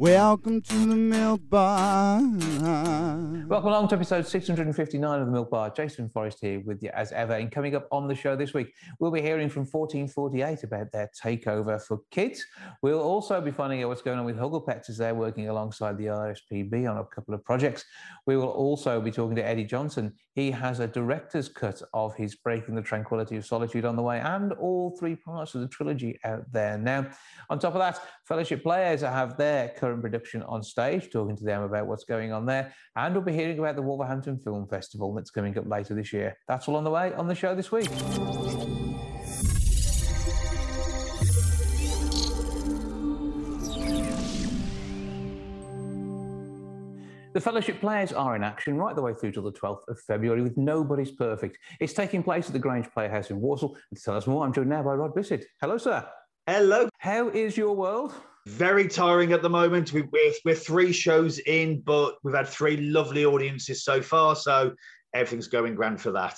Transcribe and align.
welcome 0.00 0.62
to 0.62 0.86
the 0.86 0.96
milk 0.96 1.42
bar. 1.50 2.22
Welcome 3.46 3.68
along 3.68 3.88
to 3.88 3.96
episode 3.96 4.26
659 4.26 5.20
of 5.20 5.26
the 5.26 5.32
Milk 5.32 5.50
Bar. 5.50 5.68
Jason 5.76 6.08
Forrest 6.08 6.38
here 6.40 6.60
with 6.60 6.82
you 6.82 6.88
as 6.94 7.12
ever. 7.12 7.34
And 7.34 7.52
coming 7.52 7.74
up 7.74 7.86
on 7.92 8.08
the 8.08 8.14
show 8.14 8.34
this 8.34 8.54
week, 8.54 8.72
we'll 8.98 9.10
be 9.10 9.20
hearing 9.20 9.50
from 9.50 9.66
1448 9.66 10.64
about 10.64 10.90
their 10.90 11.10
takeover 11.22 11.82
for 11.82 12.00
kids. 12.10 12.42
We'll 12.80 13.02
also 13.02 13.42
be 13.42 13.50
finding 13.50 13.82
out 13.82 13.90
what's 13.90 14.00
going 14.00 14.18
on 14.18 14.24
with 14.24 14.38
Huggle 14.38 14.66
Pets 14.66 14.88
as 14.88 14.96
they're 14.96 15.14
working 15.14 15.50
alongside 15.50 15.98
the 15.98 16.06
RSPB 16.06 16.90
on 16.90 16.96
a 16.96 17.04
couple 17.04 17.34
of 17.34 17.44
projects. 17.44 17.84
We 18.24 18.38
will 18.38 18.48
also 18.48 19.02
be 19.02 19.10
talking 19.10 19.36
to 19.36 19.46
Eddie 19.46 19.64
Johnson. 19.64 20.14
He 20.40 20.50
has 20.52 20.80
a 20.80 20.86
director's 20.86 21.50
cut 21.50 21.82
of 21.92 22.14
his 22.14 22.34
Breaking 22.34 22.74
the 22.74 22.80
Tranquility 22.80 23.36
of 23.36 23.44
Solitude 23.44 23.84
on 23.84 23.94
the 23.94 24.00
way 24.00 24.20
and 24.20 24.54
all 24.54 24.96
three 24.98 25.14
parts 25.14 25.54
of 25.54 25.60
the 25.60 25.68
trilogy 25.68 26.18
out 26.24 26.50
there 26.50 26.78
now. 26.78 27.08
On 27.50 27.58
top 27.58 27.74
of 27.74 27.80
that, 27.80 28.00
Fellowship 28.24 28.62
Players 28.62 29.02
have 29.02 29.36
their 29.36 29.68
current 29.68 30.00
production 30.00 30.42
on 30.44 30.62
stage, 30.62 31.10
talking 31.12 31.36
to 31.36 31.44
them 31.44 31.62
about 31.62 31.88
what's 31.88 32.04
going 32.04 32.32
on 32.32 32.46
there. 32.46 32.72
And 32.96 33.14
we'll 33.14 33.22
be 33.22 33.34
hearing 33.34 33.58
about 33.58 33.76
the 33.76 33.82
Wolverhampton 33.82 34.38
Film 34.38 34.66
Festival 34.66 35.12
that's 35.12 35.30
coming 35.30 35.58
up 35.58 35.66
later 35.66 35.94
this 35.94 36.10
year. 36.10 36.34
That's 36.48 36.68
all 36.68 36.76
on 36.76 36.84
the 36.84 36.90
way 36.90 37.12
on 37.12 37.28
the 37.28 37.34
show 37.34 37.54
this 37.54 37.70
week. 37.70 37.90
The 47.32 47.40
Fellowship 47.40 47.78
Players 47.78 48.12
are 48.12 48.34
in 48.34 48.42
action 48.42 48.76
right 48.76 48.96
the 48.96 49.02
way 49.02 49.14
through 49.14 49.30
to 49.32 49.40
the 49.40 49.52
12th 49.52 49.86
of 49.86 50.00
February 50.00 50.42
with 50.42 50.56
Nobody's 50.56 51.12
Perfect. 51.12 51.58
It's 51.78 51.92
taking 51.92 52.24
place 52.24 52.48
at 52.48 52.52
the 52.52 52.58
Grange 52.58 52.90
Playhouse 52.90 53.30
in 53.30 53.40
Walsall. 53.40 53.76
And 53.90 53.96
to 53.96 54.04
tell 54.04 54.16
us 54.16 54.26
more, 54.26 54.44
I'm 54.44 54.52
joined 54.52 54.68
now 54.68 54.82
by 54.82 54.94
Rod 54.94 55.14
Bissett. 55.14 55.44
Hello, 55.60 55.78
sir. 55.78 56.04
Hello. 56.48 56.88
How 56.98 57.28
is 57.28 57.56
your 57.56 57.76
world? 57.76 58.14
Very 58.48 58.88
tiring 58.88 59.32
at 59.32 59.42
the 59.42 59.48
moment. 59.48 59.92
We, 59.92 60.02
we're, 60.02 60.32
we're 60.44 60.56
three 60.56 60.90
shows 60.90 61.38
in, 61.38 61.82
but 61.82 62.16
we've 62.24 62.34
had 62.34 62.48
three 62.48 62.78
lovely 62.78 63.24
audiences 63.24 63.84
so 63.84 64.02
far. 64.02 64.34
So 64.34 64.74
everything's 65.14 65.46
going 65.46 65.76
grand 65.76 66.00
for 66.00 66.10
that. 66.10 66.36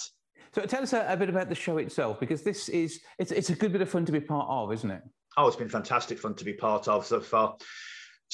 So 0.55 0.61
tell 0.67 0.83
us 0.83 0.93
a, 0.93 1.07
a 1.09 1.17
bit 1.17 1.31
about 1.31 1.49
the 1.49 1.55
show 1.55 1.79
itself, 1.79 2.21
because 2.21 2.43
this 2.43 2.69
is 2.69 3.01
it's, 3.19 3.33
it's 3.33 3.49
a 3.49 3.55
good 3.55 3.73
bit 3.73 3.81
of 3.81 3.89
fun 3.89 4.05
to 4.05 4.13
be 4.13 4.21
part 4.21 4.47
of, 4.51 4.71
isn't 4.75 4.91
it? 4.91 5.01
Oh, 5.39 5.47
it's 5.47 5.57
been 5.57 5.71
fantastic 5.71 6.19
fun 6.19 6.35
to 6.35 6.45
be 6.45 6.53
part 6.53 6.87
of 6.87 7.07
so 7.07 7.21
far. 7.21 7.57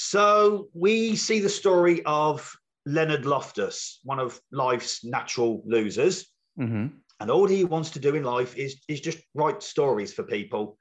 So 0.00 0.68
we 0.74 1.16
see 1.16 1.40
the 1.40 1.48
story 1.48 2.04
of 2.04 2.56
Leonard 2.86 3.26
Loftus, 3.26 3.98
one 4.04 4.20
of 4.20 4.40
life's 4.52 5.04
natural 5.04 5.60
losers. 5.66 6.24
Mm-hmm. 6.56 6.86
And 7.18 7.30
all 7.32 7.48
he 7.48 7.64
wants 7.64 7.90
to 7.90 7.98
do 7.98 8.14
in 8.14 8.22
life 8.22 8.56
is, 8.56 8.80
is 8.86 9.00
just 9.00 9.18
write 9.34 9.60
stories 9.60 10.14
for 10.14 10.22
people. 10.22 10.78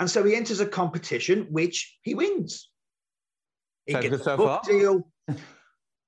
And 0.00 0.10
so 0.10 0.24
he 0.24 0.34
enters 0.34 0.60
a 0.60 0.66
competition, 0.66 1.48
which 1.50 1.98
he 2.02 2.14
wins. 2.14 2.70
He 3.84 3.92
Sounds 3.92 4.04
gets 4.04 4.16
good 4.16 4.24
so 4.24 4.34
a 4.34 4.36
book 4.38 4.64
far. 4.64 4.72
deal. 4.72 5.12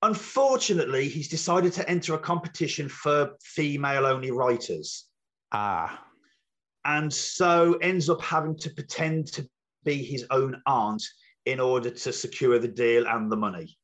Unfortunately, 0.02 1.10
he's 1.10 1.28
decided 1.28 1.74
to 1.74 1.86
enter 1.86 2.14
a 2.14 2.18
competition 2.18 2.88
for 2.88 3.32
female 3.42 4.06
only 4.06 4.30
writers. 4.30 5.04
Ah, 5.52 6.02
And 6.86 7.12
so 7.12 7.74
ends 7.82 8.08
up 8.08 8.22
having 8.22 8.56
to 8.60 8.70
pretend 8.70 9.26
to 9.34 9.46
be 9.84 10.02
his 10.02 10.24
own 10.30 10.62
aunt 10.64 11.02
in 11.46 11.60
order 11.60 11.90
to 11.90 12.12
secure 12.12 12.58
the 12.58 12.68
deal 12.68 13.06
and 13.06 13.30
the 13.30 13.36
money. 13.36 13.76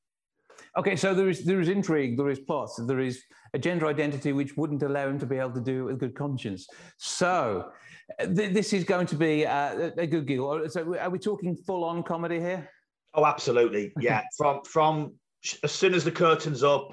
okay. 0.76 0.96
So 0.96 1.14
there 1.14 1.28
is 1.28 1.44
there 1.44 1.60
is 1.60 1.68
intrigue, 1.68 2.16
there 2.16 2.28
is 2.28 2.38
plots, 2.40 2.80
there 2.86 3.00
is 3.00 3.22
a 3.54 3.58
gender 3.58 3.86
identity 3.86 4.32
which 4.32 4.56
wouldn't 4.56 4.82
allow 4.82 5.08
him 5.08 5.18
to 5.18 5.26
be 5.26 5.38
able 5.38 5.52
to 5.52 5.60
do 5.60 5.80
it 5.80 5.84
with 5.84 5.98
good 5.98 6.14
conscience. 6.14 6.66
So 6.98 7.72
th- 8.20 8.52
this 8.52 8.72
is 8.72 8.84
going 8.84 9.06
to 9.06 9.16
be 9.16 9.46
uh, 9.46 9.90
a 9.96 10.06
good 10.06 10.26
giggle. 10.26 10.68
So 10.68 10.96
are 10.98 11.10
we 11.10 11.18
talking 11.18 11.56
full 11.56 11.84
on 11.84 12.02
comedy 12.02 12.40
here? 12.40 12.68
Oh, 13.14 13.24
absolutely. 13.24 13.92
Yeah. 14.00 14.22
from 14.36 14.62
from 14.64 15.14
as 15.62 15.72
soon 15.72 15.94
as 15.94 16.04
the 16.04 16.12
curtain's 16.12 16.62
up, 16.62 16.88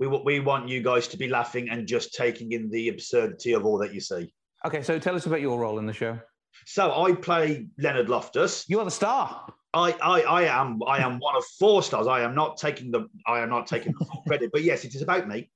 we 0.00 0.06
we 0.06 0.40
want 0.40 0.68
you 0.68 0.82
guys 0.82 1.06
to 1.08 1.16
be 1.16 1.28
laughing 1.28 1.68
and 1.68 1.86
just 1.86 2.14
taking 2.14 2.52
in 2.52 2.70
the 2.70 2.88
absurdity 2.88 3.52
of 3.52 3.64
all 3.66 3.78
that 3.78 3.92
you 3.94 4.00
see. 4.00 4.32
Okay. 4.66 4.82
So 4.82 4.98
tell 4.98 5.14
us 5.14 5.26
about 5.26 5.40
your 5.40 5.58
role 5.60 5.78
in 5.78 5.86
the 5.86 5.92
show. 5.92 6.18
So 6.66 7.04
I 7.04 7.12
play 7.12 7.66
Leonard 7.78 8.08
Loftus. 8.08 8.64
You 8.68 8.80
are 8.80 8.84
the 8.84 8.90
star. 8.90 9.46
I, 9.74 9.92
I 9.92 10.20
I 10.22 10.42
am 10.44 10.80
I 10.86 10.98
am 10.98 11.18
one 11.18 11.36
of 11.36 11.44
four 11.58 11.82
stars. 11.82 12.06
I 12.06 12.22
am 12.22 12.34
not 12.34 12.56
taking 12.56 12.90
the 12.90 13.06
I 13.26 13.40
am 13.40 13.50
not 13.50 13.66
taking 13.66 13.94
the 13.98 14.04
full 14.04 14.22
credit, 14.26 14.50
but 14.52 14.62
yes, 14.62 14.84
it 14.84 14.94
is 14.94 15.02
about 15.02 15.28
me. 15.28 15.50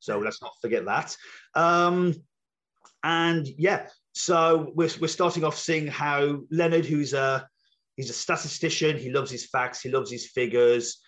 So 0.00 0.18
let's 0.18 0.42
not 0.42 0.52
forget 0.60 0.84
that. 0.84 1.16
Um, 1.54 2.14
and 3.02 3.46
yeah, 3.46 3.88
so 4.12 4.72
we're 4.74 4.90
we're 5.00 5.08
starting 5.08 5.44
off 5.44 5.58
seeing 5.58 5.86
how 5.86 6.40
Leonard, 6.50 6.84
who's 6.84 7.14
a 7.14 7.48
he's 7.96 8.10
a 8.10 8.14
statistician, 8.14 8.98
he 8.98 9.10
loves 9.10 9.30
his 9.30 9.46
facts, 9.46 9.80
he 9.80 9.90
loves 9.90 10.10
his 10.10 10.26
figures, 10.26 11.00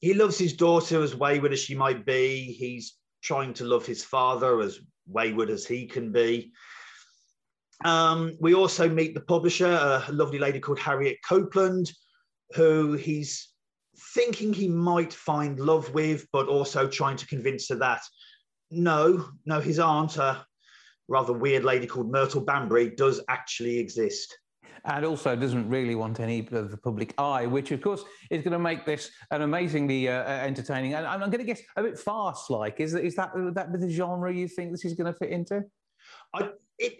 he 0.00 0.14
loves 0.14 0.36
his 0.36 0.54
daughter 0.54 1.02
as 1.02 1.14
wayward 1.14 1.52
as 1.52 1.60
she 1.60 1.74
might 1.74 2.04
be. 2.04 2.52
He's 2.58 2.96
trying 3.22 3.54
to 3.54 3.64
love 3.64 3.86
his 3.86 4.02
father 4.02 4.60
as 4.60 4.80
wayward 5.06 5.50
as 5.50 5.66
he 5.66 5.86
can 5.86 6.10
be. 6.10 6.52
Um, 7.84 8.36
we 8.40 8.54
also 8.54 8.88
meet 8.88 9.14
the 9.14 9.20
publisher, 9.20 9.66
a 9.66 10.12
lovely 10.12 10.38
lady 10.38 10.60
called 10.60 10.78
Harriet 10.78 11.18
Copeland, 11.26 11.92
who 12.54 12.92
he's 12.92 13.48
thinking 14.14 14.52
he 14.52 14.68
might 14.68 15.12
find 15.12 15.58
love 15.60 15.92
with, 15.94 16.26
but 16.32 16.48
also 16.48 16.88
trying 16.88 17.16
to 17.16 17.26
convince 17.26 17.68
her 17.68 17.76
that 17.76 18.02
no, 18.70 19.28
no, 19.46 19.60
his 19.60 19.78
aunt, 19.78 20.16
a 20.16 20.44
rather 21.08 21.32
weird 21.32 21.64
lady 21.64 21.86
called 21.86 22.10
Myrtle 22.10 22.40
Banbury, 22.40 22.90
does 22.90 23.20
actually 23.28 23.78
exist. 23.78 24.36
and 24.84 25.04
also 25.04 25.36
doesn't 25.36 25.68
really 25.68 25.94
want 25.94 26.20
any 26.20 26.40
of 26.52 26.70
the 26.70 26.76
public 26.76 27.14
eye, 27.18 27.46
which 27.46 27.70
of 27.72 27.80
course 27.82 28.04
is 28.30 28.42
going 28.42 28.52
to 28.52 28.58
make 28.58 28.84
this 28.86 29.10
an 29.30 29.42
amazingly 29.42 30.08
uh, 30.08 30.22
uh, 30.22 30.26
entertaining 30.26 30.94
and 30.94 31.06
I'm 31.06 31.18
going 31.20 31.38
to 31.38 31.44
guess 31.44 31.60
a 31.76 31.82
bit 31.82 31.98
farce-like. 31.98 32.80
Is 32.80 32.92
that 32.92 33.04
is 33.04 33.14
that 33.16 33.34
would 33.34 33.54
that 33.54 33.72
be 33.72 33.78
the 33.78 33.90
genre 33.90 34.32
you 34.32 34.48
think 34.48 34.70
this 34.70 34.84
is 34.84 34.94
going 34.94 35.12
to 35.12 35.18
fit 35.18 35.30
into? 35.30 35.62
I, 36.34 36.50
it, 36.78 36.98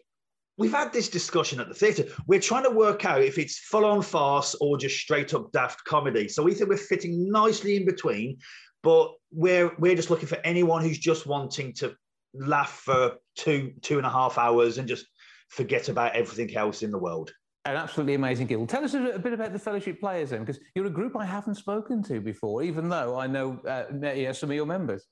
we've 0.60 0.70
had 0.70 0.92
this 0.92 1.08
discussion 1.08 1.58
at 1.58 1.68
the 1.68 1.74
theatre. 1.74 2.04
We're 2.26 2.38
trying 2.38 2.64
to 2.64 2.70
work 2.70 3.06
out 3.06 3.22
if 3.22 3.38
it's 3.38 3.58
full 3.58 3.86
on 3.86 4.02
farce 4.02 4.54
or 4.60 4.76
just 4.76 4.98
straight 4.98 5.32
up 5.32 5.50
daft 5.52 5.82
comedy. 5.84 6.28
So 6.28 6.42
we 6.42 6.52
think 6.52 6.68
we're 6.68 6.76
fitting 6.76 7.32
nicely 7.32 7.76
in 7.76 7.86
between, 7.86 8.36
but 8.82 9.10
we're 9.32 9.72
we're 9.78 9.96
just 9.96 10.10
looking 10.10 10.28
for 10.28 10.38
anyone 10.44 10.82
who's 10.82 10.98
just 10.98 11.26
wanting 11.26 11.72
to 11.74 11.94
laugh 12.34 12.82
for 12.84 13.14
two 13.36 13.72
two 13.80 13.96
and 13.96 14.06
a 14.06 14.10
half 14.10 14.36
hours 14.36 14.76
and 14.76 14.86
just 14.86 15.06
forget 15.48 15.88
about 15.88 16.14
everything 16.14 16.54
else 16.54 16.82
in 16.82 16.90
the 16.90 16.98
world. 16.98 17.32
An 17.64 17.76
absolutely 17.76 18.14
amazing 18.14 18.46
guild. 18.46 18.68
Tell 18.68 18.84
us 18.84 18.94
a, 18.94 19.02
a 19.12 19.18
bit 19.18 19.32
about 19.32 19.52
the 19.52 19.58
Fellowship 19.58 19.98
Players 19.98 20.30
then, 20.30 20.40
because 20.40 20.60
you're 20.74 20.86
a 20.86 20.90
group 20.90 21.16
I 21.16 21.24
haven't 21.24 21.56
spoken 21.56 22.02
to 22.04 22.20
before, 22.20 22.62
even 22.62 22.88
though 22.90 23.18
I 23.18 23.26
know 23.26 23.60
uh, 23.66 23.84
yeah, 24.14 24.32
some 24.32 24.50
of 24.50 24.56
your 24.56 24.66
members. 24.66 25.06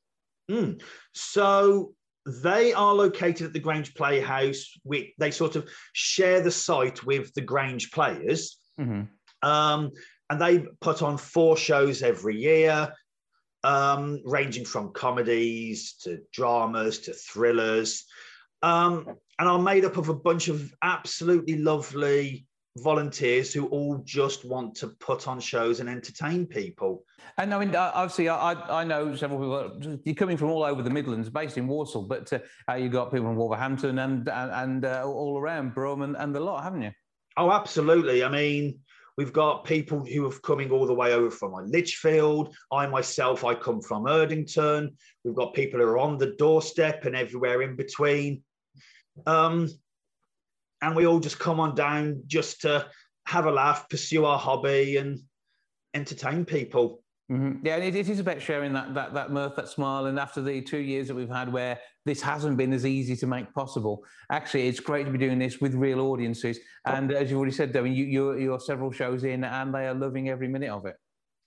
Mm. 0.50 0.80
So 1.12 1.94
they 2.28 2.72
are 2.72 2.94
located 2.94 3.46
at 3.46 3.52
the 3.52 3.60
Grange 3.60 3.94
Playhouse. 3.94 4.72
We, 4.84 5.14
they 5.18 5.30
sort 5.30 5.56
of 5.56 5.68
share 5.92 6.40
the 6.40 6.50
site 6.50 7.04
with 7.04 7.32
the 7.34 7.40
Grange 7.40 7.90
Players. 7.90 8.58
Mm-hmm. 8.78 9.48
Um, 9.48 9.92
and 10.30 10.40
they 10.40 10.66
put 10.80 11.02
on 11.02 11.16
four 11.16 11.56
shows 11.56 12.02
every 12.02 12.36
year, 12.36 12.92
um, 13.64 14.20
ranging 14.24 14.64
from 14.64 14.92
comedies 14.92 15.94
to 16.02 16.18
dramas 16.32 16.98
to 17.00 17.14
thrillers, 17.14 18.04
um, 18.62 19.06
and 19.38 19.48
are 19.48 19.58
made 19.58 19.84
up 19.84 19.96
of 19.96 20.08
a 20.08 20.14
bunch 20.14 20.48
of 20.48 20.72
absolutely 20.82 21.56
lovely 21.56 22.47
volunteers 22.82 23.52
who 23.52 23.66
all 23.68 23.98
just 24.04 24.44
want 24.44 24.74
to 24.76 24.88
put 24.88 25.28
on 25.28 25.40
shows 25.40 25.80
and 25.80 25.88
entertain 25.88 26.46
people. 26.46 27.04
And 27.36 27.54
I 27.54 27.58
mean, 27.58 27.74
uh, 27.74 27.92
obviously, 27.94 28.28
I, 28.28 28.52
I 28.52 28.80
I 28.80 28.84
know 28.84 29.14
several 29.14 29.38
people. 29.38 29.98
You're 30.04 30.14
coming 30.14 30.36
from 30.36 30.50
all 30.50 30.64
over 30.64 30.82
the 30.82 30.90
Midlands, 30.90 31.28
based 31.30 31.58
in 31.58 31.66
Walsall, 31.66 32.02
but 32.02 32.32
uh, 32.32 32.38
uh, 32.68 32.74
you've 32.74 32.92
got 32.92 33.10
people 33.10 33.26
from 33.26 33.36
Wolverhampton 33.36 33.98
and 33.98 34.28
and, 34.28 34.50
and 34.52 34.84
uh, 34.84 35.04
all 35.04 35.38
around 35.38 35.74
Brum 35.74 36.02
and, 36.02 36.16
and 36.16 36.34
the 36.34 36.40
lot, 36.40 36.62
haven't 36.62 36.82
you? 36.82 36.92
Oh, 37.36 37.52
absolutely. 37.52 38.24
I 38.24 38.28
mean, 38.28 38.80
we've 39.16 39.32
got 39.32 39.64
people 39.64 40.04
who 40.04 40.26
are 40.26 40.38
coming 40.40 40.70
all 40.70 40.86
the 40.86 40.94
way 40.94 41.12
over 41.12 41.30
from 41.30 41.52
like 41.52 41.66
Lichfield. 41.66 42.54
I 42.72 42.86
myself, 42.86 43.44
I 43.44 43.54
come 43.54 43.80
from 43.80 44.04
Erdington. 44.04 44.90
We've 45.24 45.36
got 45.36 45.54
people 45.54 45.80
who 45.80 45.86
are 45.86 45.98
on 45.98 46.18
the 46.18 46.34
doorstep 46.38 47.04
and 47.04 47.14
everywhere 47.14 47.62
in 47.62 47.76
between. 47.76 48.42
Um, 49.26 49.68
and 50.82 50.94
we 50.94 51.06
all 51.06 51.20
just 51.20 51.38
come 51.38 51.60
on 51.60 51.74
down 51.74 52.22
just 52.26 52.62
to 52.62 52.86
have 53.26 53.46
a 53.46 53.50
laugh, 53.50 53.88
pursue 53.88 54.24
our 54.24 54.38
hobby, 54.38 54.96
and 54.96 55.20
entertain 55.94 56.44
people. 56.44 57.02
Mhm. 57.30 57.60
Yeah, 57.62 57.74
and 57.74 57.84
it, 57.84 57.94
it 57.94 58.08
is 58.08 58.20
about 58.20 58.40
sharing 58.40 58.72
that, 58.72 58.94
that 58.94 59.12
that 59.12 59.30
mirth, 59.30 59.54
that 59.56 59.68
smile. 59.68 60.06
And 60.06 60.18
after 60.18 60.40
the 60.40 60.62
two 60.62 60.78
years 60.78 61.08
that 61.08 61.14
we've 61.14 61.28
had 61.28 61.52
where 61.52 61.78
this 62.06 62.22
hasn't 62.22 62.56
been 62.56 62.72
as 62.72 62.86
easy 62.86 63.16
to 63.16 63.26
make 63.26 63.52
possible, 63.52 64.02
actually, 64.32 64.68
it's 64.68 64.80
great 64.80 65.04
to 65.04 65.10
be 65.10 65.18
doing 65.18 65.38
this 65.38 65.60
with 65.60 65.74
real 65.74 66.00
audiences. 66.00 66.58
And 66.86 67.12
as 67.12 67.30
you've 67.30 67.38
already 67.38 67.52
said, 67.52 67.72
though, 67.74 67.84
you, 67.84 68.04
you're, 68.04 68.38
you're 68.38 68.60
several 68.60 68.90
shows 68.90 69.24
in 69.24 69.44
and 69.44 69.74
they 69.74 69.86
are 69.86 69.94
loving 69.94 70.30
every 70.30 70.48
minute 70.48 70.70
of 70.70 70.86
it. 70.86 70.96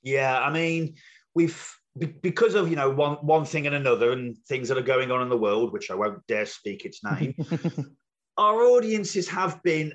Yeah, 0.04 0.39
I 0.39 0.51
mean, 0.51 0.95
we've 1.34 1.60
because 2.22 2.56
of 2.56 2.69
you 2.69 2.75
know 2.75 2.89
one 2.89 3.16
one 3.18 3.45
thing 3.45 3.66
and 3.66 3.75
another 3.75 4.12
and 4.12 4.38
things 4.48 4.69
that 4.69 4.77
are 4.77 4.84
going 4.84 5.12
on 5.12 5.22
in 5.22 5.30
the 5.30 5.38
world, 5.38 5.74
which 5.74 5.92
I 5.92 5.95
won't 5.95 6.25
dare 6.27 6.45
speak 6.45 6.86
its 6.86 7.04
name. 7.04 7.36
our 8.38 8.62
audiences 8.62 9.28
have 9.30 9.62
been 9.63 9.94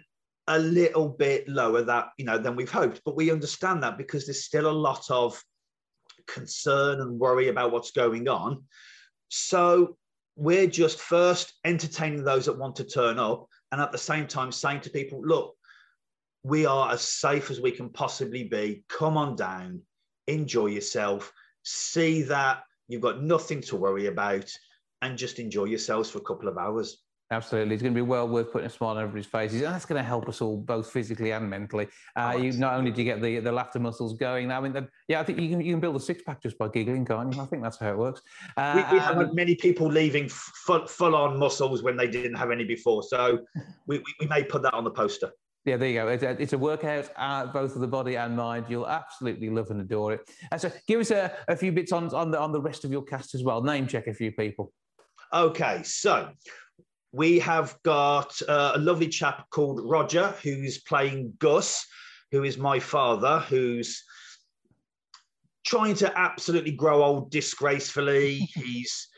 a 0.49 0.59
little 0.59 1.09
bit 1.09 1.49
lower 1.49 1.83
that 1.83 2.09
you 2.19 2.25
know 2.25 2.39
than 2.39 2.57
we've 2.57 2.71
hoped, 2.71 3.01
but 3.05 3.17
we 3.17 3.31
understand 3.31 3.83
that 3.83 3.99
because 3.99 4.27
there's 4.27 4.45
still 4.45 4.69
a 4.69 4.71
lot 4.71 5.05
of 5.11 5.43
concern 6.27 7.01
and 7.01 7.19
worry 7.19 7.49
about 7.49 7.73
what's 7.73 7.91
going 7.91 8.29
on. 8.29 8.63
So 9.29 9.97
we're 10.37 10.67
just 10.67 11.01
first 11.01 11.55
entertaining 11.65 12.23
those 12.23 12.47
that 12.47 12.59
want 12.59 12.77
to 12.77 12.85
turn 12.85 13.19
up, 13.19 13.47
and 13.73 13.81
at 13.81 13.93
the 13.93 13.99
same 13.99 14.27
time 14.27 14.53
saying 14.53 14.83
to 14.83 14.91
people, 14.91 15.21
look, 15.25 15.55
we 16.45 16.65
are 16.67 16.93
as 16.93 17.03
safe 17.03 17.51
as 17.51 17.61
we 17.61 17.73
can 17.73 17.89
possibly 17.89 18.45
be. 18.45 18.85
Come 18.89 19.17
on 19.17 19.35
down, 19.35 19.83
enjoy 20.29 20.67
yourself, 20.67 21.33
see 21.65 22.23
that 22.23 22.63
you've 22.87 23.03
got 23.03 23.23
nothing 23.23 23.61
to 23.63 23.77
worry 23.77 24.07
about, 24.07 24.49
and 25.03 25.19
just 25.19 25.41
enjoy 25.41 25.65
yourselves 25.65 26.09
for 26.09 26.19
a 26.19 26.25
couple 26.25 26.49
of 26.49 26.57
hours. 26.57 27.03
Absolutely, 27.33 27.75
it's 27.75 27.83
going 27.83 27.93
to 27.93 27.99
be 27.99 28.03
well 28.03 28.29
worth 28.29 28.53
putting 28.53 28.69
a 28.69 28.71
smile 28.71 28.91
on 28.91 28.99
everybody's 28.99 29.27
faces, 29.27 29.61
and 29.61 29.75
that's 29.75 29.85
going 29.85 30.01
to 30.01 30.07
help 30.07 30.29
us 30.29 30.41
all 30.41 30.57
both 30.57 30.93
physically 30.93 31.33
and 31.33 31.51
mentally. 31.51 31.89
Uh, 32.15 32.35
oh, 32.35 32.39
you 32.39 32.53
not 32.53 32.75
only 32.75 32.93
do 32.93 33.03
you 33.03 33.05
get 33.05 33.21
the, 33.21 33.41
the 33.41 33.51
laughter 33.51 33.81
muscles 33.81 34.15
going. 34.15 34.53
I 34.53 34.61
mean, 34.61 34.73
the, 34.73 34.87
yeah, 35.09 35.19
I 35.19 35.25
think 35.25 35.41
you 35.41 35.49
can 35.49 35.61
you 35.61 35.73
can 35.73 35.81
build 35.81 35.97
a 35.97 36.01
six 36.01 36.23
pack 36.23 36.41
just 36.41 36.57
by 36.57 36.69
giggling, 36.69 37.05
can't 37.05 37.35
you? 37.35 37.43
I 37.43 37.47
think 37.47 37.65
that's 37.65 37.79
how 37.79 37.91
it 37.91 37.99
works. 37.99 38.23
Uh, 38.57 38.75
we, 38.77 38.97
we 38.97 39.01
have 39.03 39.17
had 39.17 39.35
many 39.35 39.57
people 39.57 39.89
leaving 39.89 40.29
full, 40.29 40.87
full 40.87 41.17
on 41.17 41.37
muscles 41.37 41.83
when 41.83 41.97
they 41.97 42.07
didn't 42.07 42.37
have 42.37 42.53
any 42.53 42.63
before, 42.63 43.03
so 43.03 43.41
we, 43.89 43.99
we, 43.99 44.15
we 44.21 44.27
may 44.29 44.45
put 44.45 44.63
that 44.63 44.75
on 44.75 44.85
the 44.85 44.91
poster. 44.93 45.33
Yeah, 45.65 45.77
there 45.79 45.89
you 45.89 45.95
go. 45.95 46.07
It's 46.07 46.23
a, 46.23 46.41
it's 46.41 46.53
a 46.53 46.59
workout, 46.59 47.11
uh, 47.17 47.47
both 47.47 47.75
of 47.75 47.81
the 47.81 47.89
body 47.89 48.17
and 48.17 48.37
mind. 48.37 48.67
You'll 48.69 48.87
absolutely 48.87 49.51
love 49.51 49.71
and 49.71 49.81
adore 49.81 50.13
it. 50.13 50.31
And 50.53 50.61
so, 50.61 50.71
give 50.87 51.01
us 51.01 51.11
a, 51.11 51.33
a 51.49 51.57
few 51.57 51.73
bits 51.73 51.91
on 51.91 52.15
on 52.15 52.31
the 52.31 52.39
on 52.39 52.53
the 52.53 52.61
rest 52.61 52.85
of 52.85 52.93
your 52.93 53.03
cast 53.03 53.35
as 53.35 53.43
well. 53.43 53.61
Name 53.65 53.89
check 53.89 54.07
a 54.07 54.15
few 54.15 54.31
people. 54.31 54.73
Okay, 55.33 55.83
so 55.83 56.29
we 57.17 57.39
have 57.39 57.79
got 57.83 58.39
uh, 58.47 58.73
a 58.75 58.79
lovely 58.79 59.09
chap 59.09 59.49
called 59.49 59.81
Roger 59.83 60.35
who's 60.43 60.79
playing 60.83 61.33
Gus, 61.39 61.87
who 62.31 62.45
is 62.45 62.59
my 62.59 62.79
father, 62.79 63.39
who's 63.49 64.05
trying 65.65 65.95
to 65.95 66.19
absolutely 66.19 66.73
grow 66.73 67.03
old 67.03 67.31
disgracefully. 67.31 68.35
He's 68.55 69.09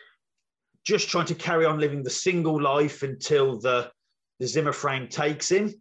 just 0.85 1.09
trying 1.09 1.27
to 1.27 1.35
carry 1.35 1.67
on 1.67 1.81
living 1.81 2.05
the 2.05 2.11
single 2.11 2.63
life 2.63 3.03
until 3.03 3.59
the, 3.59 3.91
the 4.39 4.47
Zimmer 4.47 4.73
frame 4.73 5.09
takes 5.09 5.51
him. 5.51 5.75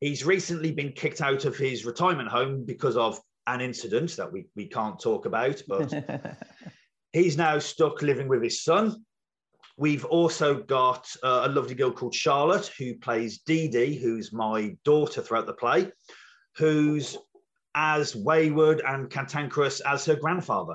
He's 0.00 0.24
recently 0.24 0.72
been 0.72 0.92
kicked 0.92 1.20
out 1.20 1.44
of 1.44 1.56
his 1.56 1.84
retirement 1.84 2.30
home 2.30 2.64
because 2.64 2.96
of 2.96 3.20
an 3.46 3.60
incident 3.60 4.16
that 4.16 4.32
we, 4.32 4.46
we 4.56 4.66
can't 4.66 4.98
talk 4.98 5.26
about, 5.26 5.62
but 5.68 5.92
he's 7.12 7.36
now 7.36 7.58
stuck 7.58 8.00
living 8.00 8.26
with 8.28 8.42
his 8.42 8.64
son 8.64 9.04
We've 9.78 10.04
also 10.04 10.56
got 10.56 11.08
uh, 11.22 11.42
a 11.44 11.48
lovely 11.48 11.76
girl 11.76 11.92
called 11.92 12.12
Charlotte 12.12 12.66
who 12.78 12.96
plays 12.96 13.38
Dee 13.38 13.68
Dee, 13.68 13.94
who's 13.94 14.32
my 14.32 14.76
daughter 14.84 15.22
throughout 15.22 15.46
the 15.46 15.52
play, 15.52 15.92
who's 16.56 17.16
as 17.76 18.16
wayward 18.16 18.82
and 18.84 19.08
cantankerous 19.08 19.78
as 19.80 20.04
her 20.06 20.16
grandfather. 20.16 20.74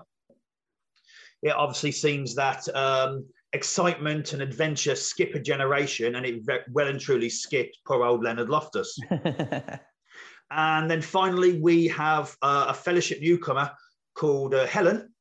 It 1.42 1.50
obviously 1.50 1.92
seems 1.92 2.34
that 2.36 2.66
um, 2.74 3.26
excitement 3.52 4.32
and 4.32 4.42
adventure 4.42 4.96
skip 4.96 5.36
a 5.36 5.40
generation, 5.40 6.16
and 6.16 6.26
it 6.26 6.42
well 6.72 6.88
and 6.88 7.00
truly 7.00 7.30
skipped 7.30 7.80
poor 7.86 8.06
old 8.06 8.24
Leonard 8.24 8.50
Loftus. 8.50 8.98
and 10.50 10.90
then 10.90 11.02
finally, 11.02 11.60
we 11.60 11.90
have 11.90 12.34
uh, 12.42 12.68
a 12.70 12.74
fellowship 12.74 13.20
newcomer 13.20 13.70
called 14.16 14.54
uh, 14.54 14.66
Helen, 14.66 15.14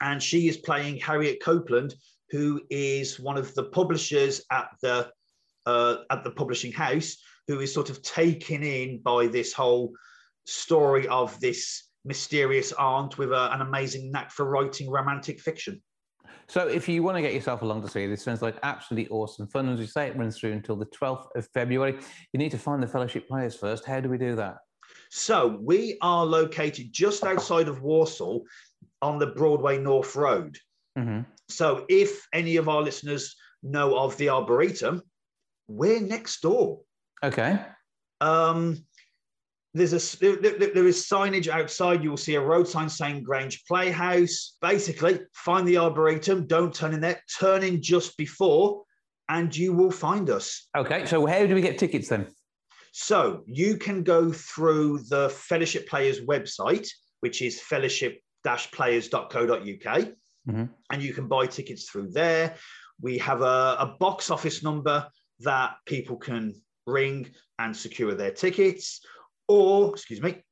and 0.00 0.22
she 0.22 0.48
is 0.48 0.56
playing 0.56 0.96
Harriet 0.96 1.42
Copeland, 1.42 1.94
who 2.30 2.60
is 2.70 3.20
one 3.20 3.36
of 3.36 3.54
the 3.54 3.64
publishers 3.64 4.42
at 4.50 4.68
the 4.82 5.10
uh, 5.66 5.96
at 6.10 6.24
the 6.24 6.30
publishing 6.30 6.72
house, 6.72 7.16
who 7.48 7.60
is 7.60 7.72
sort 7.72 7.90
of 7.90 8.02
taken 8.02 8.62
in 8.62 9.00
by 9.00 9.26
this 9.26 9.52
whole 9.52 9.92
story 10.46 11.08
of 11.08 11.38
this 11.40 11.88
mysterious 12.04 12.72
aunt 12.72 13.16
with 13.16 13.32
a, 13.32 13.54
an 13.54 13.62
amazing 13.62 14.10
knack 14.10 14.30
for 14.30 14.44
writing 14.44 14.90
romantic 14.90 15.40
fiction. 15.40 15.82
So, 16.46 16.68
if 16.68 16.88
you 16.88 17.02
want 17.02 17.16
to 17.16 17.22
get 17.22 17.32
yourself 17.32 17.62
along 17.62 17.82
to 17.82 17.88
see 17.88 18.06
this, 18.06 18.22
sounds 18.22 18.42
like 18.42 18.56
absolutely 18.62 19.08
awesome 19.10 19.46
fun. 19.46 19.68
As 19.68 19.80
we 19.80 19.86
say, 19.86 20.08
it 20.08 20.16
runs 20.16 20.38
through 20.38 20.52
until 20.52 20.76
the 20.76 20.86
12th 20.86 21.28
of 21.34 21.48
February. 21.54 21.98
You 22.32 22.38
need 22.38 22.50
to 22.50 22.58
find 22.58 22.82
the 22.82 22.86
fellowship 22.86 23.26
players 23.26 23.56
first. 23.56 23.86
How 23.86 24.00
do 24.00 24.10
we 24.10 24.18
do 24.18 24.36
that? 24.36 24.58
So, 25.10 25.58
we 25.62 25.96
are 26.02 26.26
located 26.26 26.92
just 26.92 27.24
outside 27.24 27.68
of 27.68 27.82
Walsall 27.82 28.44
on 29.00 29.18
the 29.18 29.28
Broadway 29.28 29.78
North 29.78 30.14
Road. 30.16 30.58
Mm-hmm. 30.98 31.20
So 31.48 31.86
if 31.88 32.26
any 32.32 32.56
of 32.56 32.68
our 32.68 32.82
listeners 32.82 33.36
know 33.62 33.96
of 33.96 34.16
the 34.16 34.28
Arboretum, 34.28 35.02
we're 35.68 36.00
next 36.00 36.40
door. 36.40 36.80
Okay. 37.22 37.60
Um, 38.20 38.84
there's 39.74 39.92
a 39.92 40.00
there, 40.20 40.86
is 40.86 41.04
signage 41.04 41.48
outside. 41.48 42.02
You 42.04 42.10
will 42.10 42.16
see 42.16 42.36
a 42.36 42.40
road 42.40 42.68
sign 42.68 42.88
saying 42.88 43.24
Grange 43.24 43.64
Playhouse. 43.66 44.56
Basically, 44.60 45.18
find 45.32 45.66
the 45.66 45.78
Arboretum. 45.78 46.46
Don't 46.46 46.72
turn 46.72 46.94
in 46.94 47.00
there. 47.00 47.20
Turn 47.38 47.64
in 47.64 47.82
just 47.82 48.16
before, 48.16 48.84
and 49.28 49.56
you 49.56 49.72
will 49.72 49.90
find 49.90 50.30
us. 50.30 50.68
Okay. 50.76 51.04
So 51.06 51.26
how 51.26 51.44
do 51.46 51.56
we 51.56 51.60
get 51.60 51.78
tickets 51.78 52.08
then? 52.08 52.28
So 52.92 53.42
you 53.46 53.76
can 53.76 54.04
go 54.04 54.30
through 54.30 55.00
the 55.08 55.28
Fellowship 55.28 55.88
Players 55.88 56.20
website, 56.20 56.88
which 57.20 57.42
is 57.42 57.60
fellowship-players.co.uk. 57.60 60.08
Mm-hmm. 60.48 60.64
And 60.90 61.02
you 61.02 61.12
can 61.14 61.28
buy 61.28 61.46
tickets 61.46 61.88
through 61.88 62.10
there. 62.10 62.54
We 63.00 63.18
have 63.18 63.42
a, 63.42 63.76
a 63.78 63.96
box 63.98 64.30
office 64.30 64.62
number 64.62 65.08
that 65.40 65.76
people 65.86 66.16
can 66.16 66.54
ring 66.86 67.30
and 67.58 67.76
secure 67.76 68.14
their 68.14 68.30
tickets. 68.30 69.00
Or, 69.48 69.90
excuse 69.90 70.22
me, 70.22 70.42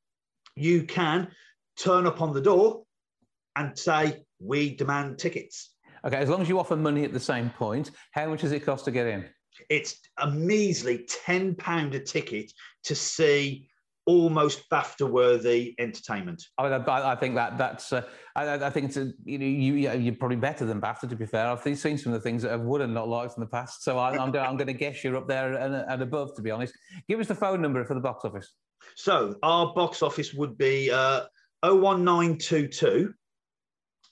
you 0.55 0.83
can 0.83 1.29
turn 1.77 2.05
up 2.05 2.21
on 2.21 2.33
the 2.33 2.41
door 2.41 2.83
and 3.55 3.77
say, 3.77 4.23
We 4.39 4.75
demand 4.75 5.19
tickets. 5.19 5.71
Okay, 6.05 6.17
as 6.17 6.29
long 6.29 6.41
as 6.41 6.49
you 6.49 6.59
offer 6.59 6.75
money 6.75 7.05
at 7.05 7.13
the 7.13 7.19
same 7.19 7.49
point, 7.49 7.91
how 8.11 8.27
much 8.27 8.41
does 8.41 8.51
it 8.51 8.65
cost 8.65 8.85
to 8.85 8.91
get 8.91 9.07
in? 9.07 9.25
It's 9.69 9.99
a 10.17 10.29
measly 10.29 11.07
£10 11.25 11.93
a 11.93 11.99
ticket 11.99 12.51
to 12.85 12.95
see 12.95 13.69
almost 14.05 14.69
BAFTA 14.69 15.09
worthy 15.09 15.75
entertainment. 15.79 16.43
I, 16.57 16.63
mean, 16.63 16.83
I, 16.87 17.11
I, 17.11 17.15
think 17.15 17.35
that 17.35 17.57
that's 17.57 17.93
uh, 17.93 18.03
I, 18.35 18.53
I, 18.53 18.69
think 18.69 18.87
it's 18.87 18.97
a, 18.97 19.11
you 19.23 19.37
know 19.37 19.45
you 19.45 19.91
you're 19.91 20.15
probably 20.15 20.37
better 20.37 20.65
than 20.65 20.81
BAFTA 20.81 21.09
to 21.09 21.15
be 21.15 21.25
fair. 21.25 21.47
I've 21.47 21.61
seen 21.61 21.97
some 21.97 22.13
of 22.13 22.21
the 22.21 22.29
things 22.29 22.41
that 22.43 22.51
I've 22.51 22.61
would 22.61 22.81
and 22.81 22.93
not 22.93 23.07
liked 23.07 23.37
in 23.37 23.41
the 23.41 23.47
past, 23.47 23.83
so 23.83 23.97
I, 23.97 24.15
am 24.21 24.31
going 24.31 24.45
I'm 24.45 24.57
going 24.57 24.67
to 24.67 24.73
guess 24.73 25.03
you're 25.03 25.15
up 25.15 25.27
there 25.27 25.53
and, 25.53 25.75
and, 25.75 26.01
above. 26.01 26.35
To 26.35 26.41
be 26.41 26.51
honest, 26.51 26.73
give 27.07 27.19
us 27.19 27.27
the 27.27 27.35
phone 27.35 27.61
number 27.61 27.83
for 27.85 27.93
the 27.93 28.01
box 28.01 28.25
office. 28.25 28.53
So 28.95 29.35
our 29.43 29.73
box 29.73 30.01
office 30.01 30.33
would 30.33 30.57
be 30.57 30.91
uh, 30.91 31.21
01922 31.63 33.13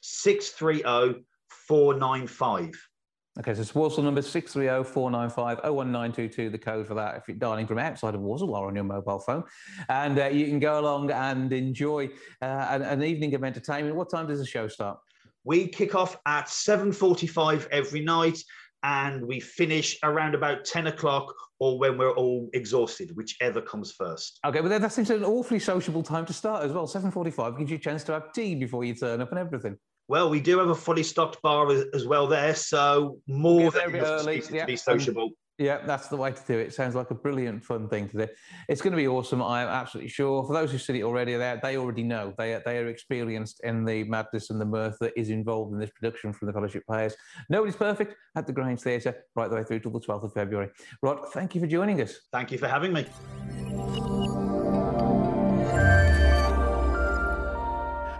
630 0.01 1.23
495. 1.67 2.90
Okay, 3.39 3.53
so 3.53 3.61
it's 3.61 3.73
Walsall 3.73 4.03
number 4.03 4.19
630-495-01922, 4.21 6.51
the 6.51 6.57
code 6.57 6.85
for 6.85 6.95
that 6.95 7.15
if 7.15 7.29
you're 7.29 7.37
dialing 7.37 7.65
from 7.65 7.79
outside 7.79 8.13
of 8.13 8.19
Walsall 8.19 8.53
or 8.53 8.67
on 8.67 8.75
your 8.75 8.83
mobile 8.83 9.19
phone. 9.19 9.45
And 9.87 10.19
uh, 10.19 10.25
you 10.25 10.47
can 10.47 10.59
go 10.59 10.81
along 10.81 11.11
and 11.11 11.53
enjoy 11.53 12.09
uh, 12.41 12.67
an, 12.69 12.81
an, 12.81 13.01
evening 13.03 13.33
of 13.33 13.45
entertainment. 13.45 13.95
What 13.95 14.09
time 14.09 14.27
does 14.27 14.39
the 14.39 14.45
show 14.45 14.67
start? 14.67 14.99
We 15.45 15.69
kick 15.69 15.95
off 15.95 16.17
at 16.25 16.47
7.45 16.47 17.69
every 17.71 18.01
night 18.01 18.43
and 18.83 19.25
we 19.25 19.39
finish 19.39 19.97
around 20.03 20.35
about 20.35 20.65
10 20.65 20.87
o'clock 20.87 21.33
or 21.59 21.79
when 21.79 21.97
we're 21.97 22.13
all 22.15 22.49
exhausted, 22.53 23.15
whichever 23.15 23.61
comes 23.61 23.93
first. 23.93 24.41
Okay, 24.45 24.59
but 24.59 24.67
that 24.67 24.91
seems 24.91 25.09
an 25.09 25.23
awfully 25.23 25.59
sociable 25.59 26.03
time 26.03 26.25
to 26.25 26.33
start 26.33 26.65
as 26.65 26.73
well. 26.73 26.85
7.45 26.85 27.57
gives 27.57 27.71
you 27.71 27.77
a 27.77 27.79
chance 27.79 28.03
to 28.03 28.11
have 28.11 28.33
tea 28.33 28.55
before 28.55 28.83
you 28.83 28.93
turn 28.93 29.21
up 29.21 29.29
and 29.29 29.39
everything. 29.39 29.77
Well, 30.11 30.29
we 30.29 30.41
do 30.41 30.59
have 30.59 30.67
a 30.67 30.75
fully 30.75 31.03
stocked 31.03 31.41
bar 31.41 31.71
as 31.93 32.05
well 32.05 32.27
there, 32.27 32.53
so 32.53 33.19
more 33.29 33.71
than 33.71 33.95
early, 33.95 34.43
yeah. 34.51 34.59
to 34.59 34.67
be 34.67 34.75
sociable. 34.75 35.29
Yeah, 35.57 35.85
that's 35.85 36.09
the 36.09 36.17
way 36.17 36.33
to 36.33 36.41
do 36.45 36.59
it. 36.59 36.73
Sounds 36.73 36.95
like 36.95 37.11
a 37.11 37.15
brilliant, 37.15 37.63
fun 37.63 37.87
thing 37.87 38.09
to 38.09 38.25
do. 38.25 38.27
It's 38.67 38.81
going 38.81 38.91
to 38.91 38.97
be 38.97 39.07
awesome. 39.07 39.41
I 39.41 39.61
am 39.61 39.69
absolutely 39.69 40.09
sure. 40.09 40.43
For 40.43 40.51
those 40.51 40.69
who've 40.69 40.81
seen 40.81 40.97
it 40.97 41.03
already, 41.03 41.37
they 41.37 41.57
they 41.63 41.77
already 41.77 42.03
know. 42.03 42.33
They 42.37 42.59
they 42.65 42.79
are 42.79 42.87
experienced 42.87 43.61
in 43.63 43.85
the 43.85 44.03
madness 44.03 44.49
and 44.49 44.59
the 44.59 44.65
mirth 44.65 44.97
that 44.99 45.13
is 45.15 45.29
involved 45.29 45.71
in 45.71 45.79
this 45.79 45.91
production 45.91 46.33
from 46.33 46.47
the 46.47 46.53
Fellowship 46.53 46.83
Players. 46.85 47.15
Nobody's 47.49 47.77
perfect 47.77 48.17
at 48.35 48.45
the 48.45 48.51
Grange 48.51 48.81
Theatre 48.81 49.15
right 49.37 49.49
the 49.49 49.55
way 49.55 49.63
through 49.63 49.79
till 49.79 49.91
the 49.91 50.01
12th 50.01 50.25
of 50.25 50.33
February. 50.33 50.71
Rod, 51.01 51.31
thank 51.31 51.55
you 51.55 51.61
for 51.61 51.67
joining 51.67 52.01
us. 52.01 52.19
Thank 52.33 52.51
you 52.51 52.57
for 52.57 52.67
having 52.67 52.91
me. 52.91 53.05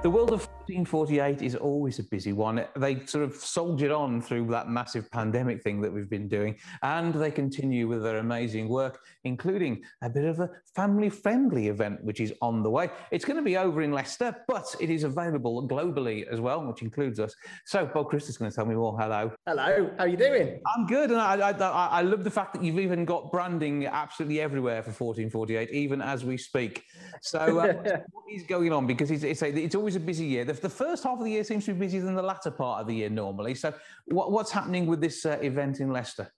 The 0.04 0.10
world 0.10 0.32
of 0.32 0.48
1448 0.72 1.42
is 1.42 1.56
always 1.56 2.00
a 2.00 2.04
busy 2.04 2.32
one. 2.32 2.64
They 2.78 3.06
sort 3.06 3.26
of 3.26 3.36
soldiered 3.36 3.92
on 3.92 4.22
through 4.22 4.48
that 4.48 4.70
massive 4.70 5.12
pandemic 5.12 5.62
thing 5.62 5.82
that 5.82 5.92
we've 5.92 6.10
been 6.10 6.30
doing, 6.30 6.56
and 6.82 7.14
they 7.14 7.30
continue 7.30 7.90
with 7.90 8.04
their 8.04 8.20
amazing 8.20 8.70
work, 8.70 9.02
including 9.26 9.84
a 10.02 10.10
bit 10.10 10.24
of 10.24 10.40
a 10.40 10.50
family 10.74 11.10
friendly 11.10 11.68
event, 11.68 12.02
which 12.06 12.22
is 12.22 12.34
on 12.42 12.64
the 12.64 12.70
way. 12.70 12.90
It's 13.12 13.26
going 13.26 13.36
to 13.36 13.44
be 13.44 13.58
over 13.58 13.82
in 13.82 13.92
Leicester, 13.92 14.34
but 14.48 14.74
it 14.80 14.90
is 14.90 15.04
available 15.04 15.68
globally 15.68 16.26
as 16.28 16.40
well, 16.40 16.66
which 16.66 16.82
includes 16.82 17.20
us. 17.20 17.36
So, 17.66 17.86
Bob 17.86 18.08
Christ 18.10 18.30
is 18.30 18.38
going 18.38 18.50
to 18.50 18.56
tell 18.56 18.66
me 18.66 18.76
more. 18.76 18.98
Hello. 18.98 19.34
Hello. 19.46 19.92
How 19.98 20.06
are 20.06 20.08
you 20.08 20.16
doing? 20.16 20.62
I'm 20.74 20.88
good. 20.88 21.12
And 21.12 21.20
I, 21.20 21.50
I, 21.50 21.88
I 21.88 22.02
love 22.02 22.24
the 22.24 22.32
fact 22.32 22.54
that 22.54 22.64
you've 22.64 22.80
even 22.80 23.04
got 23.04 23.30
branding 23.30 23.88
absolutely 23.88 24.40
everywhere 24.40 24.84
for 24.84 24.92
1448, 24.92 25.70
even 25.72 26.02
as 26.02 26.24
we 26.24 26.38
speak. 26.38 26.86
So, 27.22 27.60
uh, 27.60 27.74
what 28.12 28.24
is 28.32 28.44
going 28.44 28.72
on? 28.72 28.88
Because 28.88 29.12
it's, 29.12 29.24
it's, 29.24 29.42
a, 29.42 29.50
it's 29.50 29.76
always 29.76 29.98
a 29.98 30.00
busy 30.00 30.26
year. 30.26 30.46
The, 30.46 30.61
the, 30.62 30.70
first 30.70 31.04
half 31.04 31.18
of 31.18 31.24
the 31.24 31.32
year 31.32 31.44
seems 31.44 31.66
to 31.66 31.74
be 31.74 31.80
busier 31.80 32.02
than 32.02 32.16
the 32.16 32.22
latter 32.22 32.52
part 32.52 32.82
of 32.82 32.88
the 32.88 32.96
year 32.96 33.10
normally. 33.10 33.56
So, 33.56 33.74
what, 34.06 34.32
what's 34.32 34.52
happening 34.52 34.86
with 34.86 35.02
this 35.02 35.26
uh, 35.26 35.38
event 35.42 35.80
in 35.80 35.92
Leicester? 35.92 36.32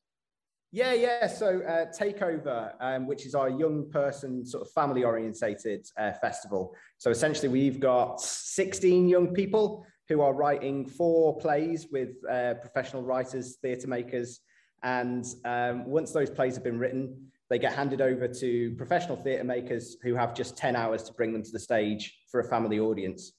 Yeah, 0.75 0.93
yeah. 0.93 1.27
So 1.27 1.61
uh, 1.61 1.85
Takeover, 1.95 2.73
um, 2.81 3.05
which 3.05 3.27
is 3.27 3.35
our 3.35 3.47
young 3.47 3.91
person 3.91 4.43
sort 4.43 4.65
of 4.65 4.71
family 4.71 5.03
orientated 5.03 5.85
uh, 5.99 6.13
festival. 6.13 6.73
So 6.97 7.11
essentially, 7.11 7.47
we've 7.47 7.79
got 7.79 8.19
16 8.19 9.07
young 9.07 9.35
people 9.35 9.85
who 10.09 10.21
are 10.21 10.33
writing 10.33 10.87
four 10.87 11.37
plays 11.37 11.85
with 11.91 12.15
uh, 12.27 12.55
professional 12.55 13.03
writers, 13.03 13.57
theatre 13.61 13.87
makers. 13.87 14.39
And 14.81 15.23
um, 15.45 15.85
once 15.85 16.11
those 16.11 16.31
plays 16.31 16.55
have 16.55 16.63
been 16.63 16.79
written, 16.79 17.27
they 17.51 17.59
get 17.59 17.73
handed 17.73 18.01
over 18.01 18.27
to 18.27 18.73
professional 18.75 19.15
theatre 19.15 19.43
makers 19.43 19.97
who 20.01 20.15
have 20.15 20.33
just 20.33 20.57
10 20.57 20.75
hours 20.75 21.03
to 21.03 21.13
bring 21.13 21.33
them 21.33 21.43
to 21.43 21.51
the 21.51 21.59
stage 21.59 22.17
for 22.31 22.39
a 22.39 22.43
family 22.43 22.79
audience. 22.79 23.33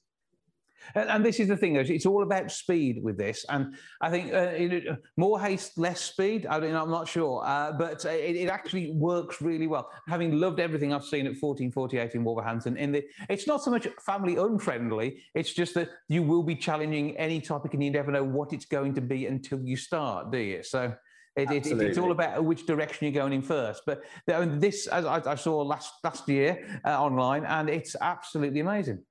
And, 0.93 1.09
and, 1.09 1.25
this 1.25 1.39
is 1.39 1.47
the 1.47 1.57
thing, 1.57 1.75
it's 1.75 2.05
all 2.05 2.23
about 2.23 2.51
speed 2.51 3.03
with 3.03 3.17
this. 3.17 3.45
And 3.49 3.75
I 4.01 4.09
think 4.09 4.33
uh, 4.33 4.95
more 5.17 5.39
haste, 5.39 5.77
less 5.77 6.01
speed. 6.01 6.45
I 6.45 6.59
mean, 6.59 6.75
I'm 6.75 6.91
not 6.91 7.07
sure, 7.07 7.43
uh, 7.45 7.71
but 7.71 8.05
it, 8.05 8.35
it, 8.35 8.49
actually 8.49 8.91
works 8.91 9.41
really 9.41 9.67
well. 9.67 9.89
Having 10.07 10.39
loved 10.39 10.59
everything 10.59 10.93
I've 10.93 11.03
seen 11.03 11.25
at 11.25 11.33
1448 11.39 12.15
in 12.15 12.23
Wolverhampton, 12.23 12.77
in 12.77 12.91
the, 12.91 13.03
it's 13.29 13.47
not 13.47 13.63
so 13.63 13.71
much 13.71 13.87
family 14.05 14.35
unfriendly, 14.37 15.21
it's 15.33 15.53
just 15.53 15.73
that 15.73 15.89
you 16.07 16.21
will 16.21 16.43
be 16.43 16.55
challenging 16.55 17.17
any 17.17 17.41
topic 17.41 17.73
and 17.73 17.83
you 17.83 17.91
never 17.91 18.11
know 18.11 18.23
what 18.23 18.53
it's 18.53 18.65
going 18.65 18.93
to 18.95 19.01
be 19.01 19.25
until 19.25 19.59
you 19.61 19.77
start, 19.77 20.31
do 20.31 20.37
you? 20.37 20.63
So. 20.63 20.93
It, 21.37 21.51
it, 21.51 21.65
it's 21.67 21.97
all 21.97 22.11
about 22.11 22.45
which 22.45 22.65
direction 22.65 23.05
you're 23.05 23.21
going 23.21 23.33
in 23.33 23.41
first. 23.41 23.83
But 23.85 24.03
this, 24.25 24.87
as 24.87 25.03
I, 25.03 25.21
I 25.31 25.35
saw 25.35 25.63
last 25.63 25.91
last 26.01 26.29
year 26.29 26.79
uh, 26.85 26.97
online, 26.97 27.43
and 27.43 27.69
it's 27.69 27.93
absolutely 27.99 28.61
amazing. 28.61 29.03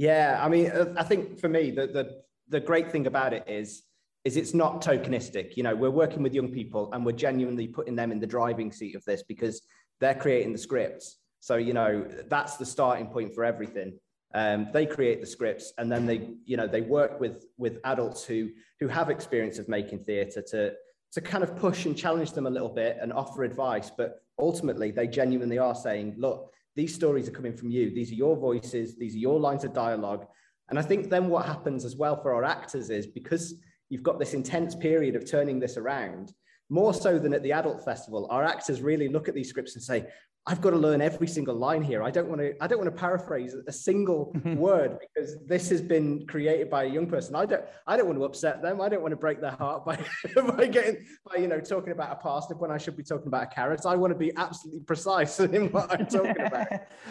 Yeah, 0.00 0.40
I 0.42 0.48
mean, 0.48 0.70
uh, 0.70 0.94
I 0.96 1.02
think 1.02 1.38
for 1.38 1.50
me, 1.50 1.70
the, 1.70 1.86
the, 1.86 2.22
the 2.48 2.58
great 2.58 2.90
thing 2.90 3.06
about 3.06 3.34
it 3.34 3.44
is, 3.46 3.82
is 4.24 4.38
it's 4.38 4.54
not 4.54 4.80
tokenistic. 4.80 5.58
You 5.58 5.62
know, 5.62 5.76
we're 5.76 5.90
working 5.90 6.22
with 6.22 6.32
young 6.32 6.50
people 6.50 6.90
and 6.94 7.04
we're 7.04 7.12
genuinely 7.12 7.68
putting 7.68 7.96
them 7.96 8.10
in 8.10 8.18
the 8.18 8.26
driving 8.26 8.72
seat 8.72 8.94
of 8.96 9.04
this 9.04 9.22
because 9.22 9.60
they're 10.00 10.14
creating 10.14 10.54
the 10.54 10.58
scripts. 10.58 11.18
So, 11.40 11.56
you 11.56 11.74
know, 11.74 12.08
that's 12.30 12.56
the 12.56 12.64
starting 12.64 13.08
point 13.08 13.34
for 13.34 13.44
everything. 13.44 13.98
Um, 14.32 14.68
they 14.72 14.86
create 14.86 15.20
the 15.20 15.26
scripts 15.26 15.74
and 15.76 15.92
then 15.92 16.06
they, 16.06 16.30
you 16.46 16.56
know, 16.56 16.66
they 16.66 16.80
work 16.80 17.20
with, 17.20 17.44
with 17.58 17.76
adults 17.84 18.24
who, 18.24 18.48
who 18.78 18.88
have 18.88 19.10
experience 19.10 19.58
of 19.58 19.68
making 19.68 20.04
theatre 20.04 20.40
to, 20.52 20.72
to 21.12 21.20
kind 21.20 21.44
of 21.44 21.54
push 21.56 21.84
and 21.84 21.94
challenge 21.94 22.32
them 22.32 22.46
a 22.46 22.50
little 22.50 22.70
bit 22.70 22.96
and 23.02 23.12
offer 23.12 23.42
advice. 23.42 23.90
But 23.94 24.22
ultimately, 24.38 24.92
they 24.92 25.08
genuinely 25.08 25.58
are 25.58 25.74
saying, 25.74 26.14
look, 26.16 26.54
these 26.76 26.94
stories 26.94 27.28
are 27.28 27.32
coming 27.32 27.56
from 27.56 27.70
you. 27.70 27.94
These 27.94 28.12
are 28.12 28.16
your 28.16 28.36
voices. 28.36 28.96
These 28.96 29.14
are 29.14 29.18
your 29.18 29.40
lines 29.40 29.64
of 29.64 29.72
dialogue. 29.72 30.26
And 30.68 30.78
I 30.78 30.82
think 30.82 31.10
then 31.10 31.28
what 31.28 31.46
happens 31.46 31.84
as 31.84 31.96
well 31.96 32.20
for 32.20 32.32
our 32.32 32.44
actors 32.44 32.90
is 32.90 33.06
because 33.06 33.54
you've 33.88 34.04
got 34.04 34.18
this 34.18 34.34
intense 34.34 34.74
period 34.74 35.16
of 35.16 35.28
turning 35.28 35.58
this 35.58 35.76
around, 35.76 36.32
more 36.68 36.94
so 36.94 37.18
than 37.18 37.34
at 37.34 37.42
the 37.42 37.52
adult 37.52 37.84
festival, 37.84 38.28
our 38.30 38.44
actors 38.44 38.80
really 38.80 39.08
look 39.08 39.28
at 39.28 39.34
these 39.34 39.48
scripts 39.48 39.74
and 39.74 39.82
say, 39.82 40.06
I've 40.46 40.62
got 40.62 40.70
to 40.70 40.76
learn 40.76 41.02
every 41.02 41.26
single 41.26 41.54
line 41.54 41.82
here. 41.82 42.02
I 42.02 42.10
don't 42.10 42.26
want 42.26 42.40
to. 42.40 42.54
I 42.62 42.66
don't 42.66 42.78
want 42.78 42.90
to 42.90 42.98
paraphrase 42.98 43.54
a 43.66 43.72
single 43.72 44.32
word 44.44 44.98
because 44.98 45.36
this 45.46 45.68
has 45.68 45.82
been 45.82 46.26
created 46.26 46.70
by 46.70 46.84
a 46.84 46.88
young 46.88 47.06
person. 47.06 47.36
I 47.36 47.44
don't. 47.44 47.62
I 47.86 47.96
don't 47.98 48.06
want 48.06 48.18
to 48.18 48.24
upset 48.24 48.62
them. 48.62 48.80
I 48.80 48.88
don't 48.88 49.02
want 49.02 49.12
to 49.12 49.18
break 49.18 49.42
their 49.42 49.50
heart 49.52 49.84
by 49.84 50.02
by 50.56 50.66
getting 50.66 51.04
by 51.26 51.36
you 51.36 51.46
know 51.46 51.60
talking 51.60 51.92
about 51.92 52.12
a 52.12 52.16
parsnip 52.16 52.58
when 52.58 52.70
I 52.70 52.78
should 52.78 52.96
be 52.96 53.02
talking 53.02 53.26
about 53.26 53.44
a 53.44 53.46
carrot. 53.46 53.84
I 53.84 53.96
want 53.96 54.14
to 54.14 54.18
be 54.18 54.32
absolutely 54.36 54.80
precise 54.80 55.38
in 55.40 55.70
what 55.72 55.92
I'm 55.92 56.06
talking 56.06 56.40
about. 56.40 56.68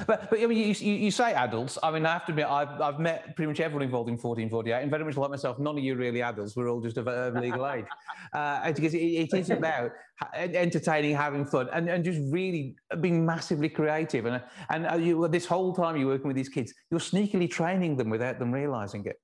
but 0.08 0.30
but 0.30 0.40
I 0.40 0.48
mean, 0.48 0.58
you, 0.58 0.74
you, 0.74 0.94
you, 0.94 1.12
say 1.12 1.34
adults. 1.34 1.78
I 1.84 1.92
mean, 1.92 2.08
I 2.08 2.14
have 2.14 2.26
to 2.26 2.32
admit, 2.32 2.48
I've 2.48 2.82
I've 2.82 3.00
met 3.00 3.36
pretty 3.36 3.48
much 3.48 3.60
everyone 3.60 3.84
involved 3.84 4.10
in 4.10 4.16
1448, 4.16 4.82
and 4.82 4.90
very 4.90 5.06
much 5.06 5.18
like 5.18 5.30
myself, 5.30 5.60
none 5.60 5.78
of 5.78 5.84
you 5.84 5.96
really 5.96 6.24
adults. 6.24 6.56
We're 6.56 6.70
all 6.70 6.82
just 6.82 6.98
of, 6.98 7.06
legal 7.36 7.70
age, 7.70 7.86
uh, 8.34 8.72
because 8.72 8.96
it, 8.96 8.98
it 8.98 9.34
is 9.34 9.52
about 9.52 9.92
entertaining, 10.34 11.16
having 11.16 11.46
fun, 11.46 11.70
and, 11.72 11.90
and 11.90 12.04
just 12.04 12.20
really 12.32 12.76
being 13.02 13.26
massively 13.26 13.70
creative. 13.70 14.26
And 14.26 14.42
and 14.70 14.88
uh, 14.88 14.96
you, 14.96 15.28
this 15.28 15.46
whole 15.46 15.74
time 15.74 15.98
you're 15.98 16.08
working 16.08 16.28
with 16.28 16.36
these 16.36 16.50
kids, 16.50 16.74
you're 16.92 17.00
sneakily 17.00 17.50
training 17.50 17.98
them 17.98 18.10
without 18.10 18.40
them 18.40 18.52
realizing 18.52 19.06
it. 19.06 19.20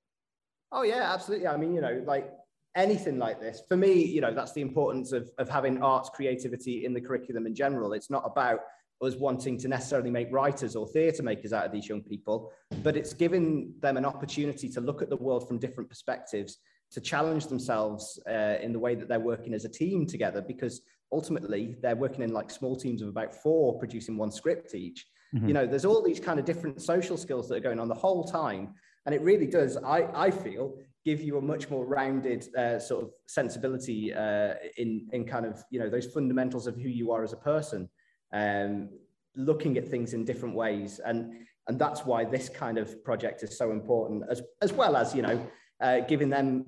Oh 0.72 0.82
yeah, 0.82 1.12
absolutely. 1.12 1.48
I 1.48 1.56
mean, 1.56 1.74
you 1.74 1.80
know, 1.80 2.02
like 2.06 2.32
anything 2.74 3.18
like 3.18 3.40
this 3.40 3.62
for 3.68 3.76
me, 3.76 4.04
you 4.04 4.20
know, 4.20 4.34
that's 4.34 4.52
the 4.52 4.62
importance 4.62 5.12
of 5.12 5.30
of 5.38 5.48
having 5.48 5.82
arts 5.82 6.10
creativity 6.10 6.84
in 6.84 6.92
the 6.92 7.00
curriculum 7.00 7.46
in 7.46 7.54
general. 7.54 7.92
It's 7.92 8.10
not 8.10 8.22
about 8.24 8.60
us 9.02 9.14
wanting 9.16 9.58
to 9.58 9.68
necessarily 9.68 10.10
make 10.10 10.32
writers 10.32 10.74
or 10.74 10.86
theatre 10.86 11.22
makers 11.22 11.52
out 11.52 11.66
of 11.66 11.72
these 11.72 11.86
young 11.86 12.02
people, 12.02 12.50
but 12.82 12.96
it's 12.96 13.12
giving 13.12 13.74
them 13.80 13.98
an 13.98 14.06
opportunity 14.06 14.70
to 14.70 14.80
look 14.80 15.02
at 15.02 15.10
the 15.10 15.16
world 15.16 15.46
from 15.46 15.58
different 15.58 15.90
perspectives 15.90 16.58
to 16.92 17.00
challenge 17.00 17.46
themselves 17.46 18.20
uh, 18.28 18.56
in 18.60 18.72
the 18.72 18.78
way 18.78 18.94
that 18.94 19.08
they're 19.08 19.20
working 19.20 19.54
as 19.54 19.64
a 19.64 19.68
team 19.68 20.06
together 20.06 20.40
because 20.40 20.82
ultimately 21.12 21.76
they're 21.82 21.96
working 21.96 22.22
in 22.22 22.32
like 22.32 22.50
small 22.50 22.76
teams 22.76 23.02
of 23.02 23.08
about 23.08 23.34
four 23.34 23.78
producing 23.78 24.16
one 24.16 24.30
script 24.30 24.74
each 24.74 25.06
mm-hmm. 25.34 25.48
you 25.48 25.54
know 25.54 25.66
there's 25.66 25.84
all 25.84 26.02
these 26.02 26.20
kind 26.20 26.38
of 26.38 26.44
different 26.44 26.80
social 26.80 27.16
skills 27.16 27.48
that 27.48 27.56
are 27.56 27.60
going 27.60 27.78
on 27.78 27.88
the 27.88 27.94
whole 27.94 28.24
time 28.24 28.74
and 29.04 29.14
it 29.14 29.20
really 29.20 29.46
does 29.46 29.76
i 29.78 30.08
i 30.14 30.30
feel 30.30 30.76
give 31.04 31.20
you 31.20 31.38
a 31.38 31.40
much 31.40 31.70
more 31.70 31.86
rounded 31.86 32.48
uh, 32.56 32.80
sort 32.80 33.04
of 33.04 33.10
sensibility 33.28 34.12
uh, 34.12 34.54
in 34.76 35.06
in 35.12 35.24
kind 35.24 35.46
of 35.46 35.62
you 35.70 35.78
know 35.78 35.88
those 35.88 36.06
fundamentals 36.06 36.66
of 36.66 36.74
who 36.74 36.88
you 36.88 37.12
are 37.12 37.22
as 37.22 37.32
a 37.32 37.36
person 37.36 37.88
um, 38.32 38.88
looking 39.36 39.78
at 39.78 39.86
things 39.86 40.14
in 40.14 40.24
different 40.24 40.54
ways 40.54 41.00
and 41.04 41.32
and 41.68 41.78
that's 41.78 42.04
why 42.04 42.24
this 42.24 42.48
kind 42.48 42.78
of 42.78 43.04
project 43.04 43.42
is 43.44 43.56
so 43.56 43.70
important 43.70 44.24
as 44.28 44.42
as 44.60 44.72
well 44.72 44.96
as 44.96 45.14
you 45.14 45.22
know 45.22 45.40
uh, 45.80 46.00
giving 46.00 46.30
them, 46.30 46.64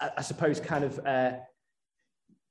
I, 0.00 0.10
I, 0.18 0.22
suppose, 0.22 0.60
kind 0.60 0.84
of 0.84 0.98
uh, 1.06 1.32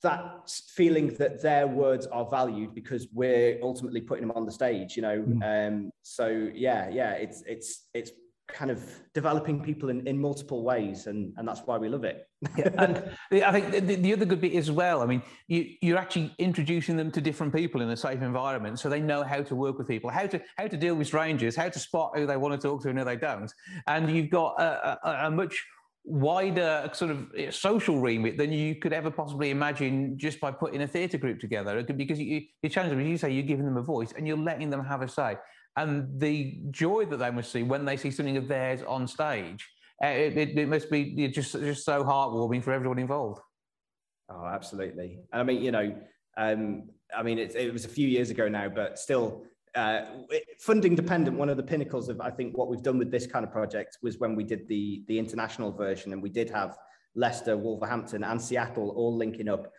that 0.04 0.50
feeling 0.50 1.14
that 1.16 1.42
their 1.42 1.68
words 1.68 2.08
are 2.08 2.26
valued 2.26 2.74
because 2.74 3.08
we're 3.14 3.60
ultimately 3.62 4.02
putting 4.02 4.28
them 4.28 4.36
on 4.36 4.46
the 4.46 4.52
stage. 4.52 4.96
You 4.96 5.02
know, 5.04 5.22
mm. 5.22 5.68
um, 5.68 5.92
so 6.02 6.50
yeah, 6.54 6.90
yeah, 6.90 7.12
it's 7.14 7.44
it's 7.46 7.88
it's 7.94 8.12
kind 8.54 8.72
of 8.72 8.84
developing 9.14 9.62
people 9.62 9.90
in, 9.90 10.06
in 10.08 10.20
multiple 10.20 10.64
ways 10.64 11.08
and, 11.08 11.34
and 11.38 11.48
that's 11.48 11.62
why 11.62 11.78
we 11.78 11.90
love 11.90 12.04
it 12.04 12.28
yeah, 12.58 12.70
and 12.78 12.98
i 13.32 13.52
think 13.52 13.72
the, 13.72 13.96
the, 13.96 14.14
other 14.14 14.26
good 14.26 14.42
bit 14.42 14.54
as 14.54 14.70
well 14.70 15.02
i 15.02 15.06
mean 15.06 15.22
you, 15.48 15.70
you're 15.82 15.98
actually 15.98 16.34
introducing 16.38 16.98
them 16.98 17.12
to 17.12 17.22
different 17.22 17.54
people 17.54 17.82
in 17.82 17.90
a 17.90 17.98
safe 17.98 18.22
environment 18.22 18.80
so 18.80 18.90
they 18.90 19.00
know 19.00 19.24
how 19.24 19.42
to 19.42 19.56
work 19.56 19.78
with 19.78 19.88
people 19.88 20.10
how 20.10 20.26
to 20.26 20.42
how 20.58 20.68
to 20.68 20.78
deal 20.78 20.96
with 20.96 21.08
strangers 21.08 21.56
how 21.56 21.70
to 21.70 21.80
spot 21.80 22.12
who 22.16 22.26
they 22.26 22.38
want 22.38 22.54
to 22.54 22.68
talk 22.68 22.82
to 22.82 22.90
and 22.90 23.00
who 23.00 23.06
they 23.06 23.16
don't 23.16 23.54
and 23.88 24.14
you've 24.14 24.30
got 24.30 24.60
a, 24.60 25.00
a, 25.08 25.28
a 25.28 25.32
much 25.32 25.66
wider 26.04 26.90
sort 26.94 27.12
of 27.12 27.32
eh, 27.38 27.52
social 27.52 28.00
remit 28.00 28.38
than 28.38 28.52
you 28.52 28.76
could 28.76 28.94
ever 28.94 29.12
possibly 29.12 29.50
imagine 29.50 30.18
just 30.18 30.40
by 30.40 30.52
putting 30.52 30.82
a 30.82 30.88
theatre 30.88 31.18
group 31.18 31.40
together. 31.40 31.84
Because 31.84 32.20
you, 32.20 32.42
you 32.62 32.70
challenge 32.70 32.92
them, 32.92 33.00
as 33.00 33.08
you 33.08 33.18
say, 33.18 33.32
you're 33.32 33.44
giving 33.44 33.66
them 33.66 33.78
a 33.78 33.82
voice 33.82 34.14
and 34.16 34.28
you're 34.28 34.38
letting 34.38 34.70
them 34.70 34.84
have 34.84 35.02
a 35.02 35.08
say. 35.08 35.38
And 35.78 36.20
the 36.20 36.60
joy 36.72 37.06
that 37.06 37.18
they 37.18 37.32
must 37.32 37.52
see 37.52 37.64
when 37.64 37.86
they 37.86 37.98
see 37.98 38.12
something 38.12 38.38
of 38.38 38.48
theirs 38.48 38.82
on 38.86 39.08
stage, 39.08 39.70
eh, 40.02 40.10
it, 40.10 40.58
it, 40.58 40.68
must 40.68 40.90
be 40.92 41.28
just 41.30 41.54
just 41.54 41.86
so 41.86 42.04
heartwarming 42.04 42.64
for 42.64 42.74
everyone 42.74 43.00
involved. 43.00 43.40
Oh, 44.30 44.46
absolutely. 44.46 45.20
And 45.32 45.42
I 45.42 45.44
mean, 45.44 45.62
you 45.62 45.72
know, 45.72 45.96
um, 46.38 46.90
I 47.16 47.24
mean, 47.24 47.38
it, 47.38 47.56
it 47.56 47.72
was 47.72 47.86
a 47.86 47.90
few 47.90 48.08
years 48.08 48.30
ago 48.30 48.48
now, 48.48 48.70
but 48.70 48.98
still, 48.98 49.44
uh, 49.76 50.02
funding 50.60 50.96
dependent, 50.96 51.38
one 51.38 51.50
of 51.50 51.58
the 51.58 51.64
pinnacles 51.64 52.10
of 52.10 52.20
I 52.20 52.30
think 52.30 52.58
what 52.58 52.68
we've 52.68 52.84
done 52.84 52.98
with 52.98 53.12
this 53.12 53.26
kind 53.26 53.46
of 53.46 53.52
project 53.52 53.98
was 54.02 54.20
when 54.20 54.36
we 54.36 54.44
did 54.44 54.68
the 54.68 55.04
the 55.08 55.18
international 55.18 55.72
version, 55.72 56.14
and 56.14 56.22
we 56.22 56.30
did 56.30 56.50
have 56.50 56.78
Leicester, 57.16 57.58
Wolverhampton, 57.58 58.24
and 58.24 58.42
Seattle 58.42 58.90
all 58.92 59.16
linking 59.16 59.48
up, 59.48 59.72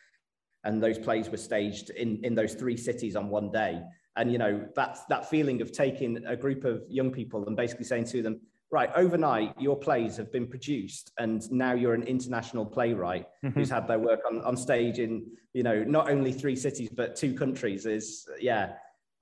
and 0.64 0.82
those 0.82 0.98
plays 0.98 1.28
were 1.28 1.36
staged 1.36 1.90
in 1.90 2.24
in 2.24 2.34
those 2.34 2.54
three 2.54 2.76
cities 2.76 3.16
on 3.16 3.28
one 3.28 3.50
day. 3.50 3.82
And 4.16 4.32
you 4.32 4.38
know 4.38 4.66
that's 4.74 5.04
that 5.06 5.28
feeling 5.28 5.60
of 5.60 5.72
taking 5.72 6.24
a 6.26 6.36
group 6.36 6.64
of 6.64 6.82
young 6.88 7.10
people 7.10 7.46
and 7.46 7.56
basically 7.56 7.84
saying 7.84 8.06
to 8.06 8.22
them, 8.22 8.40
right, 8.70 8.90
overnight 8.96 9.54
your 9.60 9.76
plays 9.76 10.16
have 10.16 10.32
been 10.32 10.46
produced, 10.46 11.12
and 11.18 11.50
now 11.52 11.74
you're 11.74 11.94
an 11.94 12.04
international 12.04 12.64
playwright 12.64 13.26
mm-hmm. 13.44 13.58
who's 13.58 13.68
had 13.68 13.86
their 13.86 13.98
work 13.98 14.20
on 14.26 14.40
on 14.40 14.56
stage 14.56 14.98
in 14.98 15.26
you 15.52 15.62
know 15.62 15.84
not 15.84 16.08
only 16.10 16.32
three 16.32 16.56
cities 16.56 16.88
but 16.88 17.14
two 17.14 17.34
countries. 17.34 17.84
Is 17.84 18.26
yeah 18.40 18.72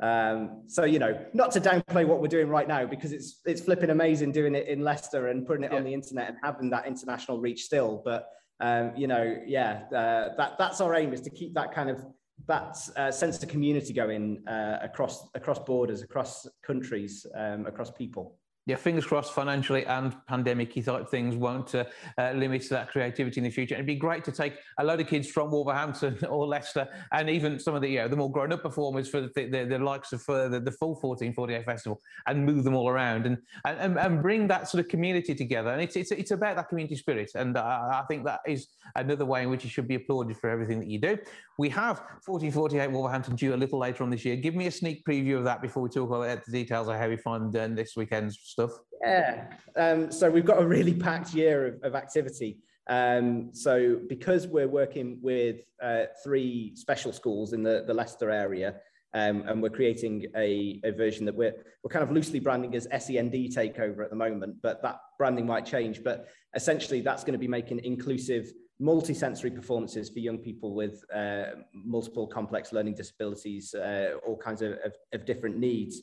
Um, 0.01 0.63
so 0.67 0.85
you 0.85 0.99
know, 0.99 1.19
not 1.35 1.51
to 1.53 1.61
downplay 1.61 2.07
what 2.07 2.21
we're 2.21 2.29
doing 2.29 2.49
right 2.49 2.67
now 2.67 2.87
because 2.87 3.13
it's 3.13 3.41
it's 3.45 3.61
flipping 3.61 3.91
amazing 3.91 4.33
doing 4.33 4.55
it 4.55 4.67
in 4.67 4.81
Leicester 4.81 5.29
and 5.29 5.47
putting 5.47 5.65
it 5.65 5.73
yeah. 5.73 5.79
on 5.79 5.85
the 5.85 5.93
internet 5.93 6.29
and 6.29 6.39
having 6.43 6.71
that 6.71 6.87
international 6.87 7.39
reach 7.39 7.65
still. 7.65 8.03
But 8.05 8.27
um, 8.61 8.93
you 8.97 9.07
know, 9.07 9.37
yeah, 9.47 9.83
uh, 9.95 10.35
that 10.37 10.57
that's 10.59 10.81
our 10.81 10.95
aim 10.95 11.13
is 11.13 11.21
to 11.23 11.31
keep 11.31 11.55
that 11.55 11.73
kind 11.75 11.91
of 11.91 12.05
that 12.47 12.77
uh, 12.97 13.11
sense 13.11 13.43
of 13.43 13.49
community 13.51 13.93
going 13.93 14.43
uh, 14.49 14.79
across 14.83 15.29
across 15.35 15.59
borders, 15.59 16.03
across 16.03 16.47
countries, 16.63 17.27
um, 17.35 17.67
across 17.67 17.91
people 17.91 18.40
yeah, 18.67 18.77
fingers 18.77 19.07
crossed, 19.07 19.33
financially 19.33 19.87
and 19.87 20.15
pandemic 20.27 20.75
type 20.85 21.09
things 21.09 21.35
won't 21.35 21.75
uh, 21.75 21.85
uh, 22.19 22.33
limit 22.33 22.69
that 22.69 22.91
creativity 22.91 23.41
in 23.41 23.45
the 23.45 23.51
future. 23.51 23.75
it'd 23.75 23.87
be 23.87 23.97
great 23.97 24.23
to 24.25 24.33
take 24.33 24.55
a 24.79 24.85
load 24.85 25.01
of 25.01 25.07
kids 25.07 25.29
from 25.29 25.51
Wolverhampton 25.51 26.19
or 26.29 26.47
Leicester, 26.47 26.87
and 27.13 27.31
even 27.31 27.59
some 27.59 27.75
of 27.75 27.83
the 27.83 27.89
you 27.89 27.99
know, 27.99 28.09
the 28.09 28.17
more 28.17 28.31
grown 28.31 28.53
up 28.53 28.63
performers 28.63 29.09
for 29.09 29.23
the, 29.23 29.31
the, 29.35 29.65
the 29.65 29.79
likes 29.79 30.13
of 30.13 30.23
uh, 30.29 30.49
the, 30.49 30.61
the 30.61 30.73
full 30.73 30.91
1448 30.91 31.65
festival, 31.65 32.01
and 32.27 32.45
move 32.45 32.65
them 32.65 32.75
all 32.75 32.89
around 32.89 33.27
and, 33.27 33.39
and 33.65 33.99
and 33.99 34.23
bring 34.23 34.47
that 34.47 34.69
sort 34.69 34.85
of 34.85 34.89
community 34.89 35.35
together. 35.35 35.71
And 35.71 35.81
it's 35.81 35.97
it's 35.97 36.11
it's 36.13 36.31
about 36.31 36.57
that 36.57 36.69
community 36.69 36.97
spirit, 36.97 37.31
and 37.35 37.57
uh, 37.57 37.63
I 37.63 38.05
think 38.09 38.25
that 38.27 38.41
is 38.47 38.69
another 38.95 39.25
way 39.25 39.43
in 39.43 39.51
which 39.51 39.65
you 39.65 39.71
should 39.71 39.89
be 39.89 39.95
applauded 39.95 40.37
for 40.37 40.51
everything 40.51 40.81
that 40.81 40.89
you 40.89 41.01
do. 41.01 41.19
We 41.59 41.69
have 41.71 41.99
1448 42.25 42.91
Wolverhampton 42.91 43.37
due 43.37 43.55
a 43.55 43.57
little 43.57 43.79
later 43.79 44.03
on 44.03 44.11
this 44.11 44.25
year. 44.25 44.37
Give 44.37 44.55
me 44.55 44.67
a 44.67 44.71
sneak 44.71 45.05
preview 45.05 45.37
of 45.37 45.45
that 45.45 45.61
before 45.61 45.83
we 45.83 45.89
talk 45.89 46.09
about 46.11 46.45
the 46.45 46.53
details 46.53 46.89
of 46.89 46.97
how 46.97 47.09
we 47.09 47.17
find 47.17 47.55
uh, 47.55 47.69
this 47.69 47.97
weekend's 47.97 48.50
stuff. 48.51 48.73
Yeah. 49.03 49.47
Um, 49.77 50.11
so 50.13 50.31
we've 50.31 50.45
got 50.45 50.61
a 50.61 50.67
really 50.67 50.95
packed 50.95 51.33
year 51.35 51.67
of, 51.69 51.75
of 51.83 51.95
activity. 51.95 52.59
Um, 52.89 53.51
so 53.53 54.01
because 54.09 54.47
we're 54.47 54.69
working 54.69 55.19
with 55.23 55.61
uh, 55.83 56.05
three 56.25 56.75
special 56.75 57.13
schools 57.13 57.53
in 57.53 57.63
the, 57.63 57.85
the 57.87 57.95
Leicester 57.95 58.31
area, 58.31 58.77
um, 59.13 59.43
and 59.49 59.61
we're 59.63 59.71
creating 59.71 60.27
a, 60.37 60.81
a 60.85 60.93
version 60.93 61.25
that 61.27 61.35
we're, 61.35 61.55
we're 61.83 61.91
kind 61.91 62.03
of 62.03 62.13
loosely 62.13 62.39
branding 62.39 62.75
as 62.75 62.87
SEND 62.91 63.33
takeover 63.33 64.05
at 64.05 64.11
the 64.11 64.17
moment, 64.17 64.57
but 64.63 64.83
that 64.83 65.01
branding 65.19 65.47
might 65.47 65.67
change. 65.67 66.03
But 66.05 66.29
essentially, 66.55 67.01
that's 67.01 67.25
going 67.25 67.33
to 67.33 67.39
be 67.39 67.49
making 67.49 67.81
inclusive 67.85 68.53
multi-sensory 68.79 69.51
performances 69.51 70.09
for 70.09 70.21
young 70.21 70.39
people 70.39 70.75
with 70.75 71.05
uh, 71.15 71.45
multiple 71.75 72.27
complex 72.27 72.73
learning 72.73 72.95
disabilities, 72.95 73.75
uh, 73.75 74.13
all 74.27 74.37
kinds 74.37 74.63
of, 74.63 74.73
of, 74.85 74.95
of 75.13 75.27
different 75.27 75.59
needs. 75.59 76.03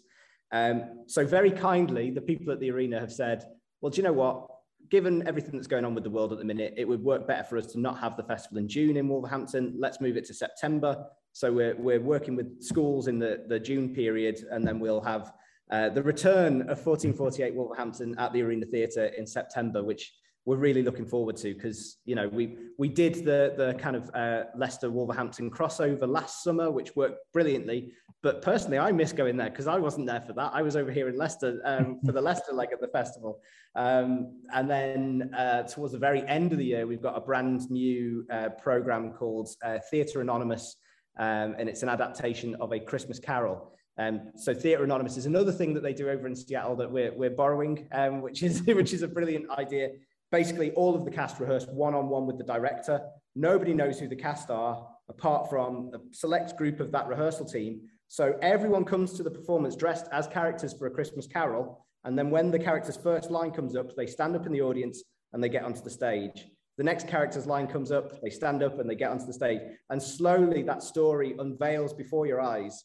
Um, 0.51 1.03
so 1.07 1.25
very 1.25 1.51
kindly, 1.51 2.11
the 2.11 2.21
people 2.21 2.51
at 2.53 2.59
the 2.59 2.71
arena 2.71 2.99
have 2.99 3.11
said, 3.11 3.45
well, 3.81 3.89
do 3.89 3.97
you 3.97 4.03
know 4.03 4.13
what? 4.13 4.47
Given 4.89 5.27
everything 5.27 5.51
that's 5.53 5.67
going 5.67 5.83
on 5.83 5.93
with 5.93 6.03
the 6.03 6.09
world 6.09 6.31
at 6.31 6.39
the 6.39 6.45
minute, 6.45 6.73
it 6.77 6.87
would 6.87 7.03
work 7.03 7.27
better 7.27 7.43
for 7.43 7.57
us 7.57 7.67
to 7.67 7.79
not 7.79 7.99
have 7.99 8.15
the 8.15 8.23
festival 8.23 8.57
in 8.57 8.67
June 8.67 8.95
in 8.97 9.07
Wolverhampton. 9.07 9.75
Let's 9.77 9.99
move 9.99 10.15
it 10.15 10.25
to 10.25 10.33
September. 10.33 11.05
So 11.33 11.51
we're, 11.51 11.75
we're 11.75 11.99
working 11.99 12.35
with 12.35 12.63
schools 12.63 13.07
in 13.07 13.19
the, 13.19 13.43
the 13.47 13.59
June 13.59 13.93
period, 13.93 14.39
and 14.49 14.65
then 14.65 14.79
we'll 14.79 15.01
have 15.01 15.33
uh, 15.69 15.89
the 15.89 16.01
return 16.01 16.61
of 16.61 16.85
1448 16.85 17.53
Wolverhampton 17.53 18.15
at 18.17 18.31
the 18.31 18.41
Arena 18.41 18.65
Theatre 18.65 19.07
in 19.17 19.27
September, 19.27 19.83
which 19.83 20.13
we're 20.47 20.55
really 20.55 20.81
looking 20.81 21.05
forward 21.05 21.35
to 21.35 21.53
because 21.53 21.97
you 22.05 22.15
know 22.15 22.29
we 22.29 22.55
we 22.77 22.87
did 22.87 23.15
the 23.25 23.53
the 23.57 23.75
kind 23.77 23.97
of 23.97 24.09
uh, 24.15 24.45
Leicester 24.55 24.89
Wolverhampton 24.89 25.51
crossover 25.51 26.07
last 26.07 26.41
summer, 26.41 26.71
which 26.71 26.95
worked 26.95 27.19
brilliantly. 27.33 27.91
But 28.23 28.41
personally, 28.41 28.79
I 28.79 28.93
miss 28.93 29.11
going 29.11 29.35
there 29.35 29.49
because 29.49 29.67
I 29.67 29.77
wasn't 29.77 30.07
there 30.07 30.21
for 30.21 30.31
that. 30.33 30.51
I 30.53 30.61
was 30.61 30.77
over 30.77 30.89
here 30.89 31.09
in 31.09 31.17
Leicester 31.17 31.59
um, 31.65 31.99
for 32.05 32.13
the 32.13 32.21
Leicester 32.21 32.53
leg 32.53 32.71
of 32.71 32.79
the 32.79 32.87
festival. 32.87 33.41
Um, 33.75 34.41
and 34.53 34.69
then 34.69 35.31
uh, 35.37 35.63
towards 35.63 35.91
the 35.91 35.99
very 35.99 36.25
end 36.27 36.53
of 36.53 36.59
the 36.59 36.65
year, 36.65 36.87
we've 36.87 37.01
got 37.01 37.17
a 37.17 37.21
brand 37.21 37.69
new 37.69 38.25
uh, 38.31 38.49
program 38.57 39.11
called 39.11 39.49
uh, 39.65 39.79
Theatre 39.91 40.21
Anonymous, 40.21 40.77
um, 41.19 41.55
and 41.59 41.67
it's 41.67 41.83
an 41.83 41.89
adaptation 41.89 42.55
of 42.61 42.71
a 42.71 42.79
Christmas 42.79 43.19
Carol. 43.19 43.73
Um, 43.99 44.31
so 44.35 44.53
Theatre 44.53 44.83
Anonymous 44.83 45.17
is 45.17 45.25
another 45.25 45.51
thing 45.51 45.73
that 45.73 45.83
they 45.83 45.93
do 45.93 46.09
over 46.09 46.25
in 46.25 46.35
Seattle 46.35 46.75
that 46.77 46.89
we're, 46.89 47.13
we're 47.13 47.31
borrowing, 47.31 47.87
um, 47.91 48.21
which 48.21 48.43
is 48.43 48.61
which 48.65 48.93
is 48.93 49.01
a 49.01 49.07
brilliant 49.07 49.49
idea 49.49 49.89
basically 50.31 50.71
all 50.71 50.95
of 50.95 51.05
the 51.05 51.11
cast 51.11 51.39
rehearsed 51.39 51.71
one-on-one 51.71 52.25
with 52.25 52.37
the 52.37 52.43
director. 52.43 53.01
Nobody 53.35 53.73
knows 53.73 53.99
who 53.99 54.07
the 54.07 54.15
cast 54.15 54.49
are 54.49 54.87
apart 55.09 55.49
from 55.49 55.91
a 55.93 55.99
select 56.11 56.57
group 56.57 56.79
of 56.79 56.91
that 56.91 57.07
rehearsal 57.07 57.45
team. 57.45 57.81
So 58.09 58.37
everyone 58.41 58.85
comes 58.85 59.13
to 59.13 59.23
the 59.23 59.31
performance 59.31 59.75
dressed 59.75 60.07
as 60.11 60.27
characters 60.27 60.73
for 60.73 60.87
a 60.87 60.91
Christmas 60.91 61.27
carol. 61.27 61.85
And 62.03 62.17
then 62.17 62.29
when 62.29 62.51
the 62.51 62.59
character's 62.59 62.97
first 62.97 63.31
line 63.31 63.51
comes 63.51 63.75
up, 63.75 63.95
they 63.95 64.07
stand 64.07 64.35
up 64.35 64.45
in 64.45 64.51
the 64.51 64.61
audience 64.61 65.03
and 65.33 65.43
they 65.43 65.49
get 65.49 65.63
onto 65.63 65.81
the 65.81 65.89
stage. 65.89 66.45
The 66.77 66.83
next 66.83 67.07
character's 67.07 67.47
line 67.47 67.67
comes 67.67 67.91
up, 67.91 68.21
they 68.21 68.29
stand 68.29 68.61
up 68.63 68.79
and 68.79 68.89
they 68.89 68.95
get 68.95 69.11
onto 69.11 69.25
the 69.25 69.33
stage. 69.33 69.61
And 69.89 70.01
slowly 70.01 70.61
that 70.63 70.83
story 70.83 71.35
unveils 71.39 71.93
before 71.93 72.27
your 72.27 72.39
eyes. 72.39 72.83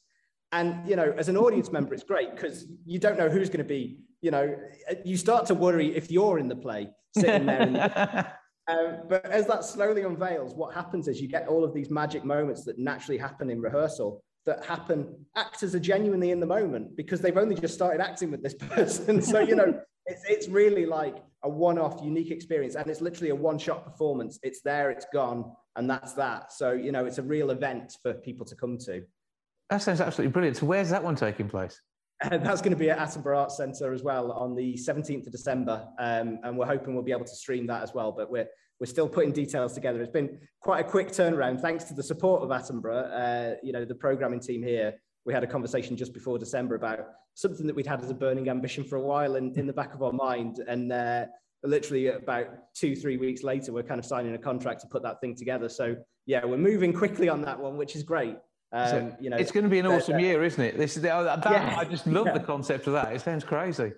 And, 0.51 0.89
you 0.89 0.97
know, 0.97 1.15
as 1.17 1.29
an 1.29 1.37
audience 1.37 1.71
member, 1.71 1.95
it's 1.95 2.03
great 2.03 2.35
because 2.35 2.67
you 2.85 2.99
don't 2.99 3.19
know 3.19 3.29
who's 3.29 3.49
going 3.49 3.59
to 3.59 3.65
be, 3.65 3.99
you 4.21 4.31
know, 4.31 4.57
you 5.05 5.17
start 5.17 5.47
to 5.47 5.55
worry 5.55 5.95
if 5.95 6.11
you're 6.11 6.39
in 6.39 6.49
the 6.49 6.57
play 6.57 6.91
sitting 7.15 7.47
there. 7.47 7.67
The, 7.67 8.27
um, 8.73 9.01
but 9.09 9.27
as 9.27 9.47
that 9.47 9.65
slowly 9.65 10.03
unveils, 10.03 10.55
what 10.55 10.75
happens 10.75 11.09
is 11.09 11.21
you 11.21 11.29
get 11.29 11.49
all 11.49 11.65
of 11.65 11.75
these 11.75 11.91
magic 11.91 12.25
moments 12.25 12.65
that 12.65 12.79
naturally 12.79 13.19
happen 13.19 13.51
in 13.51 13.61
rehearsal 13.61 14.23
that 14.47 14.65
happen. 14.65 15.15
Actors 15.37 15.75
are 15.75 15.81
genuinely 15.81 16.31
in 16.31 16.41
the 16.41 16.47
moment 16.47 16.97
because 16.97 17.21
they've 17.21 17.37
only 17.37 17.55
just 17.55 17.75
started 17.75 18.01
acting 18.01 18.31
with 18.31 18.43
this 18.43 18.55
person. 18.59 19.23
so, 19.23 19.41
you 19.41 19.55
know, 19.55 19.81
it's, 20.07 20.23
it's 20.29 20.49
really 20.49 20.87
like 20.87 21.17
a 21.45 21.49
one 21.49 21.79
off, 21.79 22.03
unique 22.03 22.31
experience. 22.31 22.75
And 22.75 22.89
it's 22.89 23.01
literally 23.01 23.31
a 23.31 23.37
one 23.37 23.59
shot 23.59 23.85
performance. 23.85 24.39
It's 24.43 24.61
there, 24.63 24.91
it's 24.91 25.07
gone, 25.13 25.53
and 25.77 25.89
that's 25.89 26.13
that. 26.15 26.53
So, 26.53 26.73
you 26.73 26.93
know, 26.93 27.05
it's 27.05 27.19
a 27.19 27.23
real 27.23 27.51
event 27.51 27.97
for 28.03 28.15
people 28.15 28.47
to 28.47 28.57
come 28.57 28.79
to. 28.87 29.03
That 29.71 29.83
sounds 29.83 30.01
absolutely 30.01 30.33
brilliant. 30.33 30.59
So, 30.59 30.67
where's 30.67 30.91
that 30.91 31.03
one 31.03 31.17
taking 31.17 31.49
place? 31.49 31.81
And 32.31 32.43
that's 32.47 32.61
going 32.61 32.73
to 32.73 32.79
be 32.79 32.91
at 32.91 32.99
Attenborough 32.99 33.39
Arts 33.39 33.57
Centre 33.57 33.93
as 33.93 34.03
well 34.03 34.33
on 34.33 34.55
the 34.55 34.75
17th 34.75 35.27
of 35.27 35.33
December. 35.33 35.87
Um, 35.99 36.39
and 36.43 36.57
we're 36.57 36.67
hoping 36.67 36.95
we'll 36.95 37.03
be 37.03 37.13
able 37.13 37.25
to 37.25 37.35
stream 37.35 37.67
that 37.67 37.83
as 37.83 37.95
well. 37.95 38.13
But 38.13 38.31
we're, 38.31 38.47
we're 38.81 38.87
still 38.87 39.09
putting 39.09 39.33
details 39.33 39.73
together. 39.75 40.01
It's 40.01 40.13
been 40.13 40.39
quite 40.61 40.81
a 40.81 40.89
quick 40.89 41.09
turnaround 41.09 41.61
thanks 41.61 41.85
to 41.85 41.95
the 41.95 42.03
support 42.03 42.43
of 42.43 42.49
Attenborough. 42.51 43.55
Uh, 43.55 43.57
you 43.63 43.73
know, 43.73 43.85
the 43.85 43.95
programming 43.95 44.41
team 44.41 44.63
here, 44.63 44.95
we 45.25 45.33
had 45.33 45.45
a 45.45 45.47
conversation 45.47 45.97
just 45.97 46.13
before 46.13 46.39
December 46.39 46.75
about 46.75 47.01
something 47.35 47.67
that 47.67 47.77
we'd 47.77 47.87
had 47.87 48.03
as 48.03 48.11
a 48.11 48.15
burning 48.15 48.49
ambition 48.49 48.85
for 48.85 48.97
a 48.97 49.03
while 49.03 49.37
and 49.37 49.57
in 49.57 49.67
the 49.67 49.73
back 49.73 49.95
of 49.95 50.03
our 50.03 50.13
mind. 50.13 50.61
And 50.67 50.93
uh, 50.93 51.27
literally 51.63 52.09
about 52.09 52.47
two, 52.75 52.97
three 52.97 53.17
weeks 53.17 53.43
later, 53.43 53.73
we're 53.73 53.85
kind 53.85 53.99
of 53.99 54.05
signing 54.05 54.35
a 54.35 54.39
contract 54.39 54.81
to 54.83 54.87
put 54.89 55.03
that 55.03 55.21
thing 55.21 55.37
together. 55.37 55.69
So 55.69 55.97
yeah, 56.27 56.45
we're 56.45 56.57
moving 56.57 56.93
quickly 56.93 57.29
on 57.29 57.43
that 57.43 57.59
one, 57.59 57.77
which 57.77 57.97
is 57.97 58.03
great. 58.03 58.37
Um, 58.73 58.89
so 58.89 59.17
you 59.21 59.31
know, 59.31 59.37
it's 59.37 59.53
going 59.53 59.65
to 59.65 59.71
be 59.71 59.79
an 59.79 59.87
awesome 59.87 60.19
year, 60.19 60.43
isn't 60.43 60.63
it? 60.63 60.79
This 60.79 60.97
is 60.97 61.03
the, 61.03 61.09
that, 61.09 61.43
yeah, 61.45 61.77
I 61.79 61.85
just 61.85 62.07
love 62.07 62.27
yeah. 62.27 62.33
the 62.33 62.41
concept 62.41 62.87
of 62.87 62.95
that. 62.95 63.13
It 63.13 63.21
sounds 63.21 63.45
crazy. 63.45 63.93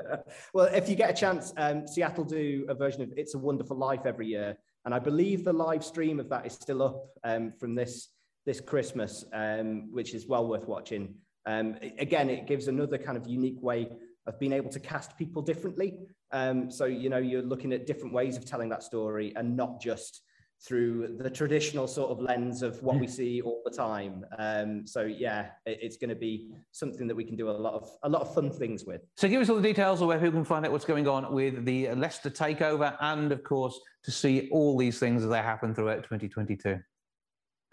well, 0.52 0.66
if 0.66 0.88
you 0.88 0.96
get 0.96 1.10
a 1.10 1.12
chance, 1.12 1.52
um, 1.56 1.86
Seattle 1.86 2.24
do 2.24 2.66
a 2.68 2.74
version 2.74 3.02
of 3.02 3.12
"It's 3.16 3.34
a 3.34 3.38
Wonderful 3.38 3.76
Life" 3.76 4.06
every 4.06 4.26
year, 4.26 4.56
and 4.84 4.94
I 4.94 4.98
believe 4.98 5.44
the 5.44 5.52
live 5.52 5.84
stream 5.84 6.18
of 6.18 6.28
that 6.30 6.46
is 6.46 6.52
still 6.52 6.82
up 6.82 7.06
um, 7.22 7.52
from 7.60 7.74
this 7.74 8.08
this 8.44 8.60
Christmas, 8.60 9.24
um, 9.32 9.92
which 9.92 10.14
is 10.14 10.26
well 10.26 10.48
worth 10.48 10.66
watching. 10.66 11.14
Um, 11.46 11.76
again, 11.98 12.28
it 12.28 12.46
gives 12.46 12.66
another 12.68 12.98
kind 12.98 13.16
of 13.16 13.26
unique 13.26 13.62
way 13.62 13.88
of 14.26 14.38
being 14.38 14.52
able 14.52 14.70
to 14.70 14.80
cast 14.80 15.16
people 15.16 15.42
differently. 15.42 15.98
Um, 16.32 16.70
so 16.70 16.86
you 16.86 17.08
know, 17.08 17.18
you're 17.18 17.42
looking 17.42 17.72
at 17.72 17.86
different 17.86 18.14
ways 18.14 18.36
of 18.36 18.44
telling 18.44 18.68
that 18.70 18.82
story, 18.82 19.32
and 19.36 19.56
not 19.56 19.80
just 19.80 20.22
through 20.60 21.16
the 21.18 21.30
traditional 21.30 21.86
sort 21.86 22.10
of 22.10 22.20
lens 22.20 22.62
of 22.62 22.82
what 22.82 22.98
we 22.98 23.06
mm. 23.06 23.10
see 23.10 23.40
all 23.40 23.62
the 23.64 23.70
time. 23.70 24.26
Um, 24.38 24.84
so 24.86 25.02
yeah, 25.02 25.50
it, 25.66 25.78
it's 25.80 25.96
going 25.96 26.10
to 26.10 26.16
be 26.16 26.50
something 26.72 27.06
that 27.06 27.14
we 27.14 27.22
can 27.24 27.36
do 27.36 27.48
a 27.48 27.52
lot 27.52 27.74
of 27.74 27.88
a 28.02 28.08
lot 28.08 28.22
of 28.22 28.34
fun 28.34 28.50
things 28.50 28.84
with. 28.84 29.02
So 29.16 29.28
give 29.28 29.40
us 29.40 29.48
all 29.48 29.54
the 29.56 29.62
details 29.62 30.00
of 30.00 30.08
where 30.08 30.18
people 30.18 30.32
can 30.32 30.44
find 30.44 30.66
out 30.66 30.72
what's 30.72 30.84
going 30.84 31.06
on 31.06 31.32
with 31.32 31.64
the 31.64 31.94
Leicester 31.94 32.30
takeover, 32.30 32.96
and 33.00 33.30
of 33.30 33.44
course 33.44 33.78
to 34.04 34.10
see 34.10 34.48
all 34.50 34.76
these 34.76 34.98
things 34.98 35.22
as 35.22 35.30
they 35.30 35.38
happen 35.38 35.74
throughout 35.74 36.02
2022. 36.02 36.80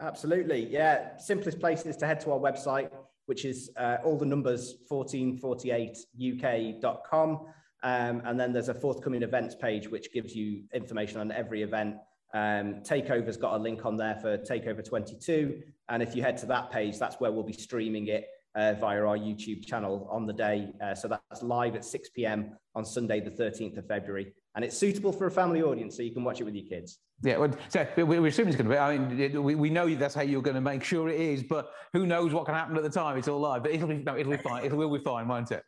Absolutely, 0.01 0.67
yeah. 0.67 1.17
Simplest 1.17 1.59
place 1.59 1.85
is 1.85 1.95
to 1.97 2.05
head 2.05 2.19
to 2.19 2.31
our 2.31 2.39
website, 2.39 2.91
which 3.25 3.45
is 3.45 3.71
uh, 3.77 3.97
all 4.03 4.17
the 4.17 4.25
numbers 4.25 4.75
1448uk.com. 4.91 7.45
Um, 7.83 8.21
and 8.25 8.39
then 8.39 8.51
there's 8.51 8.69
a 8.69 8.73
forthcoming 8.73 9.23
events 9.23 9.55
page, 9.55 9.89
which 9.89 10.11
gives 10.11 10.35
you 10.35 10.63
information 10.73 11.19
on 11.19 11.31
every 11.31 11.61
event 11.61 11.95
um, 12.35 12.81
Takeover's 12.83 13.37
got 13.37 13.53
a 13.53 13.57
link 13.57 13.85
on 13.85 13.95
there 13.95 14.15
for 14.21 14.37
Takeover 14.37 14.83
22. 14.83 15.63
And 15.87 16.03
if 16.03 16.15
you 16.15 16.21
head 16.21 16.37
to 16.39 16.45
that 16.47 16.69
page, 16.69 16.99
that's 16.99 17.15
where 17.15 17.31
we'll 17.31 17.43
be 17.43 17.53
streaming 17.53 18.07
it 18.09 18.27
uh, 18.55 18.73
via 18.73 18.99
our 19.05 19.17
YouTube 19.17 19.65
channel 19.65 20.05
on 20.11 20.25
the 20.25 20.33
day. 20.33 20.73
Uh, 20.83 20.93
so 20.93 21.07
that's 21.07 21.41
live 21.41 21.75
at 21.75 21.85
6 21.85 22.09
p.m. 22.09 22.57
on 22.75 22.83
Sunday, 22.83 23.21
the 23.21 23.31
13th 23.31 23.77
of 23.77 23.87
February. 23.87 24.33
And 24.55 24.65
it's 24.65 24.77
suitable 24.77 25.13
for 25.13 25.27
a 25.27 25.31
family 25.31 25.61
audience, 25.61 25.95
so 25.95 26.03
you 26.03 26.11
can 26.11 26.25
watch 26.25 26.41
it 26.41 26.43
with 26.43 26.55
your 26.55 26.65
kids. 26.65 26.99
Yeah, 27.23 27.37
well, 27.37 27.51
so 27.69 27.87
we, 28.05 28.27
assume 28.27 28.49
it's 28.49 28.57
going 28.57 28.69
to 28.69 28.75
be. 28.75 28.77
I 28.77 28.97
mean, 28.97 29.43
we, 29.43 29.55
we 29.55 29.69
know 29.69 29.93
that's 29.95 30.15
how 30.15 30.21
you're 30.21 30.41
going 30.41 30.55
to 30.55 30.61
make 30.61 30.83
sure 30.83 31.07
it 31.07 31.19
is, 31.19 31.41
but 31.41 31.71
who 31.93 32.05
knows 32.05 32.33
what 32.33 32.45
can 32.45 32.55
happen 32.55 32.75
at 32.75 32.83
the 32.83 32.89
time? 32.89 33.17
It's 33.17 33.29
all 33.29 33.39
live, 33.39 33.63
but 33.63 33.71
it'll 33.71 33.87
be 33.87 33.95
no, 33.95 34.17
it'll 34.17 34.31
be 34.31 34.37
fine. 34.37 34.65
It 34.65 34.73
will 34.73 34.89
be 34.89 35.03
fine, 35.03 35.27
won't 35.27 35.51
it? 35.51 35.63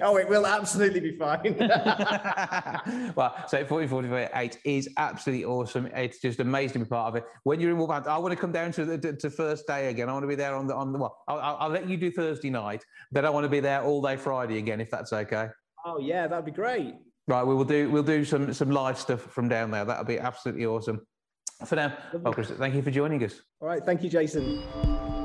Oh, 0.00 0.16
it 0.16 0.28
will 0.28 0.46
absolutely 0.46 1.00
be 1.00 1.16
fine. 1.16 1.56
well, 3.16 3.34
so 3.48 3.58
1448 3.64 4.58
is 4.64 4.88
absolutely 4.96 5.44
awesome. 5.44 5.86
It's 5.94 6.20
just 6.20 6.40
amazing 6.40 6.80
to 6.80 6.86
be 6.86 6.88
part 6.88 7.08
of 7.08 7.16
it. 7.16 7.24
When 7.44 7.60
you're 7.60 7.70
in 7.70 7.78
Wolverhampton, 7.78 8.12
I 8.12 8.18
want 8.18 8.32
to 8.32 8.40
come 8.40 8.52
down 8.52 8.72
to 8.72 8.84
the 8.84 8.98
to, 8.98 9.12
to 9.14 9.30
first 9.30 9.66
day 9.66 9.88
again. 9.88 10.08
I 10.08 10.12
want 10.12 10.22
to 10.24 10.28
be 10.28 10.34
there 10.34 10.54
on 10.54 10.66
the 10.66 10.74
on 10.74 10.92
the 10.92 10.98
well. 10.98 11.18
I'll, 11.28 11.56
I'll, 11.60 11.68
let 11.68 11.88
you 11.88 11.96
do 11.96 12.10
Thursday 12.10 12.50
night. 12.50 12.84
Then 13.12 13.24
I 13.24 13.30
want 13.30 13.44
to 13.44 13.48
be 13.48 13.60
there 13.60 13.82
all 13.82 14.02
day 14.02 14.16
Friday 14.16 14.58
again, 14.58 14.80
if 14.80 14.90
that's 14.90 15.12
okay. 15.12 15.48
Oh 15.84 15.98
yeah, 15.98 16.26
that'd 16.26 16.44
be 16.44 16.50
great. 16.50 16.94
Right, 17.28 17.44
we 17.44 17.54
will 17.54 17.64
do 17.64 17.90
we'll 17.90 18.02
do 18.02 18.24
some 18.24 18.52
some 18.52 18.70
live 18.70 18.98
stuff 18.98 19.20
from 19.20 19.48
down 19.48 19.70
there. 19.70 19.84
That'll 19.84 20.04
be 20.04 20.18
absolutely 20.18 20.66
awesome. 20.66 21.06
For 21.64 21.76
now, 21.76 21.96
well, 22.12 22.34
Chris, 22.34 22.50
thank 22.50 22.74
you 22.74 22.82
for 22.82 22.90
joining 22.90 23.24
us. 23.24 23.40
All 23.60 23.68
right, 23.68 23.82
thank 23.84 24.02
you, 24.02 24.10
Jason. 24.10 25.15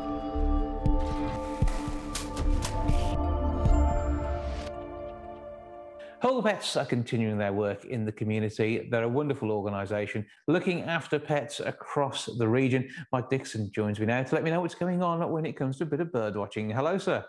Huggle 6.32 6.46
Pets 6.46 6.78
are 6.78 6.86
continuing 6.86 7.38
their 7.38 7.52
work 7.52 7.84
in 7.84 8.06
the 8.06 8.12
community. 8.12 8.88
They're 8.90 9.04
a 9.04 9.10
wonderful 9.10 9.52
organisation 9.52 10.26
looking 10.48 10.84
after 10.84 11.20
pets 11.20 11.60
across 11.60 12.26
the 12.26 12.48
region. 12.48 12.90
Mike 13.12 13.30
Dixon 13.30 13.70
joins 13.74 14.00
me 14.00 14.06
now 14.06 14.24
to 14.24 14.36
let 14.36 14.42
me 14.42 14.50
know 14.50 14.62
what's 14.62 14.76
going 14.76 15.04
on 15.04 15.30
when 15.30 15.46
it 15.46 15.58
comes 15.58 15.78
to 15.80 15.84
a 15.84 15.88
bit 15.88 16.00
of 16.00 16.10
bird 16.14 16.38
watching. 16.38 16.70
Hello, 16.70 16.98
sir. 16.98 17.26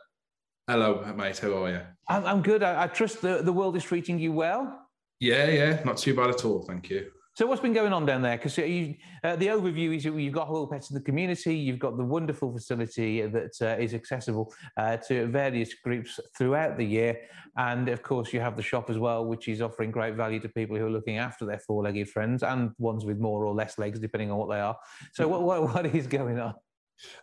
Hello, 0.68 1.04
mate. 1.16 1.36
How 1.36 1.64
are 1.64 1.70
you? 1.70 1.80
I'm, 2.08 2.24
I'm 2.24 2.42
good. 2.42 2.62
I, 2.62 2.84
I 2.84 2.86
trust 2.86 3.22
the, 3.22 3.42
the 3.42 3.52
world 3.52 3.76
is 3.76 3.82
treating 3.82 4.20
you 4.20 4.30
well. 4.30 4.86
Yeah, 5.18 5.48
yeah, 5.48 5.82
not 5.84 5.96
too 5.96 6.14
bad 6.14 6.30
at 6.30 6.44
all. 6.44 6.62
Thank 6.62 6.88
you. 6.88 7.10
So 7.34 7.46
what's 7.46 7.62
been 7.62 7.72
going 7.72 7.94
on 7.94 8.04
down 8.04 8.20
there? 8.20 8.36
Because 8.36 8.58
uh, 8.58 9.36
the 9.36 9.46
overview 9.46 9.96
is 9.96 10.04
you've 10.04 10.34
got 10.34 10.48
Huggle 10.48 10.70
Pets 10.70 10.90
in 10.90 10.94
the 10.94 11.00
community, 11.00 11.54
you've 11.56 11.78
got 11.78 11.96
the 11.96 12.04
wonderful 12.04 12.52
facility 12.52 13.22
that 13.22 13.52
uh, 13.62 13.80
is 13.80 13.94
accessible 13.94 14.52
uh, 14.76 14.98
to 14.98 15.26
various 15.28 15.72
groups 15.82 16.20
throughout 16.36 16.76
the 16.76 16.84
year, 16.84 17.18
and 17.56 17.88
of 17.88 18.02
course 18.02 18.34
you 18.34 18.40
have 18.40 18.54
the 18.54 18.62
shop 18.62 18.90
as 18.90 18.98
well, 18.98 19.24
which 19.24 19.48
is 19.48 19.62
offering 19.62 19.90
great 19.90 20.14
value 20.14 20.40
to 20.40 20.48
people 20.50 20.76
who 20.76 20.84
are 20.84 20.90
looking 20.90 21.16
after 21.16 21.46
their 21.46 21.58
four-legged 21.60 22.10
friends 22.10 22.42
and 22.42 22.70
ones 22.78 23.06
with 23.06 23.18
more 23.18 23.46
or 23.46 23.54
less 23.54 23.78
legs, 23.78 23.98
depending 23.98 24.30
on 24.30 24.36
what 24.36 24.50
they 24.50 24.60
are. 24.60 24.76
So 25.14 25.26
what, 25.26 25.42
what, 25.42 25.62
what 25.74 25.86
is 25.86 26.06
going 26.06 26.38
on? 26.38 26.52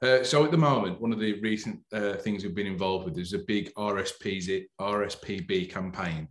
Uh, 0.02 0.24
so 0.24 0.44
at 0.44 0.52
the 0.52 0.58
moment, 0.58 1.02
one 1.02 1.12
of 1.12 1.20
the 1.20 1.40
recent 1.42 1.80
uh, 1.94 2.14
things 2.14 2.44
we've 2.44 2.56
been 2.56 2.68
involved 2.68 3.06
with 3.06 3.18
is 3.18 3.34
a 3.34 3.40
big 3.40 3.74
RSPZ, 3.76 4.66
RSPB 4.80 5.70
campaign 5.70 6.28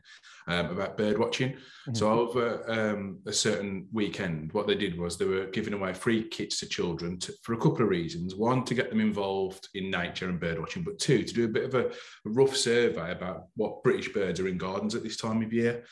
um, 0.49 0.67
about 0.71 0.97
bird 0.97 1.19
watching. 1.19 1.51
Mm-hmm. 1.51 1.95
So 1.95 2.11
over 2.11 2.65
um, 2.71 3.19
a 3.27 3.33
certain 3.33 3.87
weekend, 3.93 4.53
what 4.53 4.67
they 4.67 4.75
did 4.75 4.99
was 4.99 5.17
they 5.17 5.27
were 5.27 5.47
giving 5.47 5.75
away 5.75 5.93
free 5.93 6.27
kits 6.29 6.59
to 6.61 6.67
children 6.67 7.19
to, 7.21 7.33
for 7.43 7.53
a 7.53 7.59
couple 7.59 7.83
of 7.83 7.91
reasons. 7.91 8.35
One, 8.35 8.65
to 8.65 8.75
get 8.75 8.91
them 8.91 9.01
involved 9.01 9.69
in 9.75 9.91
nature 9.91 10.29
and 10.29 10.41
bird 10.41 10.59
watching, 10.59 10.83
but 10.83 10.99
two, 10.99 11.23
to 11.23 11.35
do 11.35 11.45
a 11.45 11.49
bit 11.49 11.65
of 11.65 11.75
a, 11.75 11.89
a 11.89 11.93
rough 12.25 12.57
survey 12.57 13.13
about 13.13 13.45
what 13.57 13.83
British 13.83 14.13
birds 14.13 14.41
are 14.41 14.49
in 14.49 14.59
gardens 14.59 14.95
at 14.95 15.03
this 15.03 15.17
time 15.17 15.43
of 15.43 15.53
year. 15.53 15.85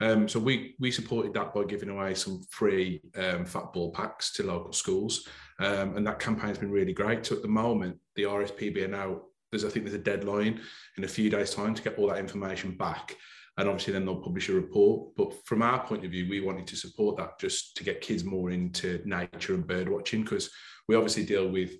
Um, 0.00 0.28
so 0.28 0.40
we 0.40 0.74
we 0.78 0.90
supported 0.90 1.34
that 1.34 1.54
by 1.54 1.64
giving 1.64 1.88
away 1.88 2.14
some 2.14 2.42
free 2.50 3.00
um, 3.16 3.44
fat 3.44 3.72
ball 3.72 3.92
packs 3.92 4.32
to 4.34 4.42
local 4.42 4.72
schools, 4.72 5.28
um, 5.60 5.96
and 5.96 6.06
that 6.06 6.18
campaign's 6.18 6.58
been 6.58 6.70
really 6.70 6.92
great. 6.92 7.24
So 7.26 7.36
at 7.36 7.42
the 7.42 7.48
moment, 7.48 7.98
the 8.16 8.24
RSPB 8.24 8.84
are 8.84 8.88
now 8.88 9.22
there's 9.50 9.64
I 9.64 9.68
think 9.68 9.84
there's 9.84 9.94
a 9.94 10.02
deadline 10.02 10.60
in 10.96 11.04
a 11.04 11.08
few 11.08 11.30
days' 11.30 11.54
time 11.54 11.74
to 11.74 11.82
get 11.82 11.98
all 11.98 12.08
that 12.08 12.18
information 12.18 12.76
back, 12.76 13.16
and 13.56 13.68
obviously 13.68 13.92
then 13.92 14.04
they'll 14.04 14.16
publish 14.16 14.48
a 14.48 14.54
report. 14.54 15.14
But 15.16 15.46
from 15.46 15.62
our 15.62 15.84
point 15.84 16.04
of 16.04 16.10
view, 16.10 16.28
we 16.28 16.40
wanted 16.40 16.66
to 16.68 16.76
support 16.76 17.16
that 17.18 17.38
just 17.38 17.76
to 17.76 17.84
get 17.84 18.00
kids 18.00 18.24
more 18.24 18.50
into 18.50 19.00
nature 19.04 19.54
and 19.54 19.66
bird 19.66 19.88
watching 19.88 20.22
because 20.22 20.50
we 20.88 20.96
obviously 20.96 21.24
deal 21.24 21.48
with 21.48 21.72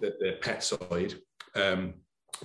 the, 0.00 0.14
the 0.20 0.38
pet 0.40 0.62
side. 0.62 1.14
Um, 1.54 1.94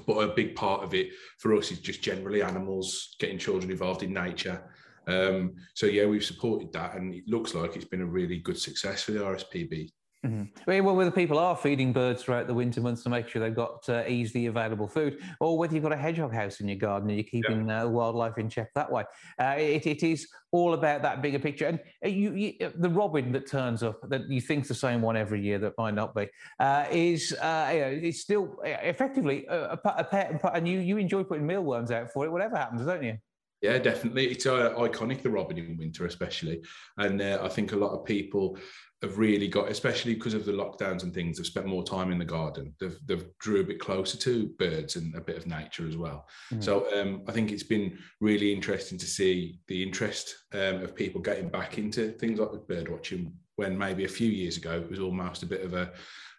but 0.05 0.17
a 0.17 0.33
big 0.33 0.55
part 0.55 0.83
of 0.83 0.93
it 0.93 1.09
for 1.39 1.55
us 1.55 1.71
is 1.71 1.79
just 1.79 2.01
generally 2.01 2.41
animals, 2.41 3.15
getting 3.19 3.37
children 3.37 3.71
involved 3.71 4.03
in 4.03 4.13
nature. 4.13 4.71
Um, 5.09 5.55
so 5.73 5.85
yeah, 5.85 6.05
we've 6.05 6.23
supported 6.23 6.71
that, 6.73 6.95
and 6.95 7.13
it 7.13 7.23
looks 7.27 7.53
like 7.53 7.75
it's 7.75 7.85
been 7.85 8.01
a 8.01 8.05
really 8.05 8.39
good 8.39 8.57
success 8.57 9.03
for 9.03 9.11
the 9.11 9.19
RSPB. 9.19 9.89
Mm-hmm. 10.25 10.83
Well, 10.83 10.97
whether 10.97 11.11
people 11.11 11.39
are 11.39 11.55
feeding 11.55 11.93
birds 11.93 12.23
throughout 12.23 12.47
the 12.47 12.53
winter 12.53 12.81
months 12.81 13.03
to 13.03 13.09
make 13.09 13.29
sure 13.29 13.41
they've 13.41 13.55
got 13.55 13.87
uh, 13.87 14.03
easily 14.05 14.47
available 14.47 14.87
food, 14.87 15.21
or 15.39 15.57
whether 15.57 15.73
you've 15.73 15.83
got 15.83 15.93
a 15.93 15.97
hedgehog 15.97 16.33
house 16.33 16.59
in 16.59 16.67
your 16.67 16.77
garden 16.77 17.09
and 17.09 17.17
you're 17.17 17.23
keeping 17.23 17.69
yeah. 17.69 17.83
uh, 17.83 17.87
wildlife 17.87 18.37
in 18.37 18.49
check 18.49 18.69
that 18.75 18.91
way, 18.91 19.05
uh, 19.41 19.55
it, 19.57 19.87
it 19.87 20.03
is 20.03 20.27
all 20.51 20.73
about 20.73 21.01
that 21.03 21.21
bigger 21.21 21.39
picture. 21.39 21.67
And 21.67 21.79
uh, 22.03 22.09
you, 22.09 22.33
you, 22.33 22.53
uh, 22.61 22.71
the 22.75 22.89
robin 22.89 23.31
that 23.31 23.49
turns 23.49 23.81
up, 23.81 24.01
that 24.09 24.29
you 24.29 24.41
think's 24.41 24.67
the 24.67 24.75
same 24.75 25.01
one 25.01 25.15
every 25.15 25.41
year, 25.41 25.57
that 25.59 25.73
might 25.77 25.93
not 25.93 26.13
be, 26.13 26.27
uh, 26.59 26.85
is 26.91 27.31
you 27.31 27.37
know, 27.37 27.99
it's 28.03 28.19
still 28.19 28.57
effectively 28.65 29.45
a, 29.47 29.79
a 29.85 30.03
pet, 30.03 30.41
and 30.53 30.67
you 30.67 30.79
you 30.79 30.97
enjoy 30.97 31.23
putting 31.23 31.47
mealworms 31.47 31.91
out 31.91 32.11
for 32.11 32.25
it, 32.25 32.31
whatever 32.31 32.57
happens, 32.57 32.85
don't 32.85 33.03
you? 33.03 33.17
Yeah, 33.61 33.77
definitely. 33.77 34.27
It's 34.27 34.45
uh, 34.45 34.73
iconic, 34.75 35.21
the 35.21 35.29
Robin 35.29 35.57
in 35.57 35.77
winter, 35.77 36.05
especially. 36.05 36.61
And 36.97 37.21
uh, 37.21 37.39
I 37.41 37.49
think 37.49 37.73
a 37.73 37.77
lot 37.77 37.91
of 37.91 38.05
people 38.05 38.57
have 39.01 39.17
really 39.17 39.47
got, 39.47 39.69
especially 39.69 40.13
because 40.13 40.33
of 40.33 40.45
the 40.45 40.51
lockdowns 40.51 41.03
and 41.03 41.13
things, 41.13 41.37
have 41.37 41.47
spent 41.47 41.65
more 41.65 41.83
time 41.83 42.11
in 42.11 42.19
the 42.19 42.25
garden. 42.25 42.73
They've, 42.79 42.97
they've 43.05 43.25
drew 43.39 43.61
a 43.61 43.65
bit 43.65 43.79
closer 43.79 44.17
to 44.17 44.47
birds 44.59 44.95
and 44.95 45.13
a 45.15 45.21
bit 45.21 45.37
of 45.37 45.47
nature 45.47 45.87
as 45.87 45.97
well. 45.97 46.25
Mm. 46.53 46.63
So 46.63 46.99
um, 46.99 47.23
I 47.27 47.31
think 47.31 47.51
it's 47.51 47.63
been 47.63 47.97
really 48.21 48.53
interesting 48.53 48.97
to 48.97 49.05
see 49.05 49.59
the 49.67 49.83
interest 49.83 50.35
um, 50.53 50.81
of 50.81 50.95
people 50.95 51.21
getting 51.21 51.49
back 51.49 51.77
into 51.77 52.11
things 52.13 52.39
like 52.39 52.49
bird 52.67 52.89
watching 52.89 53.33
when 53.55 53.77
maybe 53.77 54.05
a 54.05 54.09
few 54.09 54.29
years 54.29 54.55
ago 54.55 54.73
it 54.73 54.89
was 54.89 54.99
almost 54.99 55.43
a 55.43 55.47
bit 55.47 55.63
of 55.63 55.73
a, 55.73 55.91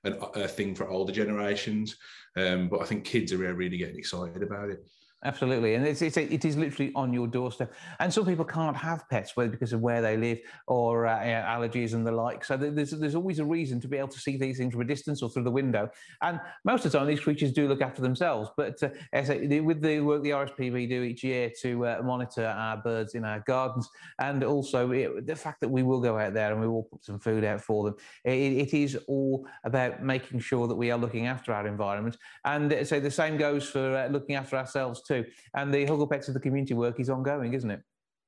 a, 0.04 0.12
a 0.12 0.48
thing 0.48 0.74
for 0.74 0.88
older 0.88 1.12
generations. 1.12 1.96
Um, 2.36 2.68
but 2.68 2.80
I 2.80 2.86
think 2.86 3.04
kids 3.04 3.32
are 3.32 3.38
really 3.38 3.76
getting 3.76 3.98
excited 3.98 4.42
about 4.42 4.70
it. 4.70 4.86
Absolutely, 5.22 5.74
and 5.74 5.86
it's, 5.86 6.00
it's 6.00 6.16
it 6.16 6.46
is 6.46 6.56
literally 6.56 6.92
on 6.94 7.12
your 7.12 7.26
doorstep. 7.26 7.74
And 7.98 8.10
some 8.10 8.24
people 8.24 8.44
can't 8.46 8.74
have 8.74 9.06
pets, 9.10 9.36
whether 9.36 9.50
because 9.50 9.74
of 9.74 9.82
where 9.82 10.00
they 10.00 10.16
live 10.16 10.38
or 10.66 11.06
uh, 11.06 11.18
allergies 11.18 11.92
and 11.92 12.06
the 12.06 12.10
like. 12.10 12.42
So 12.42 12.56
there's 12.56 12.92
there's 12.92 13.14
always 13.14 13.38
a 13.38 13.44
reason 13.44 13.82
to 13.82 13.88
be 13.88 13.98
able 13.98 14.08
to 14.08 14.18
see 14.18 14.38
these 14.38 14.56
things 14.56 14.72
from 14.72 14.80
a 14.80 14.86
distance 14.86 15.22
or 15.22 15.28
through 15.28 15.42
the 15.42 15.50
window. 15.50 15.90
And 16.22 16.40
most 16.64 16.86
of 16.86 16.92
the 16.92 16.98
time, 16.98 17.06
these 17.06 17.20
creatures 17.20 17.52
do 17.52 17.68
look 17.68 17.82
after 17.82 18.00
themselves. 18.00 18.48
But 18.56 18.82
uh, 18.82 18.88
with 19.12 19.82
the 19.82 20.00
work 20.00 20.22
the 20.22 20.30
RSPB 20.30 20.88
do 20.88 21.02
each 21.02 21.22
year 21.22 21.52
to 21.60 21.86
uh, 21.86 22.00
monitor 22.02 22.46
our 22.46 22.78
birds 22.78 23.14
in 23.14 23.26
our 23.26 23.40
gardens, 23.40 23.90
and 24.20 24.42
also 24.42 24.90
it, 24.90 25.26
the 25.26 25.36
fact 25.36 25.60
that 25.60 25.68
we 25.68 25.82
will 25.82 26.00
go 26.00 26.18
out 26.18 26.32
there 26.32 26.50
and 26.50 26.62
we 26.62 26.66
will 26.66 26.84
put 26.84 27.04
some 27.04 27.18
food 27.18 27.44
out 27.44 27.60
for 27.60 27.84
them, 27.84 27.94
it, 28.24 28.32
it 28.32 28.72
is 28.72 28.96
all 29.06 29.46
about 29.64 30.02
making 30.02 30.40
sure 30.40 30.66
that 30.66 30.76
we 30.76 30.90
are 30.90 30.98
looking 30.98 31.26
after 31.26 31.52
our 31.52 31.66
environment. 31.66 32.16
And 32.46 32.72
uh, 32.72 32.84
so 32.86 33.00
the 33.00 33.10
same 33.10 33.36
goes 33.36 33.68
for 33.68 33.98
uh, 33.98 34.08
looking 34.08 34.36
after 34.36 34.56
ourselves 34.56 35.02
too. 35.02 35.09
And 35.54 35.72
the 35.72 35.86
Huggle 35.86 36.10
Pets 36.10 36.28
of 36.28 36.34
the 36.34 36.40
community 36.40 36.74
work 36.74 37.00
is 37.00 37.10
ongoing, 37.10 37.54
isn't 37.54 37.70
it? 37.70 37.80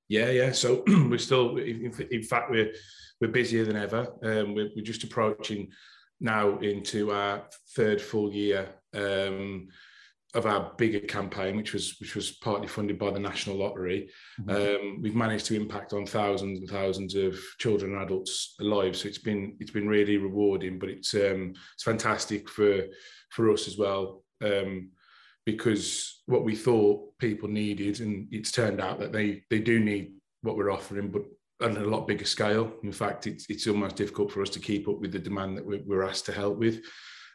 Yeah, 0.09 0.31
yeah. 0.31 0.53
So 0.53 0.85
we're 0.87 1.18
still, 1.18 1.57
in 1.57 2.23
fact, 2.23 2.51
we're 2.51 2.73
we're 3.21 3.29
busier 3.29 3.64
than 3.64 3.77
ever. 3.77 4.09
Um, 4.23 4.55
we're, 4.55 4.71
we're, 4.75 4.85
just 4.85 5.05
approaching 5.05 5.71
now 6.21 6.59
into 6.59 7.12
our 7.12 7.45
third 7.77 8.03
full 8.03 8.33
year 8.33 8.68
um, 8.95 9.68
of 10.35 10.45
our 10.45 10.73
bigger 10.77 11.01
campaign, 11.01 11.57
which 11.57 11.73
was 11.73 11.97
which 12.01 12.14
was 12.14 12.33
partly 12.33 12.66
funded 12.66 12.99
by 12.99 13.11
the 13.11 13.21
National 13.21 13.57
Lottery. 13.57 14.11
Mm-hmm. 14.40 14.51
Um, 14.51 15.03
we've 15.03 15.14
managed 15.14 15.47
to 15.47 15.57
impact 15.57 15.92
on 15.92 16.05
thousands 16.05 16.59
and 16.59 16.68
thousands 16.68 17.14
of 17.14 17.38
children 17.59 17.92
and 17.92 18.03
adults' 18.03 18.57
lives. 18.59 19.03
So 19.03 19.09
it's 19.09 19.18
been 19.18 19.57
it's 19.61 19.71
been 19.71 19.88
really 19.88 20.16
rewarding, 20.16 20.79
but 20.79 20.88
it's 20.88 21.14
um, 21.14 21.55
it's 21.75 21.85
fantastic 21.85 22.49
for 22.49 22.83
for 23.31 23.51
us 23.51 23.68
as 23.68 23.79
well. 23.79 24.25
Um, 24.42 24.90
because 25.44 26.22
what 26.26 26.44
we 26.44 26.55
thought 26.55 27.18
people 27.18 27.48
needed, 27.48 28.00
and 28.00 28.28
it's 28.31 28.52
turned 28.52 28.81
out 28.81 28.98
that 29.00 29.12
they 29.12 29.42
they 29.50 29.59
do 29.59 29.81
need 29.81 30.12
what 30.42 30.57
we're 30.57 30.72
offering, 30.72 31.11
but 31.11 31.22
on 31.62 31.76
a 31.76 31.85
lot 31.85 32.07
bigger 32.07 32.24
scale. 32.24 32.72
In 32.83 32.92
fact, 32.92 33.26
it's 33.26 33.46
it's 33.48 33.66
almost 33.66 33.96
difficult 33.96 34.33
for 34.33 34.42
us 34.42 34.50
to 34.50 34.61
keep 34.61 34.88
up 34.88 35.00
with 35.00 35.12
the 35.12 35.18
demand 35.18 35.57
that 35.57 35.66
we're, 35.66 35.83
we're 35.87 36.09
asked 36.09 36.26
to 36.26 36.33
help 36.33 36.59
with. 36.59 36.81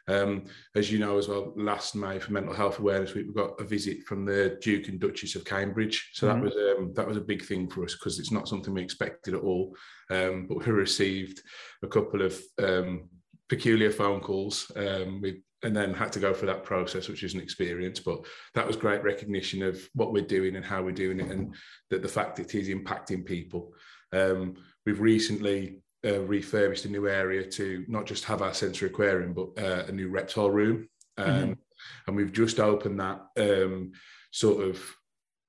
Um, 0.08 0.44
as 0.74 0.90
you 0.90 0.98
know 0.98 1.18
as 1.18 1.28
well, 1.28 1.52
last 1.54 1.94
May 1.94 2.18
for 2.18 2.32
Mental 2.32 2.54
Health 2.54 2.78
Awareness 2.78 3.14
Week, 3.14 3.26
we 3.26 3.34
got 3.34 3.60
a 3.60 3.64
visit 3.64 4.04
from 4.04 4.24
the 4.24 4.58
Duke 4.62 4.88
and 4.88 4.98
Duchess 4.98 5.34
of 5.34 5.44
Cambridge. 5.44 6.10
So 6.14 6.26
mm-hmm. 6.26 6.36
that 6.36 6.44
was 6.44 6.78
um, 6.78 6.92
that 6.94 7.06
was 7.06 7.16
a 7.18 7.22
big 7.22 7.44
thing 7.44 7.68
for 7.68 7.84
us 7.84 7.92
because 7.92 8.18
it's 8.18 8.32
not 8.32 8.48
something 8.48 8.72
we 8.72 8.82
expected 8.82 9.34
at 9.34 9.42
all. 9.42 9.76
Um, 10.10 10.46
but 10.48 10.66
we 10.66 10.72
received 10.72 11.42
a 11.82 11.88
couple 11.88 12.22
of 12.22 12.40
um, 12.62 13.10
peculiar 13.48 13.90
phone 13.90 14.20
calls 14.20 14.70
um, 14.76 15.20
with 15.20 15.36
and 15.62 15.74
then 15.74 15.92
had 15.92 16.12
to 16.12 16.20
go 16.20 16.32
through 16.32 16.48
that 16.48 16.64
process, 16.64 17.08
which 17.08 17.22
is 17.22 17.34
an 17.34 17.40
experience. 17.40 18.00
But 18.00 18.24
that 18.54 18.66
was 18.66 18.76
great 18.76 19.02
recognition 19.02 19.62
of 19.62 19.80
what 19.94 20.12
we're 20.12 20.22
doing 20.22 20.56
and 20.56 20.64
how 20.64 20.82
we're 20.82 20.92
doing 20.92 21.20
it, 21.20 21.30
and 21.30 21.54
that 21.90 22.02
the 22.02 22.08
fact 22.08 22.38
it 22.38 22.54
is 22.54 22.68
impacting 22.68 23.24
people. 23.24 23.72
Um, 24.12 24.56
we've 24.86 25.00
recently 25.00 25.80
uh, 26.04 26.20
refurbished 26.20 26.84
a 26.84 26.88
new 26.88 27.08
area 27.08 27.44
to 27.44 27.84
not 27.88 28.06
just 28.06 28.24
have 28.24 28.42
our 28.42 28.54
sensory 28.54 28.88
aquarium, 28.88 29.34
but 29.34 29.48
uh, 29.58 29.84
a 29.88 29.92
new 29.92 30.08
reptile 30.08 30.50
room. 30.50 30.88
Um, 31.16 31.26
mm-hmm. 31.26 31.52
And 32.06 32.16
we've 32.16 32.32
just 32.32 32.60
opened 32.60 33.00
that 33.00 33.20
um, 33.36 33.92
sort 34.30 34.68
of 34.68 34.80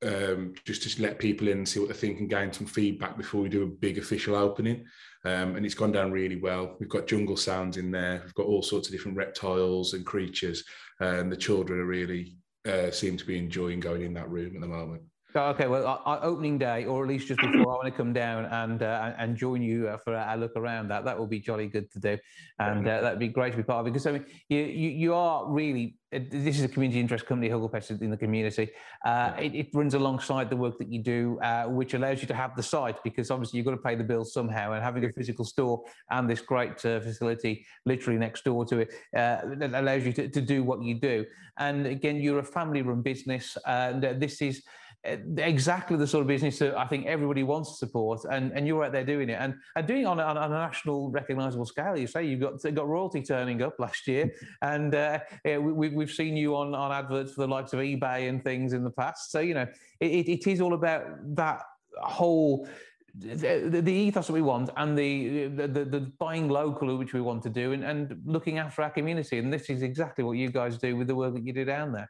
um, 0.01 0.53
just 0.65 0.83
to 0.83 1.01
let 1.01 1.19
people 1.19 1.47
in 1.47 1.59
and 1.59 1.67
see 1.67 1.79
what 1.79 1.89
they 1.89 1.95
think 1.95 2.19
and 2.19 2.29
gain 2.29 2.53
some 2.53 2.67
feedback 2.67 3.17
before 3.17 3.41
we 3.41 3.49
do 3.49 3.63
a 3.63 3.67
big 3.67 3.97
official 3.97 4.35
opening. 4.35 4.85
Um, 5.25 5.55
and 5.55 5.65
it's 5.65 5.75
gone 5.75 5.91
down 5.91 6.11
really 6.11 6.37
well. 6.37 6.77
We've 6.79 6.89
got 6.89 7.07
jungle 7.07 7.35
sounds 7.35 7.77
in 7.77 7.91
there. 7.91 8.21
We've 8.23 8.33
got 8.35 8.45
all 8.45 8.63
sorts 8.63 8.87
of 8.87 8.93
different 8.93 9.17
reptiles 9.17 9.93
and 9.93 10.05
creatures, 10.05 10.63
and 10.99 11.31
the 11.31 11.37
children 11.37 11.79
are 11.79 11.85
really 11.85 12.37
uh, 12.65 12.91
seem 12.91 13.17
to 13.17 13.25
be 13.25 13.37
enjoying 13.37 13.79
going 13.79 14.03
in 14.03 14.13
that 14.13 14.29
room 14.29 14.55
at 14.55 14.61
the 14.61 14.67
moment. 14.67 15.01
Okay, 15.35 15.67
well, 15.67 16.01
opening 16.23 16.57
day, 16.57 16.85
or 16.85 17.03
at 17.03 17.07
least 17.07 17.27
just 17.27 17.39
before, 17.39 17.61
I 17.61 17.75
want 17.75 17.85
to 17.85 17.91
come 17.91 18.13
down 18.13 18.45
and 18.45 18.81
uh, 18.81 19.13
and 19.15 19.37
join 19.37 19.61
you 19.61 19.87
uh, 19.87 19.97
for 19.97 20.15
a 20.15 20.35
look 20.35 20.55
around. 20.55 20.87
That 20.87 21.05
that 21.05 21.19
will 21.19 21.27
be 21.27 21.39
jolly 21.39 21.67
good 21.67 21.91
to 21.91 21.99
do, 21.99 22.17
and 22.57 22.87
uh, 22.87 23.01
that'd 23.01 23.19
be 23.19 23.27
great 23.27 23.51
to 23.51 23.57
be 23.57 23.61
part 23.61 23.85
of. 23.85 23.93
Because 23.93 24.07
I 24.07 24.13
mean, 24.13 24.25
you 24.47 24.57
you, 24.61 24.89
you 24.89 25.13
are 25.13 25.47
really 25.47 25.97
uh, 26.11 26.19
this 26.31 26.57
is 26.57 26.63
a 26.63 26.67
community 26.67 26.99
interest 26.99 27.27
company, 27.27 27.47
Huggle 27.47 27.71
Pets 27.71 27.91
in 27.91 28.09
the 28.09 28.17
community. 28.17 28.71
Uh, 29.05 29.33
it, 29.37 29.53
it, 29.53 29.67
runs 29.71 29.93
alongside 29.93 30.49
the 30.49 30.55
work 30.55 30.79
that 30.79 30.91
you 30.91 31.03
do, 31.03 31.39
uh, 31.43 31.65
which 31.65 31.93
allows 31.93 32.21
you 32.21 32.27
to 32.27 32.33
have 32.33 32.55
the 32.55 32.63
site 32.63 32.97
because 33.03 33.29
obviously 33.29 33.57
you've 33.57 33.67
got 33.67 33.71
to 33.71 33.77
pay 33.77 33.93
the 33.93 34.03
bills 34.03 34.33
somehow. 34.33 34.71
And 34.71 34.83
having 34.83 35.05
a 35.05 35.13
physical 35.13 35.45
store 35.45 35.83
and 36.09 36.27
this 36.27 36.41
great 36.41 36.81
facility 36.81 37.67
literally 37.85 38.17
next 38.17 38.45
door 38.45 38.65
to 38.65 38.79
it 38.79 38.95
that 39.13 39.71
allows 39.75 40.07
you 40.07 40.13
to, 40.13 40.27
to 40.27 40.41
do 40.41 40.63
what 40.63 40.81
you 40.81 40.95
do. 40.95 41.23
And 41.59 41.85
again, 41.85 42.15
you're 42.15 42.39
a 42.39 42.43
family-run 42.43 43.03
business, 43.03 43.55
and 43.67 44.01
this 44.01 44.41
is 44.41 44.63
exactly 45.05 45.95
the 45.95 46.05
sort 46.05 46.21
of 46.21 46.27
business 46.27 46.59
that 46.59 46.77
I 46.77 46.85
think 46.85 47.05
everybody 47.05 47.43
wants 47.43 47.71
to 47.71 47.75
support, 47.77 48.25
and, 48.29 48.51
and 48.51 48.67
you're 48.67 48.83
out 48.83 48.91
there 48.91 49.05
doing 49.05 49.29
it 49.29 49.37
and, 49.39 49.55
and 49.75 49.87
doing 49.87 50.01
it 50.01 50.05
on, 50.05 50.19
on, 50.19 50.37
on 50.37 50.51
a 50.51 50.55
national 50.55 51.09
recognisable 51.09 51.65
scale. 51.65 51.97
You 51.97 52.07
say 52.07 52.25
you've 52.25 52.41
got 52.41 52.61
got 52.73 52.87
royalty 52.87 53.21
turning 53.21 53.61
up 53.61 53.79
last 53.79 54.07
year, 54.07 54.31
and 54.61 54.93
uh, 54.93 55.19
yeah, 55.45 55.57
we, 55.57 55.89
we've 55.89 56.11
seen 56.11 56.35
you 56.35 56.55
on, 56.55 56.75
on 56.75 56.91
adverts 56.91 57.33
for 57.33 57.41
the 57.41 57.47
likes 57.47 57.71
of 57.73 57.79
eBay 57.79 58.27
and 58.27 58.43
things 58.43 58.73
in 58.73 58.83
the 58.83 58.91
past. 58.91 59.31
So 59.31 59.39
you 59.39 59.53
know 59.53 59.67
it, 59.99 60.27
it 60.27 60.47
is 60.47 60.59
all 60.61 60.73
about 60.73 61.05
that 61.35 61.61
whole. 62.01 62.67
The, 63.15 63.81
the, 63.83 63.91
ethos 63.91 64.27
that 64.27 64.33
we 64.33 64.43
want 64.43 64.69
and 64.77 64.95
the, 64.95 65.47
the, 65.47 65.67
the 65.67 66.11
buying 66.19 66.47
local 66.47 66.95
which 66.95 67.11
we 67.11 67.21
want 67.21 67.41
to 67.41 67.49
do 67.49 67.73
and, 67.73 67.83
and 67.83 68.21
looking 68.23 68.59
after 68.59 68.83
our 68.83 68.91
community 68.91 69.39
and 69.39 69.51
this 69.51 69.67
is 69.71 69.81
exactly 69.81 70.23
what 70.23 70.33
you 70.33 70.49
guys 70.49 70.77
do 70.77 70.95
with 70.95 71.07
the 71.07 71.15
work 71.15 71.33
that 71.33 71.43
you 71.43 71.51
do 71.51 71.65
down 71.65 71.91
there 71.91 72.09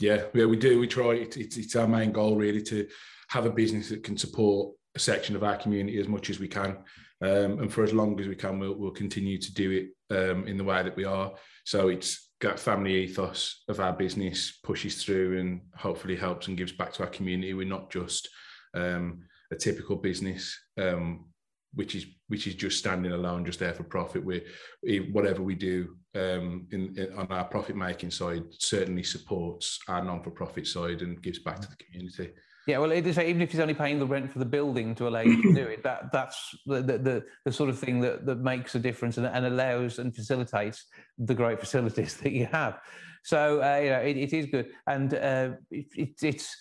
yeah, 0.00 0.24
yeah, 0.34 0.46
we 0.46 0.56
do. 0.56 0.80
We 0.80 0.86
try. 0.86 1.12
It, 1.12 1.36
it's, 1.36 1.56
it's 1.56 1.76
our 1.76 1.86
main 1.86 2.10
goal, 2.10 2.36
really, 2.36 2.62
to 2.62 2.88
have 3.28 3.46
a 3.46 3.50
business 3.50 3.90
that 3.90 4.02
can 4.02 4.16
support 4.16 4.74
a 4.96 4.98
section 4.98 5.36
of 5.36 5.44
our 5.44 5.56
community 5.56 6.00
as 6.00 6.08
much 6.08 6.30
as 6.30 6.40
we 6.40 6.48
can, 6.48 6.78
um, 7.22 7.60
and 7.60 7.72
for 7.72 7.84
as 7.84 7.92
long 7.92 8.18
as 8.18 8.26
we 8.26 8.34
can, 8.34 8.58
we'll, 8.58 8.74
we'll 8.74 8.90
continue 8.90 9.38
to 9.38 9.54
do 9.54 9.70
it 9.70 10.16
um, 10.16 10.48
in 10.48 10.56
the 10.56 10.64
way 10.64 10.82
that 10.82 10.96
we 10.96 11.04
are. 11.04 11.32
So 11.64 11.88
it's 11.88 12.30
got 12.40 12.58
family 12.58 13.04
ethos 13.04 13.62
of 13.68 13.80
our 13.80 13.92
business 13.92 14.58
pushes 14.64 15.04
through 15.04 15.38
and 15.38 15.60
hopefully 15.76 16.16
helps 16.16 16.48
and 16.48 16.56
gives 16.56 16.72
back 16.72 16.92
to 16.94 17.02
our 17.02 17.10
community. 17.10 17.52
We're 17.52 17.66
not 17.66 17.90
just 17.90 18.28
um, 18.74 19.24
a 19.52 19.56
typical 19.56 19.96
business 19.96 20.58
um, 20.78 21.26
which 21.74 21.94
is 21.94 22.06
which 22.28 22.46
is 22.46 22.54
just 22.54 22.78
standing 22.78 23.12
alone, 23.12 23.44
just 23.44 23.58
there 23.60 23.74
for 23.74 23.84
profit. 23.84 24.24
We, 24.24 24.42
whatever 25.12 25.42
we 25.42 25.54
do 25.54 25.96
um, 26.14 26.66
in, 26.72 26.94
in, 26.96 27.12
on 27.16 27.26
our 27.30 27.44
profit 27.44 27.76
making 27.76 28.10
side 28.10 28.42
certainly 28.58 29.02
supports 29.02 29.78
our 29.88 30.04
non 30.04 30.22
for 30.22 30.30
profit 30.30 30.66
side 30.66 31.02
and 31.02 31.22
gives 31.22 31.38
back 31.38 31.60
to 31.60 31.68
the 31.68 31.76
community. 31.76 32.30
Yeah, 32.66 32.78
well, 32.78 32.92
it 32.92 33.06
is 33.06 33.18
even 33.18 33.40
if 33.40 33.50
he's 33.50 33.60
only 33.60 33.74
paying 33.74 33.98
the 33.98 34.06
rent 34.06 34.30
for 34.30 34.38
the 34.38 34.44
building 34.44 34.94
to 34.96 35.08
allow 35.08 35.22
you 35.22 35.42
to 35.42 35.54
do 35.54 35.62
it, 35.62 35.82
that 35.82 36.12
that's 36.12 36.54
the 36.66 36.82
the, 36.82 37.24
the 37.44 37.52
sort 37.52 37.70
of 37.70 37.78
thing 37.78 38.00
that, 38.00 38.26
that 38.26 38.38
makes 38.38 38.74
a 38.74 38.78
difference 38.78 39.16
and, 39.16 39.26
and 39.26 39.46
allows 39.46 39.98
and 39.98 40.14
facilitates 40.14 40.84
the 41.18 41.34
great 41.34 41.58
facilities 41.58 42.16
that 42.22 42.32
you 42.32 42.46
have. 42.46 42.78
So 43.24 43.62
uh, 43.62 43.78
you 43.78 43.90
know, 43.90 44.00
it, 44.00 44.16
it 44.16 44.32
is 44.32 44.46
good, 44.46 44.70
and 44.86 45.14
uh, 45.14 45.50
it, 45.70 45.86
it, 45.96 46.22
it's 46.22 46.56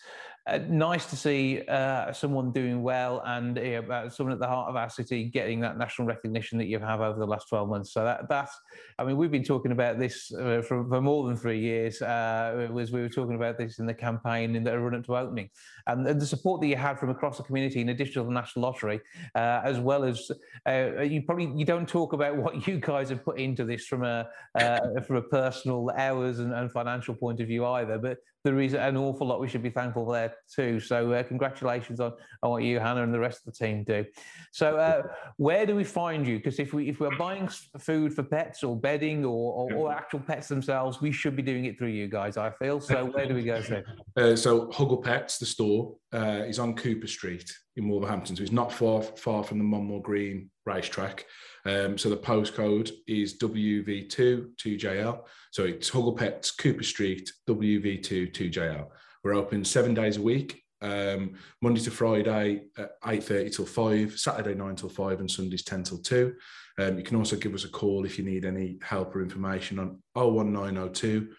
uh, 0.50 0.60
nice 0.68 1.06
to 1.06 1.16
see 1.16 1.62
uh, 1.68 2.12
someone 2.12 2.52
doing 2.52 2.82
well 2.82 3.22
and 3.26 3.58
uh, 3.58 4.10
someone 4.10 4.34
at 4.34 4.40
the 4.40 4.48
heart 4.48 4.70
of 4.70 4.76
our 4.76 4.90
city 4.90 5.26
getting 5.26 5.60
that 5.60 5.78
national 5.78 6.08
recognition 6.08 6.58
that 6.58 6.66
you 6.66 6.80
have 6.80 7.02
over 7.02 7.20
the 7.20 7.26
last 7.26 7.48
12 7.50 7.70
months. 7.70 7.94
So 7.94 8.04
that, 8.04 8.28
that's, 8.28 8.58
I 8.98 9.04
mean, 9.04 9.18
we've 9.18 9.32
been 9.32 9.44
talking 9.44 9.72
about 9.72 10.00
this 10.00 10.34
uh, 10.34 10.62
for, 10.68 10.88
for, 10.88 11.02
more 11.02 11.28
than 11.28 11.38
three 11.38 11.60
years. 11.60 12.02
Uh, 12.02 12.68
was 12.72 12.92
we 12.92 13.02
were 13.02 13.10
talking 13.10 13.36
about 13.36 13.58
this 13.58 13.80
in 13.80 13.86
the 13.86 13.94
campaign 13.94 14.56
in 14.56 14.64
the 14.64 14.78
run 14.78 14.96
up 14.96 15.06
to 15.06 15.16
opening, 15.16 15.50
and, 15.88 16.06
and, 16.08 16.20
the 16.20 16.26
support 16.26 16.62
that 16.62 16.68
you 16.68 16.76
had 16.76 17.00
from 17.00 17.10
across 17.10 17.38
the 17.38 17.44
community 17.44 17.82
in 17.82 17.90
addition 17.90 18.16
to 18.16 18.24
the 18.24 18.34
national 18.34 18.64
lottery, 18.64 19.00
as 19.36 19.80
well 19.80 20.04
as 20.04 20.32
you 20.68 21.22
probably 21.26 21.52
you 21.56 21.66
don't 21.66 21.88
talk 21.88 22.14
about 22.14 22.36
what 22.36 22.68
you 22.68 22.80
guys 22.80 23.10
have 23.10 23.24
put 23.24 23.40
into 23.40 23.64
this 23.64 23.86
from 23.86 24.04
a 24.04 24.28
from 25.06 25.16
a 25.16 25.22
personal 25.22 25.90
hours 25.96 26.40
and, 26.40 26.54
and 26.54 26.72
financial 26.72 27.14
point 27.14 27.40
of 27.40 27.48
view 27.48 27.66
either, 27.66 27.98
but 27.98 28.18
there 28.44 28.60
is 28.60 28.74
an 28.74 28.96
awful 28.96 29.28
lot 29.28 29.40
we 29.40 29.48
should 29.48 29.64
be 29.64 29.70
thankful 29.70 30.06
for 30.06 30.14
there 30.14 30.34
too. 30.54 30.80
So 30.80 31.12
uh, 31.12 31.24
congratulations 31.24 32.00
on, 32.00 32.14
on 32.42 32.52
what 32.52 32.64
you, 32.64 32.80
Hannah, 32.80 33.04
and 33.04 33.14
the 33.14 33.20
rest 33.20 33.46
of 33.46 33.54
the 33.54 33.66
team 33.66 33.84
do. 33.84 34.06
So 34.52 34.78
uh, 34.78 35.04
where 35.38 35.66
do 35.66 35.76
we 35.76 35.84
find 35.84 36.26
you? 36.26 36.38
Because 36.38 36.60
if 36.60 36.74
we 36.74 36.90
if 36.90 37.00
we're 37.00 37.18
buying 37.18 37.50
food 37.80 38.14
for 38.14 38.24
pets 38.24 38.64
or 38.64 38.76
bedding 38.76 39.26
or, 39.26 39.54
or, 39.54 39.74
or, 39.74 39.92
actual 39.92 40.20
pets 40.20 40.48
themselves, 40.48 41.02
we 41.02 41.12
should 41.12 41.36
be 41.36 41.42
doing 41.42 41.66
it 41.66 41.78
through 41.78 41.90
you 41.90 42.08
guys. 42.08 42.38
I 42.38 42.52
feel. 42.52 42.80
So 42.80 43.06
where 43.06 43.28
do 43.28 43.36
we 43.36 43.44
go 43.44 43.62
to? 43.62 43.84
Uh, 44.16 44.36
so 44.36 44.68
Huggle 44.68 45.04
Pets, 45.04 45.38
the 45.38 45.46
store, 45.46 45.96
uh, 46.14 46.44
is 46.48 46.60
on 46.60 46.76
Cooper 46.76 47.08
Street 47.08 47.52
in 47.76 47.90
Wolverhampton. 47.90 48.36
So 48.36 48.44
it's 48.44 48.52
not 48.52 48.72
far 48.72 49.02
far 49.02 49.44
from 49.44 49.58
the 49.58 49.64
Monmore 49.64 50.02
Green 50.02 50.50
racetrack. 50.70 51.26
Um, 51.66 51.98
so 51.98 52.10
the 52.10 52.18
postcode 52.18 52.92
is 53.08 53.38
WV2 53.38 54.56
2JL. 54.56 55.22
So 55.52 55.66
it's 55.66 55.90
Huggle 55.90 56.18
Pets, 56.18 56.52
Cooper 56.52 56.84
Street, 56.84 57.32
WV2 57.48 58.34
2JL. 58.34 58.88
We're 59.24 59.34
open 59.34 59.66
seven 59.66 59.94
days 59.94 60.18
a 60.18 60.22
week, 60.22 60.64
um, 60.82 61.34
Monday 61.62 61.82
to 61.82 61.92
Friday 61.92 62.64
at 62.78 63.02
8.30 63.02 63.56
till 63.56 63.66
5, 63.66 64.18
Saturday 64.18 64.56
9 64.56 64.76
till 64.76 64.90
5 64.90 65.20
and 65.20 65.30
Sundays 65.30 65.64
10 65.64 65.84
till 65.84 65.98
2. 65.98 66.34
Um, 66.78 66.98
you 66.98 67.04
can 67.04 67.18
also 67.18 67.36
give 67.36 67.54
us 67.54 67.66
a 67.66 67.70
call 67.70 68.06
if 68.06 68.18
you 68.18 68.24
need 68.24 68.46
any 68.46 68.78
help 68.82 69.16
or 69.16 69.22
information 69.22 69.80
on 69.80 70.02
01902 70.16 71.30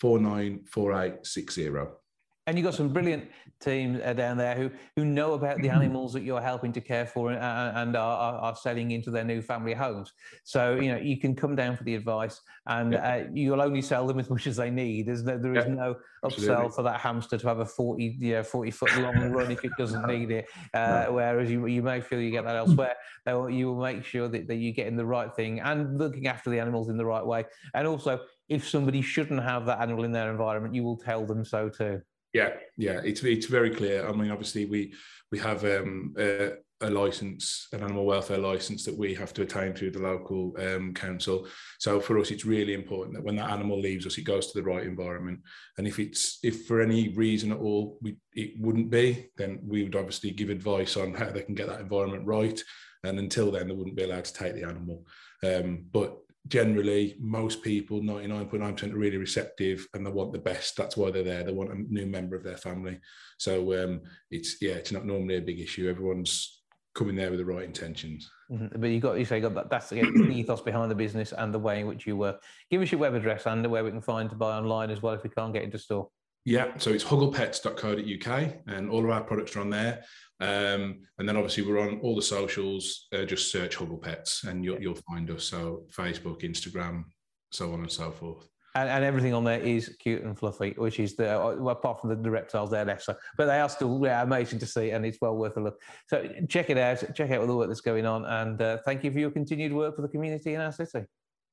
494860 0.00 2.09
and 2.50 2.58
you've 2.58 2.64
got 2.64 2.74
some 2.74 2.88
brilliant 2.88 3.28
teams 3.60 4.00
uh, 4.04 4.12
down 4.12 4.36
there 4.36 4.56
who 4.56 4.70
who 4.96 5.04
know 5.04 5.34
about 5.34 5.62
the 5.62 5.68
animals 5.68 6.12
that 6.12 6.22
you're 6.22 6.40
helping 6.40 6.72
to 6.72 6.80
care 6.80 7.06
for 7.06 7.30
and, 7.30 7.38
and 7.40 7.96
are, 7.96 8.38
are, 8.40 8.56
selling 8.56 8.90
into 8.90 9.12
their 9.12 9.22
new 9.22 9.40
family 9.40 9.72
homes. 9.72 10.12
So 10.42 10.74
you 10.74 10.90
know 10.90 10.98
you 10.98 11.16
can 11.16 11.36
come 11.36 11.54
down 11.54 11.76
for 11.76 11.84
the 11.84 11.94
advice, 11.94 12.40
and 12.66 12.94
yeah. 12.94 13.08
uh, 13.08 13.28
you'll 13.32 13.62
only 13.62 13.82
sell 13.82 14.04
them 14.04 14.18
as 14.18 14.28
much 14.28 14.48
as 14.48 14.56
they 14.56 14.68
need. 14.68 15.06
There's 15.06 15.22
no, 15.22 15.38
there 15.38 15.54
is 15.54 15.64
yeah. 15.64 15.74
no 15.74 15.94
upsell 16.24 16.32
Absolutely. 16.32 16.68
for 16.70 16.82
that 16.82 17.00
hamster 17.00 17.38
to 17.38 17.46
have 17.46 17.60
a 17.60 17.64
40 17.64 18.16
you 18.18 18.32
know, 18.32 18.42
40 18.42 18.70
foot 18.72 18.96
long 18.98 19.30
run 19.30 19.52
if 19.52 19.64
it 19.64 19.70
doesn't 19.78 20.04
need 20.08 20.32
it. 20.32 20.46
Uh, 20.74 21.04
no. 21.06 21.12
Whereas 21.12 21.48
you 21.52 21.66
you 21.66 21.82
may 21.82 22.00
feel 22.00 22.20
you 22.20 22.32
get 22.32 22.44
that 22.46 22.56
elsewhere. 22.56 22.96
you 23.26 23.68
will 23.68 23.80
make 23.80 24.04
sure 24.04 24.26
that, 24.26 24.48
that 24.48 24.56
you're 24.56 24.74
getting 24.74 24.96
the 24.96 25.06
right 25.06 25.32
thing 25.32 25.60
and 25.60 25.98
looking 25.98 26.26
after 26.26 26.50
the 26.50 26.58
animals 26.58 26.88
in 26.88 26.96
the 26.96 27.06
right 27.06 27.24
way. 27.24 27.44
And 27.74 27.86
also, 27.86 28.20
if 28.48 28.68
somebody 28.68 29.02
shouldn't 29.02 29.40
have 29.40 29.66
that 29.66 29.80
animal 29.80 30.02
in 30.02 30.10
their 30.10 30.32
environment, 30.32 30.74
you 30.74 30.82
will 30.82 30.96
tell 30.96 31.24
them 31.24 31.44
so 31.44 31.68
too. 31.68 32.02
Yeah, 32.32 32.50
yeah, 32.76 33.00
it's 33.04 33.22
it's 33.24 33.46
very 33.46 33.70
clear. 33.74 34.08
I 34.08 34.12
mean, 34.12 34.30
obviously, 34.30 34.64
we 34.64 34.94
we 35.32 35.38
have 35.40 35.64
um, 35.64 36.14
a, 36.16 36.52
a 36.80 36.88
license, 36.88 37.66
an 37.72 37.82
animal 37.82 38.04
welfare 38.04 38.38
license 38.38 38.84
that 38.84 38.96
we 38.96 39.14
have 39.14 39.34
to 39.34 39.42
attain 39.42 39.74
through 39.74 39.90
the 39.90 39.98
local 40.02 40.54
um, 40.58 40.94
council. 40.94 41.48
So 41.80 42.00
for 42.00 42.18
us, 42.18 42.30
it's 42.30 42.44
really 42.44 42.74
important 42.74 43.16
that 43.16 43.24
when 43.24 43.36
that 43.36 43.50
animal 43.50 43.80
leaves 43.80 44.06
us, 44.06 44.16
it 44.16 44.22
goes 44.22 44.46
to 44.46 44.58
the 44.58 44.64
right 44.64 44.86
environment. 44.86 45.40
And 45.76 45.88
if 45.88 45.98
it's 45.98 46.38
if 46.44 46.66
for 46.66 46.80
any 46.80 47.08
reason 47.14 47.50
at 47.50 47.58
all 47.58 47.98
we 48.00 48.16
it 48.34 48.52
wouldn't 48.60 48.90
be, 48.90 49.30
then 49.36 49.60
we 49.66 49.82
would 49.82 49.96
obviously 49.96 50.30
give 50.30 50.50
advice 50.50 50.96
on 50.96 51.14
how 51.14 51.30
they 51.30 51.42
can 51.42 51.56
get 51.56 51.66
that 51.66 51.80
environment 51.80 52.26
right. 52.26 52.62
And 53.02 53.18
until 53.18 53.50
then, 53.50 53.66
they 53.66 53.74
wouldn't 53.74 53.96
be 53.96 54.04
allowed 54.04 54.26
to 54.26 54.34
take 54.34 54.54
the 54.54 54.64
animal. 54.64 55.04
Um, 55.42 55.86
but 55.90 56.18
generally 56.48 57.16
most 57.20 57.62
people 57.62 58.00
99.9% 58.00 58.92
are 58.92 58.96
really 58.96 59.18
receptive 59.18 59.86
and 59.94 60.04
they 60.04 60.10
want 60.10 60.32
the 60.32 60.38
best. 60.38 60.76
That's 60.76 60.96
why 60.96 61.10
they're 61.10 61.22
there. 61.22 61.44
They 61.44 61.52
want 61.52 61.72
a 61.72 61.82
new 61.92 62.06
member 62.06 62.36
of 62.36 62.44
their 62.44 62.56
family. 62.56 62.98
So 63.38 63.84
um, 63.84 64.00
it's 64.30 64.56
yeah 64.60 64.72
it's 64.72 64.92
not 64.92 65.06
normally 65.06 65.36
a 65.36 65.42
big 65.42 65.60
issue. 65.60 65.88
Everyone's 65.88 66.62
coming 66.94 67.14
there 67.14 67.30
with 67.30 67.38
the 67.38 67.44
right 67.44 67.64
intentions. 67.64 68.30
Mm-hmm. 68.50 68.80
but 68.80 68.90
you 68.90 68.98
got 68.98 69.18
you 69.18 69.24
say 69.24 69.40
got 69.40 69.54
that 69.54 69.70
that's 69.70 69.90
the 69.90 70.00
ethos 70.00 70.60
behind 70.60 70.90
the 70.90 70.96
business 70.96 71.32
and 71.32 71.54
the 71.54 71.58
way 71.58 71.80
in 71.80 71.86
which 71.86 72.06
you 72.06 72.16
work. 72.16 72.42
Give 72.70 72.82
us 72.82 72.90
your 72.90 73.00
web 73.00 73.14
address 73.14 73.46
and 73.46 73.64
where 73.66 73.84
we 73.84 73.90
can 73.90 74.00
find 74.00 74.28
to 74.30 74.36
buy 74.36 74.56
online 74.56 74.90
as 74.90 75.02
well 75.02 75.14
if 75.14 75.22
we 75.22 75.30
can't 75.30 75.52
get 75.52 75.62
into 75.62 75.78
store 75.78 76.08
yeah, 76.44 76.76
so 76.78 76.90
it's 76.90 77.04
hugglepets.co.uk 77.04 78.54
and 78.66 78.90
all 78.90 79.04
of 79.04 79.10
our 79.10 79.22
products 79.22 79.56
are 79.56 79.60
on 79.60 79.70
there. 79.70 80.04
Um, 80.40 81.00
and 81.18 81.28
then 81.28 81.36
obviously 81.36 81.64
we're 81.64 81.80
on 81.80 82.00
all 82.00 82.16
the 82.16 82.22
socials. 82.22 83.08
Uh, 83.12 83.24
just 83.24 83.52
search 83.52 83.76
Huggle 83.76 84.00
Pets 84.00 84.44
and 84.44 84.64
you'll, 84.64 84.80
you'll 84.80 84.94
find 84.94 85.30
us. 85.30 85.44
So 85.44 85.84
Facebook, 85.92 86.40
Instagram, 86.42 87.04
so 87.52 87.72
on 87.72 87.80
and 87.80 87.92
so 87.92 88.10
forth. 88.10 88.48
And, 88.74 88.88
and, 88.88 89.04
everything 89.04 89.34
on 89.34 89.42
there 89.42 89.60
is 89.60 89.96
cute 89.98 90.22
and 90.22 90.38
fluffy, 90.38 90.74
which 90.78 91.00
is 91.00 91.16
the 91.16 91.24
well, 91.58 91.70
apart 91.70 92.00
from 92.00 92.10
the, 92.10 92.16
the 92.16 92.30
reptiles 92.30 92.70
there 92.70 92.84
left. 92.84 93.02
So, 93.02 93.16
but 93.36 93.46
they 93.46 93.58
are 93.58 93.68
still 93.68 94.00
yeah, 94.00 94.22
amazing 94.22 94.60
to 94.60 94.66
see, 94.66 94.90
and 94.90 95.04
it's 95.04 95.18
well 95.20 95.36
worth 95.36 95.56
a 95.56 95.60
look. 95.60 95.82
So 96.06 96.28
check 96.48 96.70
it 96.70 96.78
out. 96.78 97.02
Check 97.16 97.32
out 97.32 97.40
all 97.40 97.48
the 97.48 97.56
work 97.56 97.66
that's 97.66 97.80
going 97.80 98.06
on, 98.06 98.24
and 98.26 98.62
uh, 98.62 98.78
thank 98.84 99.02
you 99.02 99.10
for 99.10 99.18
your 99.18 99.32
continued 99.32 99.72
work 99.72 99.96
for 99.96 100.02
the 100.02 100.08
community 100.08 100.54
in 100.54 100.60
our 100.60 100.70
city. 100.70 101.04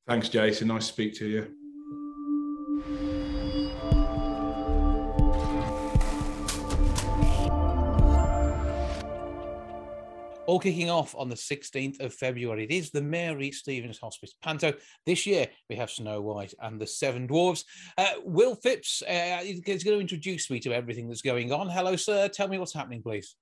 Thanks, 0.07 0.29
Jason. 0.29 0.67
Nice 0.67 0.85
to 0.85 0.93
speak 0.93 1.15
to 1.15 1.27
you. 1.27 1.66
All 10.47 10.59
kicking 10.59 10.89
off 10.89 11.13
on 11.15 11.29
the 11.29 11.35
16th 11.35 11.99
of 11.99 12.13
February. 12.13 12.63
It 12.63 12.71
is 12.71 12.89
the 12.89 13.01
Mary 13.01 13.51
Stevens 13.51 13.99
Hospice 13.99 14.33
Panto. 14.41 14.73
This 15.05 15.27
year 15.27 15.47
we 15.69 15.75
have 15.75 15.91
Snow 15.91 16.21
White 16.21 16.53
and 16.61 16.79
the 16.79 16.87
Seven 16.87 17.27
Dwarfs. 17.27 17.65
Uh, 17.97 18.13
Will 18.23 18.55
Phipps 18.55 19.03
uh, 19.03 19.41
is 19.43 19.59
going 19.59 19.79
to 19.79 19.99
introduce 19.99 20.49
me 20.49 20.59
to 20.61 20.73
everything 20.73 21.07
that's 21.07 21.21
going 21.21 21.51
on. 21.51 21.69
Hello, 21.69 21.95
sir. 21.97 22.29
Tell 22.29 22.47
me 22.47 22.57
what's 22.57 22.73
happening, 22.73 23.03
please. 23.03 23.35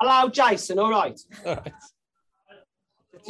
Hello, 0.00 0.28
Jason. 0.28 0.78
All 0.78 0.90
right. 0.90 1.20
All 1.46 1.56
right. 1.56 1.72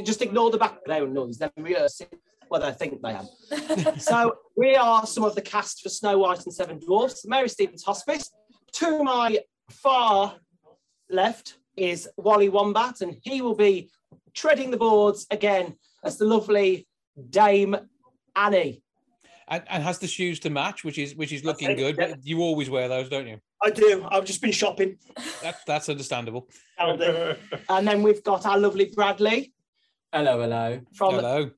Just 0.04 0.22
ignore 0.22 0.50
the 0.50 0.58
background 0.58 1.14
noise. 1.14 1.38
They're 1.38 1.50
rehearsing. 1.56 2.08
Well, 2.50 2.62
I 2.62 2.72
think 2.72 3.00
they 3.00 3.14
am. 3.14 3.98
so 3.98 4.36
we 4.56 4.76
are 4.76 5.06
some 5.06 5.24
of 5.24 5.34
the 5.34 5.40
cast 5.40 5.82
for 5.82 5.88
Snow 5.88 6.18
White 6.18 6.44
and 6.44 6.52
Seven 6.52 6.78
Dwarfs, 6.78 7.26
Mary 7.26 7.48
Stevens 7.48 7.82
Hospice. 7.82 8.30
To 8.74 9.02
my 9.02 9.38
far 9.70 10.36
left 11.10 11.56
is 11.76 12.08
Wally 12.16 12.48
Wombat, 12.48 13.00
and 13.00 13.16
he 13.22 13.42
will 13.42 13.54
be 13.54 13.90
treading 14.34 14.70
the 14.70 14.76
boards 14.76 15.26
again 15.30 15.76
as 16.04 16.18
the 16.18 16.24
lovely 16.24 16.86
Dame 17.30 17.76
Annie. 18.36 18.82
And, 19.48 19.62
and 19.68 19.82
has 19.82 19.98
the 19.98 20.06
shoes 20.06 20.40
to 20.40 20.50
match, 20.50 20.84
which 20.84 20.98
is 20.98 21.14
which 21.14 21.32
is 21.32 21.44
looking 21.44 21.70
it, 21.70 21.76
good. 21.76 21.96
yeah. 21.98 22.08
But 22.10 22.24
you 22.24 22.40
always 22.40 22.70
wear 22.70 22.88
those, 22.88 23.08
don't 23.08 23.26
you? 23.26 23.38
I 23.62 23.70
do. 23.70 24.06
I've 24.10 24.24
just 24.24 24.40
been 24.40 24.52
shopping. 24.52 24.98
That, 25.42 25.56
that's 25.66 25.88
understandable. 25.88 26.48
And 26.78 27.86
then 27.86 28.02
we've 28.02 28.22
got 28.22 28.46
our 28.46 28.58
lovely 28.58 28.90
Bradley 28.94 29.52
Hello, 30.12 30.40
hello. 30.40 30.80
from 30.94 31.14
Hello. 31.14 31.50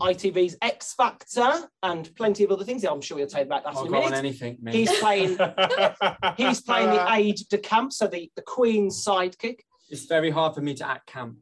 ITV's 0.00 0.56
X 0.62 0.94
Factor 0.94 1.68
and 1.82 2.14
plenty 2.16 2.44
of 2.44 2.50
other 2.50 2.64
things. 2.64 2.84
I'm 2.84 3.00
sure 3.00 3.16
we'll 3.18 3.26
tell 3.26 3.40
you 3.40 3.46
about 3.46 3.64
that 3.64 3.76
I'll 3.76 3.82
in 3.82 3.88
a 3.88 3.90
go 3.90 3.96
on 3.98 4.04
minute. 4.10 4.18
anything, 4.18 4.58
mate. 4.60 4.74
He's 4.74 4.98
playing. 4.98 5.38
He's 6.36 6.60
playing 6.60 6.90
the 6.90 7.02
uh, 7.02 7.14
aide 7.14 7.38
de 7.48 7.58
camp, 7.58 7.92
so 7.92 8.06
the, 8.06 8.30
the 8.36 8.42
Queen's 8.42 9.04
sidekick. 9.04 9.60
It's 9.90 10.04
very 10.04 10.30
hard 10.30 10.54
for 10.54 10.60
me 10.60 10.74
to 10.74 10.88
act 10.88 11.06
camp. 11.06 11.38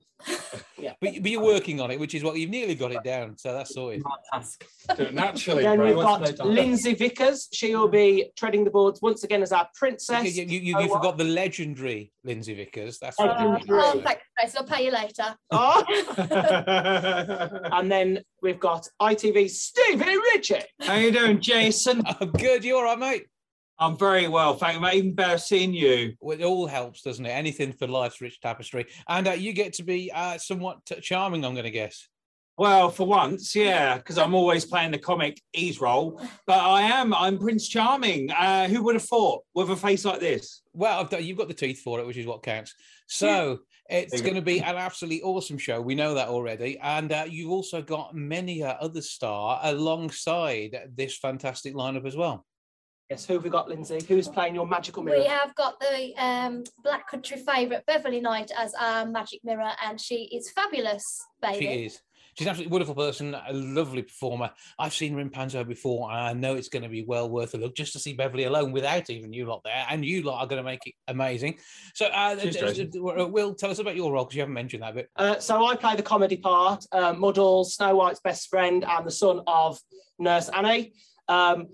Yeah. 0.81 0.93
But, 1.01 1.15
but 1.23 1.31
you're 1.31 1.43
working 1.43 1.81
on 1.81 1.91
it, 1.91 1.99
which 1.99 2.15
is 2.15 2.23
what 2.23 2.37
you've 2.37 2.51
nearly 2.51 2.75
got 2.75 2.93
it 2.93 3.03
down. 3.03 3.37
So 3.37 3.53
that's 3.53 3.75
sorted. 3.75 4.03
Hard 4.07 4.21
task. 4.33 4.65
Do 4.97 5.03
it 5.05 5.15
naturally, 5.15 5.63
Then 5.65 5.81
we've 5.81 5.95
got 5.97 6.25
the? 6.25 6.45
Lindsay 6.45 6.95
Vickers. 6.95 7.49
She 7.53 7.75
will 7.75 7.89
be 7.89 8.31
treading 8.37 8.65
the 8.65 8.71
boards 8.71 9.03
once 9.03 9.25
again 9.25 9.43
as 9.43 9.53
our 9.53 9.69
princess. 9.75 10.37
You, 10.37 10.45
you, 10.45 10.61
you, 10.61 10.77
Oh, 10.77 10.81
you 10.81 10.89
what? 10.89 10.99
forgot 10.99 11.19
the 11.19 11.25
legendary 11.25 12.13
Lindsay 12.25 12.55
Vickers. 12.55 12.99
That's 12.99 13.19
Legendary. 13.19 13.79
what 13.79 13.97
Oh, 13.97 14.01
thanks, 14.03 14.23
Grace. 14.39 14.57
I'll 14.57 14.65
pay 14.65 14.85
you 14.85 14.93
later. 14.93 15.35
Ah. 15.51 15.85
and 17.79 17.91
then 17.91 18.23
we've 18.43 18.61
got 18.61 18.87
ITV's 19.03 19.61
Stevie 19.61 20.17
Ritchie. 20.35 20.63
How 20.81 20.95
you 20.95 21.11
doing, 21.11 21.41
Jason? 21.41 22.03
I'm 22.21 22.31
good. 22.33 22.65
You 22.65 22.77
all 22.77 22.85
right, 22.85 22.99
mate? 22.99 23.27
I'm 23.81 23.97
very 23.97 24.27
well, 24.27 24.55
thank 24.55 24.75
you. 24.75 24.81
mate. 24.81 24.95
Even 24.95 25.15
better 25.15 25.39
seeing 25.39 25.73
you. 25.73 26.15
Well, 26.21 26.39
it 26.39 26.45
all 26.45 26.67
helps, 26.67 27.03
doesn't 27.03 27.25
it? 27.25 27.31
Anything 27.31 27.73
for 27.73 27.87
life's 27.87 28.21
rich 28.21 28.41
tapestry. 28.41 28.87
And 29.09 29.29
uh, 29.29 29.33
you 29.33 29.53
get 29.53 29.75
to 29.75 29.85
be 29.85 30.11
uh, 30.13 30.39
somewhat 30.39 30.85
t- 30.85 31.01
charming, 31.01 31.45
I'm 31.45 31.55
going 31.55 31.65
to 31.65 31.71
guess. 31.71 32.09
Well, 32.57 32.91
for 32.91 33.07
once, 33.07 33.55
yeah, 33.55 33.99
because 33.99 34.19
I'm 34.19 34.35
always 34.35 34.65
playing 34.65 34.91
the 34.91 34.99
comic 34.99 35.41
ease 35.55 35.81
role. 35.81 36.21
But 36.45 36.59
I 36.59 36.83
am. 36.83 37.15
I'm 37.15 37.39
Prince 37.39 37.69
Charming. 37.69 38.33
Uh, 38.33 38.67
who 38.67 38.83
would 38.83 38.97
have 38.97 39.05
thought 39.05 39.45
with 39.55 39.71
a 39.71 39.77
face 39.77 40.05
like 40.05 40.19
this? 40.19 40.63
Well, 40.73 40.99
I've 40.99 41.09
done, 41.09 41.25
you've 41.25 41.39
got 41.39 41.47
the 41.47 41.55
teeth 41.55 41.81
for 41.83 42.01
it, 42.01 42.07
which 42.07 42.17
is 42.17 42.27
what 42.27 42.43
counts. 42.43 42.75
So 43.07 43.61
it's 43.89 44.21
going 44.21 44.35
to 44.35 44.43
be 44.43 44.59
an 44.59 44.75
absolutely 44.75 45.23
awesome 45.23 45.57
show. 45.57 45.81
We 45.81 45.95
know 45.95 46.15
that 46.15 46.29
already. 46.29 46.81
And 46.81 47.13
uh, 47.13 47.27
you've 47.29 47.53
also 47.53 47.81
got 47.81 48.17
many 48.17 48.65
uh, 48.65 48.75
other 48.81 49.03
star 49.03 49.61
alongside 49.63 50.77
this 50.97 51.17
fantastic 51.17 51.75
lineup 51.75 52.07
as 52.07 52.17
well. 52.17 52.45
Yes, 53.11 53.25
who 53.25 53.35
have 53.35 53.45
we 53.45 53.49
got, 53.49 53.69
Lindsay? 53.69 54.01
Who's 54.07 54.29
playing 54.29 54.55
your 54.55 54.67
magical 54.67 55.03
mirror? 55.03 55.19
We 55.19 55.25
have 55.25 55.55
got 55.55 55.81
the 55.81 56.13
um, 56.19 56.65
Black 56.85 57.09
Country 57.09 57.39
favourite 57.39 57.87
Beverly 57.87 58.21
Knight 58.21 58.51
as 58.57 58.75
our 58.75 59.07
magic 59.07 59.41
mirror, 59.45 59.71
and 59.83 59.99
she 59.99 60.25
is 60.25 60.51
fabulous, 60.51 61.25
baby. 61.41 61.59
She 61.59 61.85
is. 61.87 62.03
She's 62.35 62.47
an 62.47 62.51
absolutely 62.51 62.73
wonderful 62.73 62.95
person, 62.95 63.35
a 63.35 63.53
lovely 63.53 64.03
performer. 64.03 64.51
I've 64.79 64.93
seen 64.93 65.15
her 65.15 65.21
in 65.21 65.31
Panto 65.31 65.65
before, 65.65 66.11
and 66.11 66.21
I 66.21 66.33
know 66.35 66.55
it's 66.55 66.69
going 66.69 66.83
to 66.83 66.89
be 66.91 67.03
well 67.03 67.29
worth 67.31 67.55
a 67.55 67.57
look 67.57 67.75
just 67.75 67.95
to 67.95 67.99
see 67.99 68.13
Beverly 68.13 68.45
alone 68.45 68.73
without 68.73 69.09
even 69.09 69.33
you 69.33 69.47
lot 69.47 69.63
there. 69.65 69.87
And 69.89 70.05
you 70.05 70.23
lot 70.23 70.43
are 70.43 70.47
going 70.47 70.63
to 70.63 70.71
make 70.71 70.87
it 70.87 70.95
amazing. 71.09 71.59
So, 71.95 72.07
uh, 72.07 72.37
uh, 72.39 73.23
uh, 73.23 73.27
Will, 73.27 73.55
tell 73.55 73.71
us 73.71 73.79
about 73.79 73.97
your 73.97 74.13
role 74.13 74.25
because 74.25 74.37
you 74.37 74.43
haven't 74.43 74.55
mentioned 74.55 74.83
that 74.83 74.95
bit. 74.95 75.09
Uh, 75.17 75.39
so 75.41 75.67
I 75.67 75.75
play 75.77 75.97
the 75.97 76.03
comedy 76.03 76.37
part, 76.37 76.85
uh, 76.93 77.15
Muddles, 77.15 77.75
Snow 77.75 77.97
White's 77.97 78.21
best 78.21 78.49
friend, 78.51 78.85
and 78.85 79.07
the 79.07 79.11
son 79.11 79.41
of 79.47 79.81
Nurse 80.19 80.51
Annie. 80.51 80.93
Um, 81.27 81.69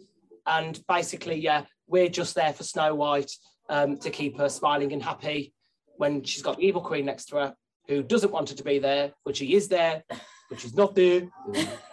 and 0.47 0.81
basically, 0.89 1.37
yeah, 1.37 1.65
we're 1.87 2.09
just 2.09 2.35
there 2.35 2.53
for 2.53 2.65
Snow 2.65 2.95
White 2.95 3.31
um, 3.69 3.97
to 3.99 4.11
keep 4.11 4.39
her 4.39 4.49
smiling 4.49 4.93
and 4.93 5.03
happy 5.03 5.53
when 5.97 6.23
she's 6.25 6.43
got 6.43 6.59
the 6.59 6.67
evil 6.67 6.83
queen 6.83 7.07
next 7.07 7.27
to 7.27 7.37
her, 7.37 7.55
who 7.89 8.03
doesn't 8.03 8.33
want 8.33 8.51
her 8.51 8.57
to 8.57 8.65
be 8.65 8.79
there, 8.79 9.13
but 9.25 9.37
she 9.37 9.55
is 9.55 9.69
there, 9.69 10.03
but 10.51 10.61
she's 10.61 10.75
not 10.75 10.95
there. 10.95 11.29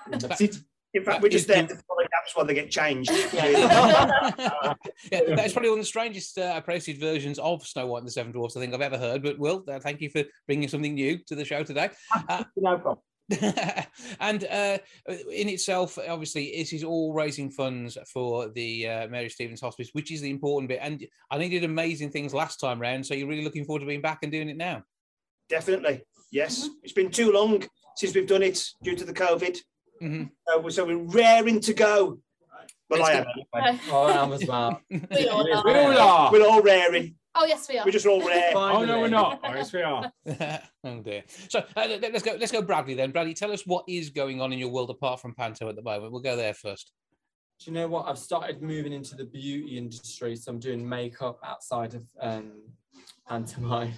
That's 0.10 0.42
it. 0.42 0.56
In 0.94 1.06
fact, 1.06 1.22
we're 1.22 1.30
just 1.30 1.48
there 1.48 1.62
to 1.62 1.68
fill 1.68 1.96
the 1.98 2.08
gaps 2.12 2.36
while 2.36 2.46
they 2.46 2.54
get 2.54 2.70
changed. 2.70 3.12
Yeah. 3.34 3.48
yeah, 5.12 5.36
that's 5.36 5.54
probably 5.54 5.70
one 5.70 5.80
of 5.80 5.84
the 5.84 5.88
strangest 5.88 6.38
uh, 6.38 6.54
appraised 6.58 7.00
versions 7.00 7.40
of 7.40 7.66
Snow 7.66 7.88
White 7.88 8.00
and 8.00 8.08
the 8.08 8.12
Seven 8.12 8.34
Dwarfs 8.34 8.58
I 8.58 8.60
think 8.60 8.74
I've 8.74 8.82
ever 8.82 8.98
heard. 8.98 9.24
But 9.24 9.40
Will, 9.40 9.64
uh, 9.70 9.80
thank 9.80 10.02
you 10.02 10.10
for 10.10 10.24
bringing 10.48 10.68
something 10.68 10.94
new 10.94 11.18
to 11.28 11.36
the 11.36 11.46
show 11.46 11.64
today. 11.64 11.92
Uh, 12.28 12.44
no 12.58 12.78
problem. 12.78 12.98
and 14.20 14.44
uh, 14.46 14.78
in 15.32 15.50
itself, 15.50 15.98
obviously, 16.08 16.52
this 16.58 16.74
is 16.74 16.84
all 16.84 17.14
raising 17.14 17.50
funds 17.50 17.98
for 18.12 18.50
the 18.50 18.88
uh, 18.88 19.08
Mary 19.08 19.30
Stevens 19.30 19.62
Hospice, 19.62 19.90
which 19.94 20.12
is 20.12 20.22
the 20.22 20.30
important 20.30 20.70
bit. 20.70 20.80
And 20.82 21.06
I 21.30 21.38
think 21.38 21.54
you 21.54 21.60
did 21.60 21.70
amazing 21.70 22.12
things 22.12 22.34
last 22.34 22.60
time 22.60 22.80
round, 22.80 23.06
so 23.06 23.14
you're 23.14 23.28
really 23.28 23.44
looking 23.44 23.66
forward 23.66 23.80
to 23.82 23.86
being 23.86 24.02
back 24.02 24.20
and 24.24 24.32
doing 24.32 24.50
it 24.50 24.58
now. 24.58 24.84
Definitely. 25.50 26.04
Yes. 26.32 26.70
It's 26.84 26.94
been 26.94 27.12
too 27.12 27.32
long 27.32 27.64
since 27.96 28.16
we've 28.16 28.28
done 28.28 28.44
it 28.44 28.64
due 28.84 28.96
to 28.96 29.04
the 29.06 29.14
COVID. 29.14 29.58
Mhm. 30.02 30.30
Uh, 30.48 30.70
so 30.70 30.86
we're 30.86 30.98
raring 30.98 31.60
to 31.62 31.74
go. 31.74 32.20
Well, 32.90 33.00
It's 33.02 33.10
I 33.10 33.14
am. 33.14 33.26
anyway. 33.56 33.80
I 33.92 34.12
am 34.24 34.34
as 34.34 34.46
well. 34.46 34.82
We 34.90 35.28
all 35.28 35.46
It 35.46 35.52
is 35.52 35.58
are. 35.58 35.66
We 35.66 35.74
all 35.74 35.98
are. 35.98 36.32
We're 36.32 36.48
all 36.48 36.62
raring. 36.62 37.16
Oh, 37.34 37.46
yes, 37.46 37.68
we 37.70 37.78
are. 37.78 37.86
We're 37.86 37.92
just 37.92 38.06
all 38.06 38.26
rare. 38.26 38.52
Oh 38.56 38.84
no, 38.84 39.00
we're 39.00 39.08
not. 39.08 39.40
Oh, 39.44 39.54
yes, 39.54 39.72
we 39.72 39.82
are. 39.82 40.12
oh 40.84 41.00
dear. 41.02 41.24
So 41.50 41.60
uh, 41.60 41.64
let- 41.88 42.02
let's 42.02 42.24
go. 42.24 42.36
Let's 42.40 42.52
go, 42.52 42.62
Bradley. 42.62 42.94
Then, 42.94 43.12
Bradley, 43.12 43.34
tell 43.34 43.52
us 43.52 43.66
what 43.66 43.86
is 43.88 44.10
going 44.10 44.42
on 44.42 44.52
in 44.52 44.60
your 44.60 44.70
world 44.70 44.90
apart 44.90 45.22
from 45.22 45.34
Panto 45.34 45.70
at 45.70 45.76
the 45.76 45.82
moment. 45.82 46.12
We'll 46.12 46.22
go 46.22 46.36
there 46.36 46.54
first. 46.54 46.92
Do 47.64 47.70
you 47.72 47.76
know 47.76 47.88
what? 47.88 48.08
I've 48.08 48.18
started 48.18 48.62
moving 48.62 48.92
into 48.92 49.16
the 49.16 49.24
beauty 49.26 49.78
industry, 49.78 50.36
so 50.36 50.52
I'm 50.52 50.60
doing 50.60 50.88
makeup 50.88 51.40
outside 51.46 51.94
of 51.94 52.04
um, 52.20 52.54
pantomime. 53.30 53.94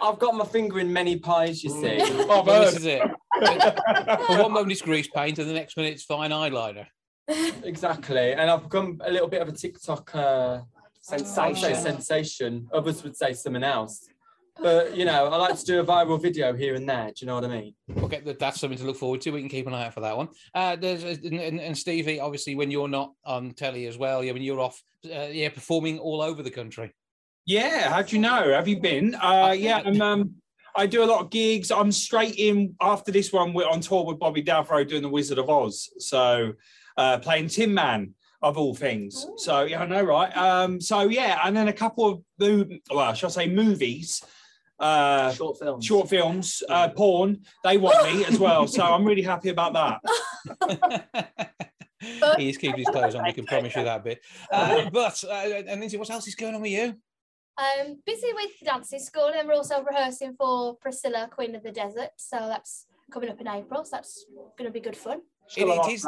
I've 0.00 0.18
got 0.18 0.34
my 0.34 0.44
finger 0.44 0.78
in 0.78 0.92
many 0.92 1.18
pies, 1.18 1.64
you 1.64 1.70
see. 1.70 1.98
Well, 2.26 2.42
this 2.44 2.76
is 2.76 2.84
it. 2.84 3.02
For 4.26 4.42
one 4.42 4.52
moment 4.52 4.72
it's 4.72 4.82
grease 4.82 5.08
paint, 5.08 5.38
and 5.38 5.48
the 5.48 5.54
next 5.54 5.76
minute 5.76 5.94
it's 5.94 6.04
fine 6.04 6.30
eyeliner. 6.30 6.86
exactly. 7.64 8.32
And 8.34 8.50
I've 8.50 8.64
become 8.64 9.00
a 9.04 9.10
little 9.10 9.28
bit 9.28 9.40
of 9.40 9.48
a 9.48 9.52
TikTok 9.52 10.14
uh, 10.14 10.60
I'd 11.10 11.26
say 11.26 11.54
Sensation. 11.54 11.82
sensation. 11.82 12.68
Others 12.72 13.02
would 13.02 13.16
say 13.16 13.32
something 13.32 13.64
else. 13.64 14.08
But, 14.60 14.96
you 14.96 15.04
know, 15.06 15.28
I 15.28 15.36
like 15.36 15.58
to 15.58 15.64
do 15.64 15.80
a 15.80 15.84
viral 15.84 16.20
video 16.20 16.52
here 16.52 16.74
and 16.74 16.86
there. 16.88 17.06
Do 17.06 17.14
you 17.18 17.26
know 17.26 17.36
what 17.36 17.44
I 17.44 17.48
mean? 17.48 17.74
Okay, 17.98 18.20
that's 18.38 18.60
something 18.60 18.78
to 18.78 18.84
look 18.84 18.98
forward 18.98 19.22
to. 19.22 19.30
We 19.30 19.40
can 19.40 19.48
keep 19.48 19.66
an 19.66 19.74
eye 19.74 19.86
out 19.86 19.94
for 19.94 20.00
that 20.00 20.16
one. 20.16 20.28
Uh, 20.54 20.76
there's 20.76 21.02
and, 21.04 21.40
and, 21.40 21.58
and 21.58 21.76
Stevie, 21.76 22.20
obviously, 22.20 22.54
when 22.54 22.70
you're 22.70 22.86
not 22.88 23.12
on 23.24 23.52
telly 23.52 23.86
as 23.86 23.96
well, 23.96 24.22
yeah, 24.22 24.32
when 24.32 24.42
you're 24.42 24.60
off, 24.60 24.80
uh, 25.06 25.28
yeah, 25.30 25.48
performing 25.48 25.98
all 25.98 26.20
over 26.20 26.42
the 26.42 26.50
country. 26.50 26.94
Yeah, 27.46 27.90
how 27.90 28.02
do 28.02 28.14
you 28.14 28.22
know? 28.22 28.52
Have 28.52 28.68
you 28.68 28.78
been? 28.78 29.14
Uh, 29.14 29.54
yeah, 29.56 29.82
I'm, 29.84 30.00
um, 30.00 30.34
I 30.76 30.86
do 30.86 31.02
a 31.02 31.06
lot 31.06 31.22
of 31.22 31.30
gigs. 31.30 31.70
I'm 31.70 31.90
straight 31.90 32.36
in 32.36 32.76
after 32.80 33.10
this 33.10 33.32
one. 33.32 33.54
We're 33.54 33.68
on 33.68 33.80
tour 33.80 34.04
with 34.04 34.18
Bobby 34.18 34.42
Davro 34.42 34.86
doing 34.86 35.02
the 35.02 35.08
Wizard 35.08 35.38
of 35.38 35.48
Oz. 35.48 35.90
So 35.98 36.52
uh, 36.96 37.18
playing 37.18 37.48
Tin 37.48 37.74
Man 37.74 38.14
of 38.42 38.58
all 38.58 38.74
things. 38.74 39.26
So 39.36 39.64
yeah, 39.64 39.82
I 39.82 39.86
know, 39.86 40.02
right? 40.02 40.36
Um, 40.36 40.80
so 40.80 41.02
yeah, 41.02 41.40
and 41.44 41.56
then 41.56 41.68
a 41.68 41.72
couple 41.72 42.06
of 42.06 42.22
mov- 42.40 42.80
well, 42.90 43.14
shall 43.14 43.28
I 43.28 43.32
say 43.32 43.48
movies? 43.48 44.22
Uh, 44.78 45.32
Short 45.32 45.58
films. 45.58 45.84
short 45.84 46.08
films, 46.08 46.62
uh, 46.68 46.88
porn. 46.88 47.42
They 47.62 47.76
want 47.76 48.02
me 48.12 48.24
as 48.24 48.38
well, 48.38 48.66
so 48.66 48.82
I'm 48.82 49.04
really 49.04 49.22
happy 49.22 49.50
about 49.50 49.74
that. 49.74 51.50
he 52.36 52.48
is 52.48 52.56
keeping 52.56 52.78
his 52.78 52.88
clothes 52.88 53.14
on. 53.14 53.24
We 53.24 53.32
can 53.32 53.44
promise 53.44 53.76
you 53.76 53.84
that 53.84 54.04
bit. 54.04 54.20
Uh, 54.50 54.90
but 54.92 55.22
uh, 55.24 55.62
and 55.68 55.80
Lindsay, 55.80 55.96
what 55.96 56.10
else 56.10 56.26
is 56.26 56.34
going 56.34 56.54
on 56.54 56.62
with 56.62 56.72
you? 56.72 56.96
Um, 57.58 57.98
busy 58.04 58.32
with 58.34 58.50
dancing 58.64 58.98
school, 58.98 59.30
and 59.34 59.46
we're 59.46 59.54
also 59.54 59.82
rehearsing 59.82 60.34
for 60.36 60.76
Priscilla, 60.76 61.28
Queen 61.30 61.54
of 61.54 61.62
the 61.62 61.70
Desert. 61.70 62.10
So 62.16 62.36
that's 62.38 62.86
coming 63.12 63.28
up 63.28 63.40
in 63.40 63.48
April. 63.48 63.84
So 63.84 63.96
that's 63.96 64.24
going 64.58 64.68
to 64.68 64.72
be 64.72 64.80
good 64.80 64.96
fun. 64.96 65.20
It, 65.52 65.60
Still 65.60 65.72
a 65.72 65.74
lot 65.74 65.90
it 65.90 65.94
is. 65.94 66.06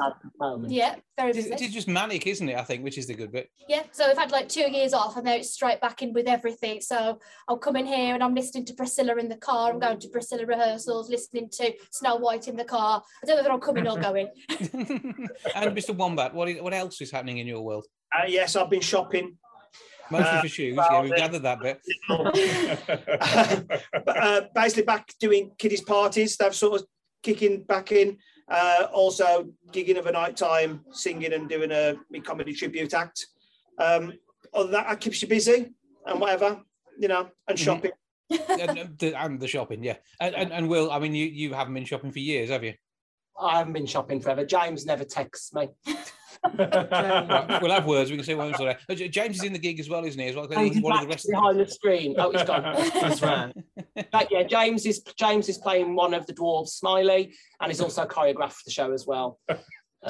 Yeah, 0.73 0.95
very 1.19 1.35
busy. 1.35 1.53
it 1.53 1.61
is 1.61 1.71
just 1.73 1.87
manic, 1.87 2.27
isn't 2.27 2.49
it? 2.49 2.57
I 2.57 2.63
think, 2.63 2.83
which 2.83 2.97
is 2.97 3.07
the 3.07 3.13
good 3.13 3.31
bit. 3.31 3.51
Yeah, 3.69 3.83
so 3.93 4.09
we've 4.09 4.17
had 4.17 4.33
like 4.33 4.49
two 4.49 4.71
years 4.71 4.95
off 4.95 5.17
and 5.17 5.27
now 5.27 5.35
it's 5.35 5.51
straight 5.51 5.83
back 5.83 6.01
in 6.01 6.15
with 6.15 6.27
everything. 6.27 6.81
So 6.81 7.19
I'll 7.47 7.59
come 7.59 7.77
in 7.77 7.85
here 7.85 8.15
and 8.15 8.23
I'm 8.25 8.35
listening 8.35 8.65
to 8.67 8.73
Priscilla 8.75 9.17
in 9.17 9.29
the 9.29 9.37
car. 9.37 9.71
I'm 9.71 9.79
going 9.79 9.99
to 9.99 10.09
Priscilla 10.09 10.47
rehearsals, 10.47 11.11
listening 11.11 11.51
to 11.51 11.75
Snow 11.91 12.17
White 12.17 12.49
in 12.49 12.57
the 12.57 12.65
car. 12.65 13.03
I 13.23 13.27
don't 13.27 13.37
know 13.37 13.43
whether 13.43 13.53
I'm 13.53 13.61
coming 13.61 13.87
or 13.87 13.99
going. 13.99 14.29
and 14.49 15.77
Mr. 15.77 15.95
Wombat, 15.95 16.33
what 16.33 16.49
is, 16.49 16.63
what 16.63 16.73
else 16.73 17.03
is 17.03 17.11
happening 17.11 17.37
in 17.37 17.47
your 17.47 17.61
world? 17.61 17.87
Uh, 18.17 18.25
yes, 18.27 18.57
I've 18.57 18.71
been 18.71 18.81
shopping. 18.81 19.37
Mostly 20.11 20.29
Uh, 20.29 20.41
for 20.41 20.49
shoes. 20.49 20.77
well, 20.77 20.89
yeah, 20.91 21.01
we've 21.03 21.17
gathered 21.17 21.43
that 21.43 21.61
bit. 21.61 21.81
But, 24.05 24.17
uh, 24.17 24.41
basically 24.55 24.85
back 24.85 25.13
doing 25.21 25.53
kiddies 25.59 25.83
parties. 25.83 26.37
They've 26.37 26.55
sort 26.55 26.81
of 26.81 26.87
kicking 27.23 27.63
back 27.63 27.93
in. 27.93 28.19
Uh, 28.49 28.87
also 28.93 29.49
gigging 29.73 29.99
of 29.99 30.07
a 30.07 30.13
night 30.13 30.37
time, 30.37 30.85
singing 30.93 31.33
and 31.33 31.49
doing 31.49 31.71
a 31.73 31.97
comedy 32.23 32.53
tribute 32.53 32.93
act. 32.93 33.27
Um, 33.79 34.13
other 34.53 34.65
than 34.65 34.73
that, 34.73 34.89
that 34.89 35.01
keeps 35.01 35.23
you 35.23 35.29
busy 35.29 35.73
and 36.07 36.21
whatever, 36.21 36.61
you 36.99 37.09
know, 37.09 37.31
and 37.49 37.59
Mhm. 37.59 37.63
shopping. 37.63 37.91
and, 38.31 38.79
and 38.79 38.99
the, 38.99 39.15
and 39.19 39.41
the 39.41 39.49
shopping, 39.49 39.83
yeah. 39.83 39.97
And, 40.21 40.35
and, 40.35 40.53
and 40.53 40.69
Will, 40.69 40.91
I 40.91 40.99
mean, 40.99 41.15
you, 41.15 41.27
you 41.27 41.53
haven't 41.55 41.75
been 41.75 41.85
shopping 41.85 42.13
for 42.13 42.19
years, 42.19 42.51
have 42.51 42.65
you? 42.65 42.75
I 43.41 43.59
haven't 43.59 43.73
been 43.73 43.87
shopping 43.87 44.21
forever. 44.21 44.45
James 44.45 44.87
never 44.87 45.05
texts 45.05 45.53
me. 45.55 45.69
Right, 46.59 47.63
we'll 47.63 47.73
have 47.73 47.87
words. 47.87 48.11
We 48.11 48.17
can 48.17 48.25
say 48.25 48.35
one 48.35 48.55
sort 48.55 48.77
of. 48.89 48.97
James 49.11 49.37
is 49.37 49.45
in 49.45 49.53
the 49.53 49.59
gig 49.59 49.81
as 49.81 49.89
well, 49.89 50.05
isn't 50.05 50.21
he? 50.21 50.29
As 50.29 50.37
well, 50.37 50.49
he's 50.49 50.81
one 50.81 50.95
of 50.95 51.03
the 51.03 51.09
rest. 51.09 51.29
Behind 51.29 51.59
the 51.59 51.67
screen. 51.67 52.15
Oh, 52.19 52.31
he's 52.31 52.43
gone. 52.43 52.63
That's 52.95 53.23
right. 53.23 53.53
But 54.13 54.31
yeah, 54.31 54.43
James 54.43 54.87
is 54.87 55.01
James 55.19 55.49
is 55.49 55.59
playing 55.59 55.95
one 55.95 56.15
of 56.15 56.27
the 56.27 56.35
dwarves, 56.35 56.69
Smiley, 56.69 57.35
and 57.61 57.71
he's 57.71 57.81
also 57.81 58.05
choreographed 58.05 58.65
the 58.65 58.71
show 58.71 58.93
as 58.93 59.07
well. 59.07 59.39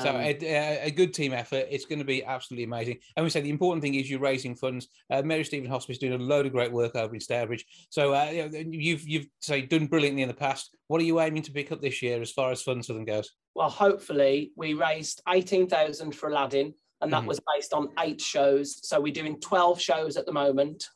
So 0.03 0.11
Um, 0.11 0.17
a, 0.17 0.87
a- 0.87 0.91
good 0.91 1.15
team 1.15 1.33
effort. 1.33 1.67
It's 1.71 1.85
going 1.85 1.99
to 2.01 2.05
be 2.05 2.25
absolutely 2.25 2.65
amazing. 2.65 2.99
And 3.17 3.25
we 3.25 3.31
say 3.31 3.41
the 3.41 3.51
important 3.51 3.83
thing 3.83 3.95
is 3.95 4.11
you're 4.11 4.21
raising 4.21 4.55
funds. 4.57 4.89
Uh, 5.11 5.23
Mary 5.23 5.45
Stephen 5.45 5.71
Hospice 5.71 5.95
is 5.97 5.99
doing 6.01 6.15
a 6.15 6.19
load 6.19 6.47
of 6.47 6.53
great 6.53 6.73
work 6.73 6.97
over 6.97 7.15
in 7.15 7.21
Stourbridge. 7.21 7.65
So 7.91 8.13
uh, 8.13 8.31
you've 8.69 9.07
you've 9.09 9.27
say 9.41 9.63
done 9.63 9.87
brilliantly 9.87 10.23
in 10.23 10.29
the 10.29 10.35
past. 10.35 10.75
What 10.89 11.01
are 11.01 11.05
you 11.05 11.21
aiming 11.21 11.43
to 11.43 11.53
pick 11.53 11.71
up 11.73 11.81
this 11.81 12.03
year 12.03 12.21
as 12.21 12.33
far 12.33 12.51
as 12.51 12.63
funds 12.63 12.87
for 12.87 12.95
them 12.95 13.05
goes? 13.05 13.31
well, 13.57 13.71
hopefully 13.71 14.51
we 14.57 14.75
raised 14.75 15.23
eighteen 15.29 15.69
thousand 15.69 16.13
for 16.17 16.29
Aladdin, 16.29 16.75
and 17.01 17.13
that 17.13 17.23
Mhm. 17.23 17.27
was 17.29 17.41
based 17.55 17.73
on 17.73 17.91
eight 18.01 18.21
shows. 18.21 18.87
So 18.89 19.01
we're 19.01 19.13
doing 19.13 19.39
twelve 19.41 19.81
shows 19.81 20.17
at 20.17 20.27
the 20.27 20.33
moment. 20.33 20.89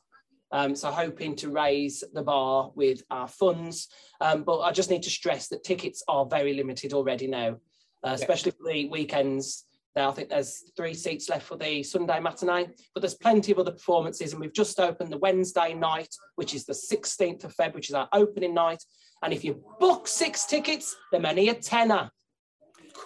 Um, 0.51 0.75
so 0.75 0.89
hoping 0.91 1.35
to 1.37 1.49
raise 1.51 2.03
the 2.13 2.23
bar 2.23 2.71
with 2.75 3.03
our 3.11 3.27
funds, 3.27 3.87
um, 4.19 4.43
but 4.43 4.59
I 4.61 4.71
just 4.71 4.89
need 4.89 5.03
to 5.03 5.09
stress 5.11 5.47
that 5.49 5.63
tickets 5.63 6.01
are 6.07 6.25
very 6.25 6.53
limited 6.53 6.91
already 6.91 7.27
now, 7.27 7.57
uh, 8.05 8.11
especially 8.11 8.51
for 8.51 8.71
the 8.71 8.87
weekends. 8.89 9.65
Now 9.95 10.09
I 10.09 10.13
think 10.13 10.29
there's 10.29 10.71
three 10.77 10.93
seats 10.93 11.29
left 11.29 11.45
for 11.47 11.57
the 11.57 11.83
Sunday 11.83 12.19
matinee, 12.19 12.67
but 12.93 13.01
there's 13.01 13.15
plenty 13.15 13.51
of 13.51 13.59
other 13.59 13.71
performances, 13.71 14.31
and 14.31 14.41
we've 14.41 14.53
just 14.53 14.79
opened 14.79 15.11
the 15.11 15.17
Wednesday 15.17 15.73
night, 15.73 16.13
which 16.35 16.53
is 16.53 16.65
the 16.65 16.73
16th 16.73 17.43
of 17.43 17.55
Feb, 17.55 17.73
which 17.73 17.89
is 17.89 17.95
our 17.95 18.07
opening 18.13 18.53
night. 18.53 18.83
And 19.23 19.33
if 19.33 19.43
you 19.43 19.61
book 19.79 20.07
six 20.07 20.45
tickets, 20.45 20.95
they're 21.11 21.25
only 21.25 21.49
a 21.49 21.53
tenner. 21.55 22.09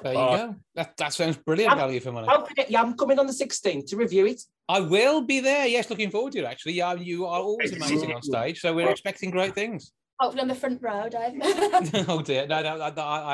There 0.04 0.14
you 0.14 0.20
Oh. 0.20 0.38
go. 0.38 0.56
That, 0.76 0.98
that 0.98 1.14
sounds 1.14 1.38
brilliant 1.38 1.74
Um, 1.74 1.80
value 1.80 2.00
for 2.00 2.12
money. 2.12 2.28
Don't 2.28 2.70
yeah, 2.70 2.82
I'm 2.82 2.96
coming 2.96 3.18
on 3.18 3.26
the 3.28 3.34
16th 3.34 3.88
to 3.88 3.96
review 3.98 4.26
it. 4.28 4.42
I 4.70 4.80
will 4.80 5.22
be 5.22 5.40
there. 5.40 5.66
Yes, 5.68 5.90
looking 5.90 6.12
forward 6.12 6.34
to 6.34 6.40
it. 6.40 6.46
Actually, 6.46 6.74
yeah, 6.74 6.94
you 6.94 7.26
are 7.26 7.42
always 7.42 7.72
amazing 7.74 8.14
on 8.14 8.22
stage, 8.22 8.60
so 8.60 8.74
we're 8.74 8.90
expecting 8.90 9.32
great 9.32 9.56
things. 9.56 9.92
Hopefully 10.24 10.42
on 10.42 10.48
the 10.48 10.56
front 10.56 10.82
row, 10.82 11.10
Dave. 11.10 11.34
oh 12.08 12.22
dear, 12.22 12.48
no, 12.48 12.62
no, 12.62 12.80
I, 12.80 12.90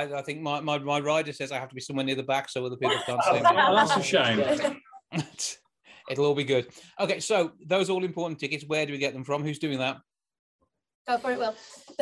I, 0.05 0.17
I 0.17 0.21
think 0.23 0.41
my, 0.41 0.59
my, 0.59 0.79
my 0.79 0.99
rider 0.99 1.31
says 1.31 1.51
I 1.51 1.59
have 1.59 1.69
to 1.69 1.75
be 1.75 1.81
somewhere 1.81 2.03
near 2.03 2.15
the 2.15 2.23
back 2.23 2.49
so 2.49 2.65
other 2.65 2.77
people 2.77 2.97
can't 3.05 3.23
see 3.25 3.33
me. 3.33 3.41
Oh, 3.43 3.75
that's 3.75 3.95
a 3.95 4.01
shame. 4.01 4.81
It'll 6.09 6.25
all 6.25 6.33
be 6.33 6.43
good. 6.43 6.67
Okay, 6.99 7.19
so 7.19 7.51
those 7.63 7.91
all 7.91 8.03
important 8.03 8.39
tickets. 8.39 8.63
Where 8.65 8.87
do 8.87 8.91
we 8.91 8.97
get 8.97 9.13
them 9.13 9.23
from? 9.23 9.43
Who's 9.43 9.59
doing 9.59 9.77
that? 9.77 9.97
Go 11.07 11.19
for 11.19 11.31
it, 11.31 11.37
Will. 11.37 11.53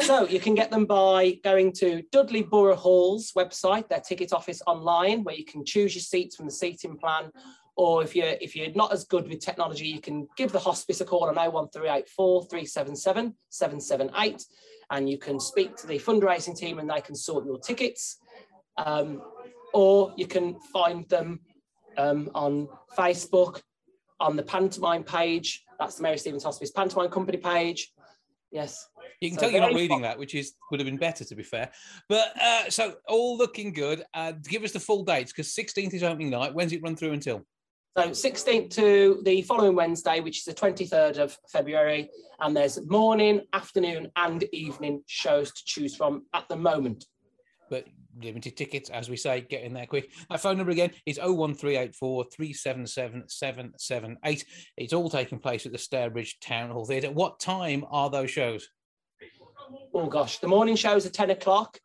so 0.03 0.25
you 0.25 0.39
can 0.39 0.55
get 0.55 0.71
them 0.71 0.85
by 0.85 1.37
going 1.43 1.73
to 1.79 2.01
Dudley 2.13 2.43
Borough 2.43 2.77
Hall's 2.77 3.33
website, 3.33 3.89
their 3.89 3.99
ticket 3.99 4.31
office 4.31 4.61
online, 4.67 5.25
where 5.25 5.35
you 5.35 5.43
can 5.43 5.65
choose 5.65 5.95
your 5.95 6.01
seats 6.01 6.37
from 6.37 6.45
the 6.45 6.51
seating 6.53 6.97
plan. 6.97 7.29
Or 7.75 8.03
if 8.03 8.15
you're 8.15 8.35
if 8.41 8.55
you're 8.55 8.71
not 8.71 8.93
as 8.93 9.03
good 9.03 9.27
with 9.27 9.39
technology, 9.39 9.85
you 9.85 9.99
can 9.99 10.29
give 10.37 10.53
the 10.53 10.59
hospice 10.59 11.01
a 11.01 11.05
call 11.05 11.25
on 11.25 11.35
01384 11.35 12.43
377 12.45 13.35
778, 13.49 14.45
and 14.91 15.09
you 15.09 15.17
can 15.17 15.39
speak 15.39 15.75
to 15.77 15.87
the 15.87 15.99
fundraising 15.99 16.57
team 16.57 16.79
and 16.79 16.89
they 16.89 17.01
can 17.01 17.15
sort 17.15 17.45
your 17.45 17.59
tickets. 17.59 18.17
Um, 18.77 19.21
or 19.73 20.13
you 20.17 20.27
can 20.27 20.59
find 20.71 21.07
them 21.09 21.39
um, 21.97 22.29
on 22.33 22.67
Facebook, 22.97 23.61
on 24.19 24.35
the 24.35 24.43
pantomime 24.43 25.03
page. 25.03 25.63
That's 25.79 25.95
the 25.95 26.03
Mary 26.03 26.17
Stevens 26.17 26.43
Hospice 26.43 26.71
pantomime 26.71 27.09
company 27.09 27.37
page. 27.37 27.91
Yes. 28.51 28.87
You 29.19 29.29
can 29.29 29.37
So 29.37 29.45
tell 29.45 29.51
you're 29.51 29.61
not 29.61 29.73
reading 29.73 30.01
that, 30.03 30.17
which 30.17 30.35
is 30.35 30.53
would 30.71 30.79
have 30.79 30.85
been 30.85 30.97
better 30.97 31.25
to 31.25 31.35
be 31.35 31.43
fair. 31.43 31.69
But 32.07 32.33
uh, 32.41 32.69
so 32.69 32.95
all 33.07 33.37
looking 33.37 33.73
good. 33.73 34.03
Uh, 34.13 34.33
give 34.47 34.63
us 34.63 34.71
the 34.71 34.79
full 34.79 35.03
dates 35.03 35.33
because 35.33 35.53
16th 35.53 35.93
is 35.93 36.03
opening 36.03 36.29
night. 36.29 36.53
When's 36.53 36.71
it 36.71 36.81
run 36.81 36.95
through 36.95 37.11
until? 37.11 37.45
So 37.97 38.09
16th 38.09 38.69
to 38.75 39.21
the 39.23 39.41
following 39.41 39.73
Wednesday, 39.75 40.19
which 40.19 40.37
is 40.37 40.43
the 40.43 40.53
23rd 40.53 41.17
of 41.17 41.35
February, 41.51 42.11
and 42.39 42.55
there's 42.55 42.79
morning, 42.85 43.41
afternoon, 43.53 44.11
and 44.15 44.43
evening 44.53 45.01
shows 45.07 45.51
to 45.51 45.65
choose 45.65 45.95
from 45.95 46.27
at 46.31 46.47
the 46.47 46.55
moment. 46.55 47.05
But 47.71 47.85
limited 48.21 48.55
tickets, 48.55 48.91
as 48.91 49.09
we 49.09 49.17
say, 49.17 49.41
get 49.41 49.63
in 49.63 49.73
there 49.73 49.87
quick. 49.87 50.11
My 50.29 50.37
phone 50.37 50.57
number 50.57 50.71
again 50.71 50.91
is 51.07 51.17
01384 51.17 52.25
377 52.25 53.29
778. 53.29 54.45
It's 54.77 54.93
all 54.93 55.09
taking 55.09 55.39
place 55.39 55.65
at 55.65 55.71
the 55.71 55.79
Stourbridge 55.79 56.39
Town 56.39 56.69
Hall 56.69 56.85
Theatre. 56.85 57.09
What 57.09 57.39
time 57.39 57.83
are 57.89 58.11
those 58.11 58.29
shows? 58.29 58.69
Oh 59.95 60.05
gosh, 60.05 60.37
the 60.37 60.47
morning 60.47 60.75
shows 60.75 61.07
are 61.07 61.09
10 61.09 61.31
o'clock, 61.31 61.79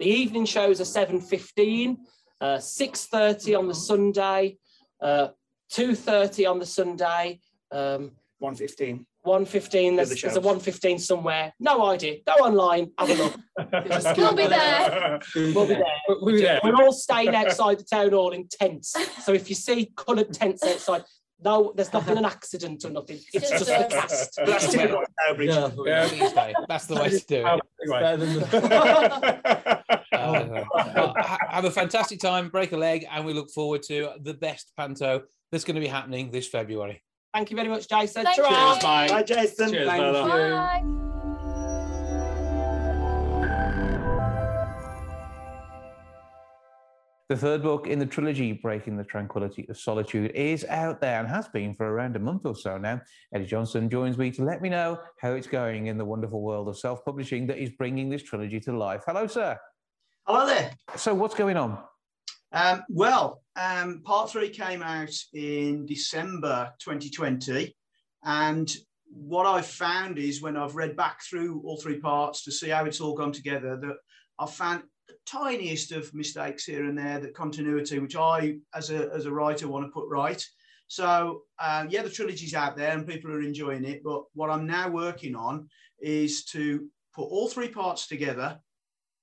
the 0.00 0.06
evening 0.06 0.46
shows 0.46 0.80
are 0.80 0.84
7.15, 0.84 1.98
uh, 2.40 2.56
6.30 2.56 3.58
on 3.58 3.68
the 3.68 3.74
Sunday, 3.74 4.56
uh, 5.02 5.28
2.30 5.72 6.50
on 6.50 6.58
the 6.58 6.66
Sunday, 6.66 7.40
um, 7.70 8.12
115. 8.38 9.06
1.15, 9.26 9.50
there's, 9.50 9.70
the 9.70 9.94
there's 9.94 10.10
a 10.12 10.16
shows. 10.16 10.36
1.15 10.38 11.00
somewhere. 11.00 11.52
No 11.60 11.86
idea. 11.86 12.18
Go 12.26 12.32
online, 12.34 12.90
have 12.98 13.10
a 13.10 13.14
look. 13.14 13.34
We'll 14.16 14.34
be 14.34 14.46
there. 14.46 15.20
We'll 15.34 15.66
be 15.66 15.74
there. 15.74 15.84
We'll 16.08 16.34
be 16.34 16.40
there. 16.40 16.60
We're 16.64 16.76
all 16.76 16.92
staying 16.92 17.34
outside 17.34 17.80
the 17.80 17.84
town 17.84 18.12
hall 18.12 18.30
in 18.30 18.46
tents. 18.48 18.94
So 19.24 19.32
if 19.32 19.48
you 19.50 19.56
see 19.56 19.92
coloured 19.96 20.32
tents 20.32 20.62
outside, 20.64 21.02
no, 21.44 21.72
there's 21.76 21.92
not 21.92 22.06
been 22.06 22.18
an 22.18 22.24
accident 22.24 22.84
or 22.84 22.90
nothing. 22.90 23.18
It's 23.32 23.50
Just 23.50 23.66
just 23.66 23.66
the 23.66 23.86
a- 23.86 23.90
cast. 23.90 24.36
That's 24.44 24.72
typical 24.72 25.02
of 25.02 25.40
Yeah. 25.40 25.70
Yeah. 26.12 26.52
That's 26.68 26.86
the 26.86 26.94
way 26.96 27.10
to 27.10 27.26
do 27.26 27.46
it. 27.46 27.60
Anyway. 27.82 28.16
Than 28.16 28.20
the- 28.20 29.78
Uh, 30.12 30.64
well, 30.74 31.14
have 31.48 31.64
a 31.64 31.70
fantastic 31.70 32.18
time, 32.20 32.48
break 32.48 32.72
a 32.72 32.76
leg, 32.76 33.06
and 33.10 33.24
we 33.24 33.32
look 33.32 33.50
forward 33.50 33.82
to 33.84 34.10
the 34.22 34.34
best 34.34 34.72
panto 34.76 35.22
that's 35.50 35.64
going 35.64 35.74
to 35.76 35.80
be 35.80 35.86
happening 35.86 36.30
this 36.30 36.46
February. 36.46 37.02
Thank 37.34 37.50
you 37.50 37.56
very 37.56 37.68
much, 37.68 37.88
Jason. 37.88 38.24
Thank 38.24 38.36
Ta-ra. 38.36 38.74
you. 39.04 39.10
Bye, 39.10 39.22
Jason. 39.22 39.70
Cheers, 39.70 39.88
Thank 39.88 40.00
fella. 40.00 40.24
you. 40.24 40.54
Bye. 40.54 40.98
The 47.28 47.36
third 47.36 47.62
book 47.62 47.86
in 47.86 47.98
the 47.98 48.06
trilogy, 48.06 48.52
Breaking 48.52 48.96
the 48.96 49.04
Tranquility 49.04 49.66
of 49.68 49.78
Solitude, 49.78 50.30
is 50.34 50.64
out 50.64 50.98
there 51.02 51.20
and 51.20 51.28
has 51.28 51.46
been 51.46 51.74
for 51.74 51.86
around 51.86 52.16
a 52.16 52.18
month 52.18 52.46
or 52.46 52.56
so 52.56 52.78
now. 52.78 53.02
Eddie 53.34 53.44
Johnson 53.44 53.90
joins 53.90 54.16
me 54.16 54.30
to 54.30 54.42
let 54.42 54.62
me 54.62 54.70
know 54.70 54.98
how 55.20 55.32
it's 55.32 55.46
going 55.46 55.88
in 55.88 55.98
the 55.98 56.04
wonderful 56.06 56.40
world 56.40 56.68
of 56.68 56.78
self 56.78 57.04
publishing 57.04 57.46
that 57.48 57.58
is 57.58 57.68
bringing 57.68 58.08
this 58.08 58.22
trilogy 58.22 58.58
to 58.60 58.74
life. 58.74 59.02
Hello, 59.06 59.26
sir. 59.26 59.58
Hello 60.26 60.46
there. 60.46 60.72
So, 60.96 61.12
what's 61.12 61.34
going 61.34 61.58
on? 61.58 61.78
Um, 62.52 62.82
well, 62.88 63.42
um, 63.56 64.00
part 64.04 64.30
three 64.30 64.48
came 64.48 64.82
out 64.82 65.12
in 65.34 65.84
December 65.86 66.72
2020. 66.80 67.74
And 68.24 68.70
what 69.10 69.46
I've 69.46 69.66
found 69.66 70.18
is 70.18 70.42
when 70.42 70.56
I've 70.56 70.76
read 70.76 70.96
back 70.96 71.20
through 71.22 71.62
all 71.64 71.80
three 71.80 71.98
parts 71.98 72.44
to 72.44 72.52
see 72.52 72.70
how 72.70 72.84
it's 72.84 73.00
all 73.00 73.14
gone 73.14 73.32
together, 73.32 73.76
that 73.76 73.96
I've 74.38 74.52
found 74.52 74.82
the 75.08 75.14
tiniest 75.26 75.92
of 75.92 76.12
mistakes 76.14 76.64
here 76.64 76.84
and 76.84 76.96
there, 76.96 77.18
that 77.20 77.34
continuity, 77.34 77.98
which 77.98 78.16
I, 78.16 78.56
as 78.74 78.90
a, 78.90 79.10
as 79.12 79.26
a 79.26 79.32
writer, 79.32 79.68
want 79.68 79.84
to 79.86 79.92
put 79.92 80.08
right. 80.08 80.42
So, 80.86 81.42
uh, 81.58 81.86
yeah, 81.90 82.02
the 82.02 82.10
trilogy's 82.10 82.54
out 82.54 82.76
there 82.76 82.92
and 82.92 83.06
people 83.06 83.30
are 83.30 83.42
enjoying 83.42 83.84
it. 83.84 84.02
But 84.02 84.22
what 84.32 84.48
I'm 84.48 84.66
now 84.66 84.88
working 84.88 85.36
on 85.36 85.68
is 86.00 86.44
to 86.46 86.88
put 87.14 87.24
all 87.24 87.48
three 87.48 87.68
parts 87.68 88.06
together, 88.06 88.58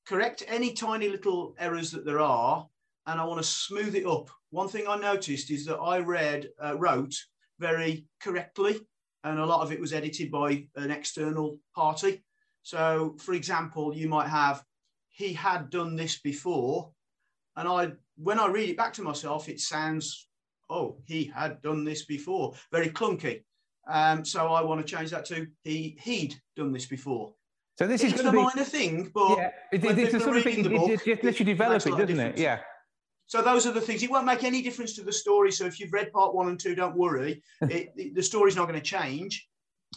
correct 0.05 0.43
any 0.47 0.73
tiny 0.73 1.09
little 1.09 1.55
errors 1.57 1.89
that 1.91 2.05
there 2.05 2.19
are, 2.19 2.67
and 3.08 3.20
I 3.20 3.26
want 3.26 3.41
to 3.41 3.47
smooth 3.47 3.95
it 3.95 4.06
up. 4.06 4.30
One 4.49 4.68
thing 4.68 4.88
I 4.88 4.97
noticed 4.97 5.51
is 5.51 5.66
that 5.66 5.78
I 5.78 5.99
read, 5.99 6.49
uh, 6.64 6.78
wrote 6.78 7.16
very 7.60 8.06
correctly, 8.20 8.80
and 9.24 9.39
a 9.39 9.45
lot 9.45 9.62
of 9.62 9.72
it 9.72 9.80
was 9.80 9.93
edited 9.93 10.32
by 10.32 10.68
an 10.76 10.91
external 10.91 11.60
party. 11.76 12.24
So, 12.64 13.16
for 13.20 13.34
example, 13.34 13.95
you 13.95 14.08
might 14.08 14.28
have, 14.28 14.64
he 15.10 15.34
had 15.34 15.70
done 15.70 15.95
this 15.95 16.20
before, 16.20 16.91
and 17.56 17.68
I, 17.68 17.91
when 18.18 18.39
I 18.39 18.47
read 18.47 18.70
it 18.70 18.78
back 18.78 18.93
to 18.93 19.01
myself, 19.01 19.49
it 19.49 19.60
sounds, 19.60 20.28
oh, 20.70 20.97
he 21.06 21.26
had 21.26 21.62
done 21.62 21.84
this 21.84 22.06
before, 22.06 22.53
very 22.72 22.89
clunky. 22.89 23.43
Um, 23.88 24.26
so 24.26 24.47
I 24.47 24.62
want 24.64 24.86
to 24.86 24.95
change 24.95 25.12
that 25.12 25.26
to 25.26 25.45
he 25.64 25.95
he'd 26.01 26.36
done 26.56 26.72
this 26.74 26.88
before. 26.88 27.36
So, 27.78 27.86
this 27.86 28.03
it's 28.03 28.16
is 28.16 28.26
a 28.26 28.32
be. 28.32 28.38
minor 28.38 28.64
thing, 28.64 29.12
but 29.14 29.38
Yeah, 29.38 29.51
it, 29.72 29.86
it, 29.86 29.99
it's 29.99 30.24
sort 30.24 30.38
of 30.38 30.43
thing, 30.43 30.58
reading 30.58 30.66
it, 30.66 30.70
the 30.70 30.78
book, 30.78 30.89
it, 30.89 31.08
it 31.08 31.24
lets 31.24 31.39
you 31.39 31.45
develop 31.45 31.86
it, 31.86 31.91
doesn't 31.91 32.20
it? 32.20 32.38
Yeah. 32.38 32.62
So 33.28 33.41
those 33.41 33.65
are 33.65 33.71
the 33.71 33.82
things. 33.82 34.03
It 34.03 34.11
won't 34.11 34.26
make 34.26 34.43
any 34.43 34.61
difference 34.61 34.93
to 34.95 35.03
the 35.03 35.11
story. 35.11 35.51
So 35.51 35.65
if 35.65 35.80
you've 35.80 35.93
read 35.93 36.11
part 36.11 36.36
one 36.36 36.49
and 36.49 36.59
two, 36.59 36.76
don't 36.76 36.95
worry. 36.95 37.41
it, 37.61 37.89
it, 37.95 38.15
the 38.15 38.23
story's 38.23 38.55
not 38.55 38.67
going 38.67 38.80
to 38.80 38.86
change. 38.86 39.47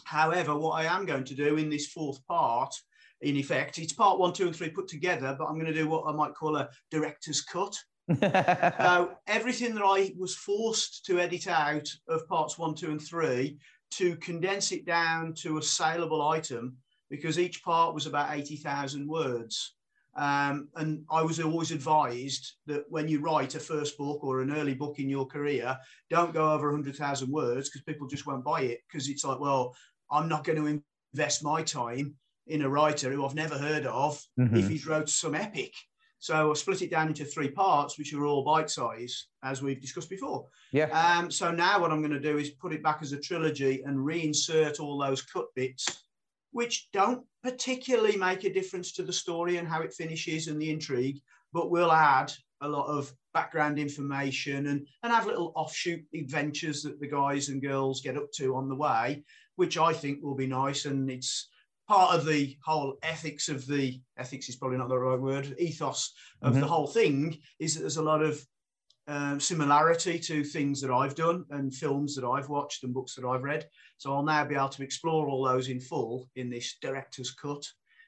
However, 0.03 0.55
what 0.55 0.71
I 0.71 0.85
am 0.85 1.05
going 1.05 1.25
to 1.25 1.35
do 1.35 1.57
in 1.57 1.69
this 1.69 1.87
fourth 1.87 2.25
part, 2.27 2.73
in 3.21 3.35
effect, 3.35 3.77
it's 3.77 3.93
part 3.93 4.17
one, 4.17 4.33
two, 4.33 4.47
and 4.47 4.55
three 4.55 4.69
put 4.69 4.87
together, 4.87 5.35
but 5.37 5.45
I'm 5.45 5.55
going 5.55 5.67
to 5.67 5.73
do 5.73 5.87
what 5.87 6.05
I 6.07 6.11
might 6.11 6.33
call 6.33 6.55
a 6.55 6.69
director's 6.89 7.41
cut. 7.41 7.75
so 8.19 9.11
everything 9.27 9.75
that 9.75 9.83
I 9.83 10.13
was 10.17 10.35
forced 10.35 11.05
to 11.05 11.19
edit 11.19 11.47
out 11.47 11.87
of 12.07 12.27
parts 12.27 12.57
one, 12.57 12.73
two, 12.73 12.89
and 12.89 13.01
three 13.01 13.59
to 13.91 14.15
condense 14.17 14.71
it 14.71 14.85
down 14.85 15.33
to 15.33 15.57
a 15.57 15.61
saleable 15.61 16.27
item 16.27 16.77
because 17.09 17.39
each 17.39 17.63
part 17.63 17.93
was 17.93 18.05
about 18.05 18.35
80,000 18.35 19.07
words. 19.07 19.75
Um, 20.15 20.69
and 20.75 21.05
I 21.09 21.21
was 21.21 21.39
always 21.39 21.71
advised 21.71 22.53
that 22.65 22.83
when 22.89 23.07
you 23.07 23.21
write 23.21 23.55
a 23.55 23.59
first 23.59 23.97
book 23.97 24.23
or 24.23 24.41
an 24.41 24.51
early 24.51 24.73
book 24.73 24.99
in 24.99 25.07
your 25.09 25.25
career, 25.25 25.77
don't 26.09 26.33
go 26.33 26.51
over 26.51 26.71
100,000 26.71 27.31
words 27.31 27.69
because 27.69 27.83
people 27.83 28.07
just 28.07 28.25
won't 28.25 28.43
buy 28.43 28.61
it. 28.61 28.81
Because 28.91 29.07
it's 29.07 29.23
like, 29.23 29.39
well, 29.39 29.75
I'm 30.11 30.27
not 30.27 30.43
going 30.43 30.57
to 30.57 30.81
invest 31.13 31.43
my 31.43 31.61
time 31.63 32.15
in 32.47 32.63
a 32.63 32.69
writer 32.69 33.11
who 33.11 33.25
I've 33.25 33.35
never 33.35 33.57
heard 33.57 33.85
of 33.85 34.21
Mhm. 34.39 34.57
if 34.57 34.67
he's 34.67 34.87
wrote 34.87 35.07
some 35.09 35.35
epic. 35.35 35.73
So 36.21 36.51
I 36.51 36.53
split 36.55 36.81
it 36.81 36.91
down 36.91 37.07
into 37.07 37.23
three 37.23 37.49
parts, 37.49 37.97
which 37.97 38.13
are 38.13 38.25
all 38.25 38.43
bite 38.43 38.69
size, 38.69 39.27
as 39.43 39.61
we've 39.61 39.79
discussed 39.79 40.09
before. 40.09 40.47
Yeah. 40.73 40.87
Um, 40.87 41.31
so 41.31 41.49
now 41.51 41.79
what 41.79 41.91
I'm 41.91 42.01
going 42.01 42.11
to 42.11 42.19
do 42.19 42.37
is 42.37 42.49
put 42.49 42.73
it 42.73 42.83
back 42.83 42.99
as 43.01 43.13
a 43.13 43.19
trilogy 43.19 43.83
and 43.83 43.95
reinsert 43.97 44.81
all 44.81 44.97
those 44.97 45.21
cut 45.21 45.45
bits, 45.55 46.03
which 46.51 46.89
don't 46.91 47.25
particularly 47.43 48.17
make 48.17 48.43
a 48.43 48.53
difference 48.53 48.91
to 48.93 49.03
the 49.03 49.13
story 49.13 49.57
and 49.57 49.67
how 49.67 49.81
it 49.81 49.93
finishes 49.93 50.47
and 50.47 50.61
the 50.61 50.69
intrigue, 50.69 51.19
but 51.53 51.71
will 51.71 51.91
add 51.91 52.31
a 52.61 52.67
lot 52.67 52.87
of 52.87 53.11
background 53.33 53.79
information 53.79 54.67
and, 54.67 54.85
and 55.03 55.13
have 55.13 55.25
little 55.25 55.53
offshoot 55.55 56.03
adventures 56.13 56.83
that 56.83 56.99
the 56.99 57.07
guys 57.07 57.49
and 57.49 57.61
girls 57.61 58.01
get 58.01 58.17
up 58.17 58.31
to 58.33 58.55
on 58.55 58.67
the 58.67 58.75
way, 58.75 59.23
which 59.55 59.77
I 59.77 59.93
think 59.93 60.21
will 60.21 60.35
be 60.35 60.47
nice. 60.47 60.85
And 60.85 61.09
it's 61.09 61.47
part 61.87 62.13
of 62.13 62.25
the 62.25 62.57
whole 62.65 62.97
ethics 63.01 63.49
of 63.49 63.65
the 63.65 63.99
ethics 64.17 64.49
is 64.49 64.57
probably 64.57 64.77
not 64.77 64.89
the 64.89 64.97
right 64.97 65.19
word 65.19 65.55
ethos 65.57 66.13
of 66.41 66.53
the 66.53 66.61
Mhm. 66.61 66.67
whole 66.67 66.87
thing 66.87 67.39
is 67.59 67.73
that 67.73 67.81
there's 67.81 67.97
a 67.97 68.03
lot 68.03 68.21
of 68.21 68.45
um, 69.09 69.39
similarity 69.39 70.19
to 70.19 70.43
things 70.43 70.79
that 70.81 70.91
I've 70.91 71.15
done 71.15 71.43
and 71.49 71.73
films 71.73 72.15
that 72.15 72.25
I've 72.25 72.47
watched 72.47 72.83
and 72.83 72.93
books 72.93 73.15
that 73.15 73.25
I've 73.25 73.41
read. 73.41 73.67
So 73.97 74.13
I'll 74.13 74.23
now 74.23 74.45
be 74.45 74.55
able 74.55 74.69
to 74.69 74.83
explore 74.83 75.27
all 75.27 75.43
those 75.43 75.67
in 75.67 75.79
full 75.79 76.29
in 76.35 76.49
this 76.49 76.77
director's 76.79 77.31
cut, 77.31 77.63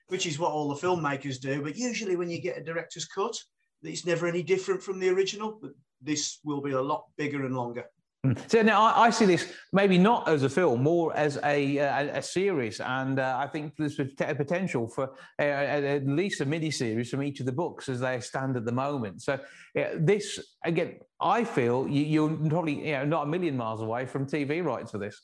which 0.10 0.28
is 0.28 0.38
what 0.38 0.52
all 0.52 0.70
the 0.70 0.76
filmmakers 0.76 1.42
do. 1.42 1.64
But 1.64 1.76
usually, 1.76 2.16
when 2.16 2.30
you 2.30 2.40
get 2.40 2.58
a 2.58 2.64
director's 2.64 3.06
cut, 3.06 3.36
it's 3.82 4.06
never 4.06 4.28
any 4.28 4.44
different 4.44 4.84
from 4.84 5.00
the 5.00 5.10
original. 5.10 5.58
But 5.60 5.72
this 6.04 6.38
will 6.44 6.62
be 6.62 6.72
a 6.72 6.82
lot 6.82 7.06
bigger 7.18 7.46
and 7.46 7.56
longer. 7.56 7.86
So 8.48 8.62
now 8.62 8.84
I, 8.84 9.08
I 9.08 9.10
see 9.10 9.26
this 9.26 9.52
maybe 9.74 9.98
not 9.98 10.28
as 10.28 10.44
a 10.44 10.50
film, 10.50 10.84
more 10.84 11.16
as 11.18 11.38
a 11.44 11.78
a, 11.78 12.18
a 12.18 12.22
series, 12.22 12.80
and 12.80 13.20
uh, 13.20 13.36
I 13.40 13.48
think 13.48 13.74
there's 13.78 13.96
pot- 13.96 14.38
potential 14.38 14.88
for 14.88 15.14
uh, 15.40 15.42
at 15.42 16.06
least 16.06 16.40
a 16.42 16.46
mini 16.46 16.70
series 16.70 17.10
from 17.10 17.24
each 17.24 17.40
of 17.40 17.48
the 17.48 17.52
books 17.52 17.90
as 17.90 18.00
they 18.00 18.20
stand 18.20 18.58
at 18.58 18.66
the 18.66 18.72
moment. 18.72 19.24
So 19.24 19.40
yeah, 19.74 19.94
this 19.96 20.40
again, 20.64 21.00
I 21.20 21.44
feel 21.44 21.88
you, 21.88 22.04
you're 22.04 22.30
probably 22.48 22.86
you 22.90 22.92
know 22.94 23.06
not 23.06 23.24
a 23.24 23.26
million 23.28 23.58
miles 23.58 23.82
away 23.82 24.06
from 24.06 24.28
TV 24.28 24.64
rights 24.64 24.92
for 24.92 25.00
this. 25.00 25.20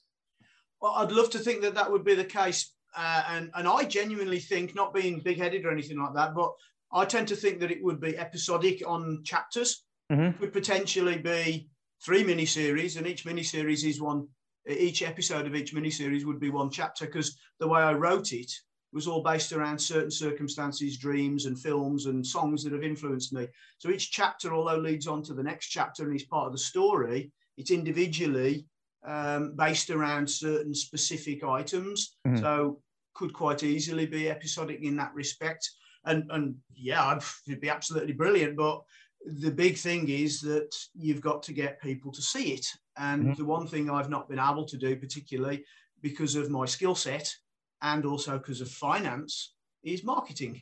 Well, 0.82 0.94
I'd 0.94 1.12
love 1.12 1.30
to 1.32 1.40
think 1.40 1.62
that 1.62 1.76
that 1.76 1.92
would 1.92 2.04
be 2.04 2.16
the 2.16 2.26
case. 2.26 2.74
Uh, 2.96 3.24
and, 3.30 3.52
and 3.54 3.68
I 3.68 3.84
genuinely 3.84 4.40
think, 4.40 4.74
not 4.74 4.92
being 4.92 5.20
big 5.20 5.38
headed 5.38 5.66
or 5.66 5.72
anything 5.72 6.00
like 6.00 6.16
that, 6.16 6.34
but 6.34 6.52
I 6.92 7.06
tend 7.06 7.28
to 7.28 7.36
think 7.36 7.60
that 7.60 7.70
it 7.70 7.84
would 7.84 8.02
be 8.02 8.18
episodic 8.18 8.82
on 8.88 9.22
chapters. 9.24 9.84
Mhm. 10.12 10.40
Could 10.40 10.54
potentially 10.54 11.20
be 11.20 11.70
three 12.04 12.24
miniseries, 12.24 12.98
and 12.98 13.08
each 13.08 13.26
miniseries 13.26 13.88
is 13.88 14.02
one, 14.02 14.28
each 14.68 15.02
episode 15.02 15.48
of 15.48 15.56
each 15.56 15.74
miniseries 15.74 16.26
would 16.26 16.40
be 16.40 16.50
one 16.50 16.70
chapter 16.70 17.06
because 17.06 17.38
the 17.60 17.68
way 17.68 17.82
I 17.82 17.94
wrote 17.94 18.34
it 18.34 18.52
was 18.94 19.08
all 19.08 19.22
based 19.22 19.52
around 19.52 19.80
certain 19.80 20.12
circumstances, 20.12 20.98
dreams, 20.98 21.46
and 21.46 21.60
films 21.60 22.06
and 22.06 22.26
songs 22.26 22.64
that 22.64 22.74
have 22.74 22.84
influenced 22.84 23.34
me. 23.34 23.48
So 23.80 23.90
each 23.90 24.12
chapter, 24.12 24.54
although 24.54 24.78
leads 24.78 25.08
on 25.08 25.22
to 25.24 25.34
the 25.34 25.44
next 25.44 25.68
chapter 25.68 26.04
and 26.04 26.16
is 26.16 26.26
part 26.26 26.48
of 26.48 26.54
the 26.54 26.58
story, 26.58 27.32
it's 27.58 27.72
individually 27.72 28.66
um, 29.06 29.56
based 29.56 29.90
around 29.90 30.30
certain 30.30 30.74
specific 30.74 31.44
items. 31.44 32.18
Mhm. 32.26 32.40
So 32.40 32.82
could 33.14 33.34
quite 33.34 33.64
easily 33.64 34.06
be 34.06 34.30
episodic 34.30 34.80
in 34.82 34.96
that 34.98 35.14
respect. 35.14 35.70
And 36.06 36.30
and 36.32 36.56
yeah, 36.76 37.04
I'd, 37.04 37.22
it'd 37.48 37.62
be 37.62 37.70
absolutely 37.70 38.14
brilliant. 38.14 38.56
But 38.56 38.82
the 39.26 39.52
big 39.52 39.78
thing 39.78 40.10
is 40.10 40.40
that 40.42 40.74
you've 40.96 41.22
got 41.22 41.44
to 41.44 41.54
get 41.54 41.82
people 41.82 42.12
to 42.12 42.22
see 42.22 42.54
it. 42.54 42.66
And 42.98 43.28
Mhm. 43.28 43.38
the 43.38 43.46
one 43.46 43.68
thing 43.68 43.90
I've 43.90 44.10
not 44.10 44.30
been 44.30 44.40
able 44.40 44.66
to 44.66 44.78
do, 44.78 44.96
particularly 44.96 45.66
because 46.02 46.36
of 46.36 46.50
my 46.50 46.66
skill 46.66 46.96
set 46.96 47.36
and 47.82 48.06
also 48.06 48.38
because 48.38 48.62
of 48.62 48.70
finance, 48.72 49.54
is 49.84 50.04
marketing. 50.04 50.62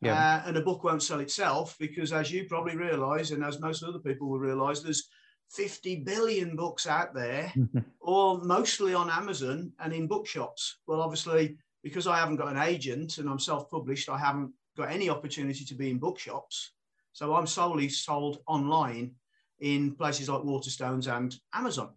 Yeah. 0.00 0.14
Uh, 0.44 0.48
and 0.48 0.56
a 0.56 0.62
book 0.62 0.84
won't 0.84 1.02
sell 1.02 1.20
itself 1.20 1.76
because, 1.78 2.12
as 2.12 2.30
you 2.30 2.44
probably 2.44 2.76
realise, 2.76 3.30
and 3.30 3.42
as 3.44 3.60
most 3.60 3.82
other 3.82 3.98
people 3.98 4.28
will 4.28 4.38
realise, 4.38 4.80
there's 4.80 5.08
50 5.50 5.96
billion 6.02 6.56
books 6.56 6.86
out 6.86 7.14
there, 7.14 7.52
all 8.00 8.38
mostly 8.38 8.94
on 8.94 9.08
Amazon 9.10 9.72
and 9.78 9.92
in 9.92 10.06
bookshops. 10.06 10.78
Well, 10.86 11.00
obviously, 11.00 11.56
because 11.82 12.06
I 12.06 12.18
haven't 12.18 12.36
got 12.36 12.48
an 12.48 12.58
agent 12.58 13.18
and 13.18 13.28
I'm 13.28 13.38
self 13.38 13.70
published, 13.70 14.08
I 14.08 14.18
haven't 14.18 14.52
got 14.76 14.90
any 14.90 15.08
opportunity 15.08 15.64
to 15.64 15.74
be 15.74 15.90
in 15.90 15.98
bookshops. 15.98 16.72
So 17.16 17.34
I'm 17.34 17.46
solely 17.46 17.88
sold 17.88 18.40
online 18.46 19.12
in 19.60 19.94
places 19.94 20.28
like 20.28 20.42
Waterstones 20.42 21.10
and 21.10 21.34
Amazon. 21.54 21.94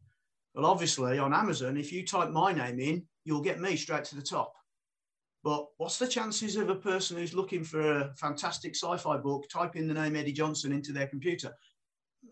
Well, 0.55 0.65
obviously, 0.65 1.19
on 1.19 1.33
Amazon, 1.33 1.75
if 1.75 1.91
you 1.91 2.05
type 2.05 2.29
my 2.29 2.53
name 2.53 2.79
in, 2.79 3.03
you'll 3.25 3.41
get 3.41 3.59
me 3.59 3.75
straight 3.75 4.05
to 4.05 4.15
the 4.15 4.21
top. 4.21 4.53
But 5.43 5.65
what's 5.75 5.99
the 5.99 6.07
chances 6.07 6.55
of 6.55 6.69
a 6.69 6.75
person 6.75 7.17
who's 7.17 7.33
looking 7.33 7.65
for 7.65 7.81
a 7.81 8.13
fantastic 8.15 8.77
sci-fi 8.77 9.17
book 9.17 9.43
typing 9.51 9.89
the 9.89 9.93
name 9.93 10.15
Eddie 10.15 10.31
Johnson 10.31 10.71
into 10.71 10.93
their 10.93 11.07
computer? 11.07 11.53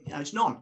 You 0.06 0.14
know, 0.14 0.22
it's 0.22 0.34
none. 0.34 0.60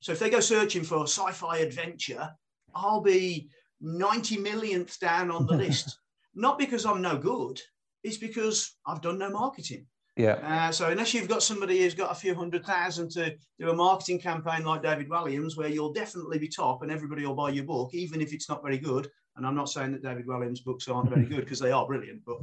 So 0.00 0.12
if 0.12 0.18
they 0.18 0.28
go 0.28 0.40
searching 0.40 0.84
for 0.84 0.98
a 0.98 1.08
sci-fi 1.08 1.60
adventure, 1.60 2.28
I'll 2.74 3.00
be 3.00 3.48
90 3.80 4.36
millionth 4.36 5.00
down 5.00 5.30
on 5.30 5.46
the 5.46 5.56
list. 5.56 5.98
Not 6.34 6.58
because 6.58 6.84
I'm 6.84 7.00
no 7.00 7.16
good, 7.16 7.62
it's 8.04 8.18
because 8.18 8.76
I've 8.86 9.00
done 9.00 9.16
no 9.16 9.30
marketing. 9.30 9.86
Yeah. 10.16 10.32
Uh, 10.42 10.72
so 10.72 10.90
unless 10.90 11.14
you've 11.14 11.28
got 11.28 11.42
somebody 11.42 11.80
who's 11.80 11.94
got 11.94 12.12
a 12.12 12.14
few 12.14 12.34
hundred 12.34 12.66
thousand 12.66 13.10
to 13.12 13.34
do 13.58 13.70
a 13.70 13.74
marketing 13.74 14.18
campaign 14.18 14.64
like 14.64 14.82
David 14.82 15.08
Williams, 15.08 15.56
where 15.56 15.68
you'll 15.68 15.92
definitely 15.92 16.38
be 16.38 16.48
top 16.48 16.82
and 16.82 16.92
everybody 16.92 17.24
will 17.24 17.34
buy 17.34 17.50
your 17.50 17.64
book, 17.64 17.94
even 17.94 18.20
if 18.20 18.34
it's 18.34 18.48
not 18.48 18.62
very 18.62 18.78
good. 18.78 19.08
And 19.36 19.46
I'm 19.46 19.54
not 19.54 19.70
saying 19.70 19.92
that 19.92 20.02
David 20.02 20.26
Williams' 20.26 20.60
books 20.60 20.88
aren't 20.88 21.08
very 21.08 21.24
good 21.24 21.40
because 21.40 21.58
they 21.58 21.72
are 21.72 21.86
brilliant, 21.86 22.22
but 22.26 22.38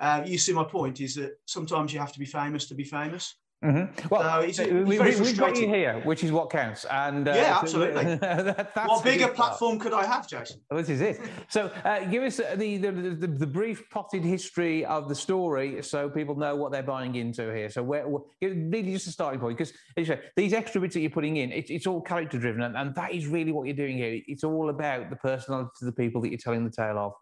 uh, 0.00 0.24
you 0.26 0.36
see 0.36 0.52
my 0.52 0.64
point 0.64 1.00
is 1.00 1.14
that 1.14 1.32
sometimes 1.46 1.92
you 1.92 2.00
have 2.00 2.12
to 2.12 2.18
be 2.18 2.26
famous 2.26 2.66
to 2.66 2.74
be 2.74 2.82
famous. 2.82 3.36
Mhm. 3.62 4.10
Well, 4.10 4.22
So 4.22 4.40
it's- 4.42 4.58
we, 4.58 4.80
it's 4.80 4.88
we, 4.88 4.96
very 4.98 5.20
we've 5.20 5.38
got 5.38 5.56
you 5.56 5.68
here, 5.68 6.00
which 6.04 6.24
is 6.24 6.32
what 6.32 6.50
counts. 6.50 6.84
And 6.86 7.28
uh, 7.28 7.32
Yeah, 7.32 7.58
absolutely. 7.62 8.16
that- 8.16 8.74
that's 8.74 8.88
what 8.88 9.04
bigger 9.04 9.26
part. 9.26 9.36
platform 9.36 9.78
could 9.78 9.92
I 9.92 10.04
have, 10.04 10.26
Jason? 10.28 10.60
This 10.70 10.88
is 10.88 11.00
it. 11.00 11.20
So, 11.48 11.66
uh, 11.84 12.04
give 12.06 12.24
us 12.24 12.38
the, 12.38 12.76
the, 12.78 12.90
the, 12.90 13.26
the 13.28 13.46
brief 13.46 13.88
potted 13.88 14.24
history 14.24 14.84
of 14.84 15.08
the 15.08 15.14
story 15.14 15.80
so 15.82 16.10
people 16.10 16.34
know 16.34 16.56
what 16.56 16.72
they're 16.72 16.82
buying 16.82 17.14
into 17.14 17.54
here. 17.54 17.70
So, 17.70 17.82
where, 17.84 18.08
where 18.08 18.22
really 18.40 18.92
just 18.92 19.06
a 19.06 19.10
starting 19.12 19.38
point, 19.38 19.56
because 19.58 19.72
as 19.96 20.08
you 20.08 20.14
say, 20.14 20.20
these 20.36 20.52
extra 20.52 20.80
bits 20.80 20.94
that 20.94 21.00
you're 21.00 21.10
putting 21.10 21.36
in, 21.36 21.52
it's 21.52 21.70
it's 21.70 21.86
all 21.86 22.00
character 22.00 22.38
driven, 22.38 22.62
and, 22.62 22.76
and 22.76 22.94
that 22.96 23.12
is 23.14 23.26
really 23.28 23.52
what 23.52 23.66
you're 23.66 23.76
doing 23.76 23.96
here. 23.96 24.20
It's 24.26 24.42
all 24.44 24.70
about 24.70 25.08
the 25.10 25.16
personality 25.16 25.70
of 25.82 25.86
the 25.86 25.92
people 25.92 26.20
that 26.22 26.30
you're 26.30 26.38
telling 26.38 26.64
the 26.64 26.70
tale 26.70 26.98
of. 26.98 27.12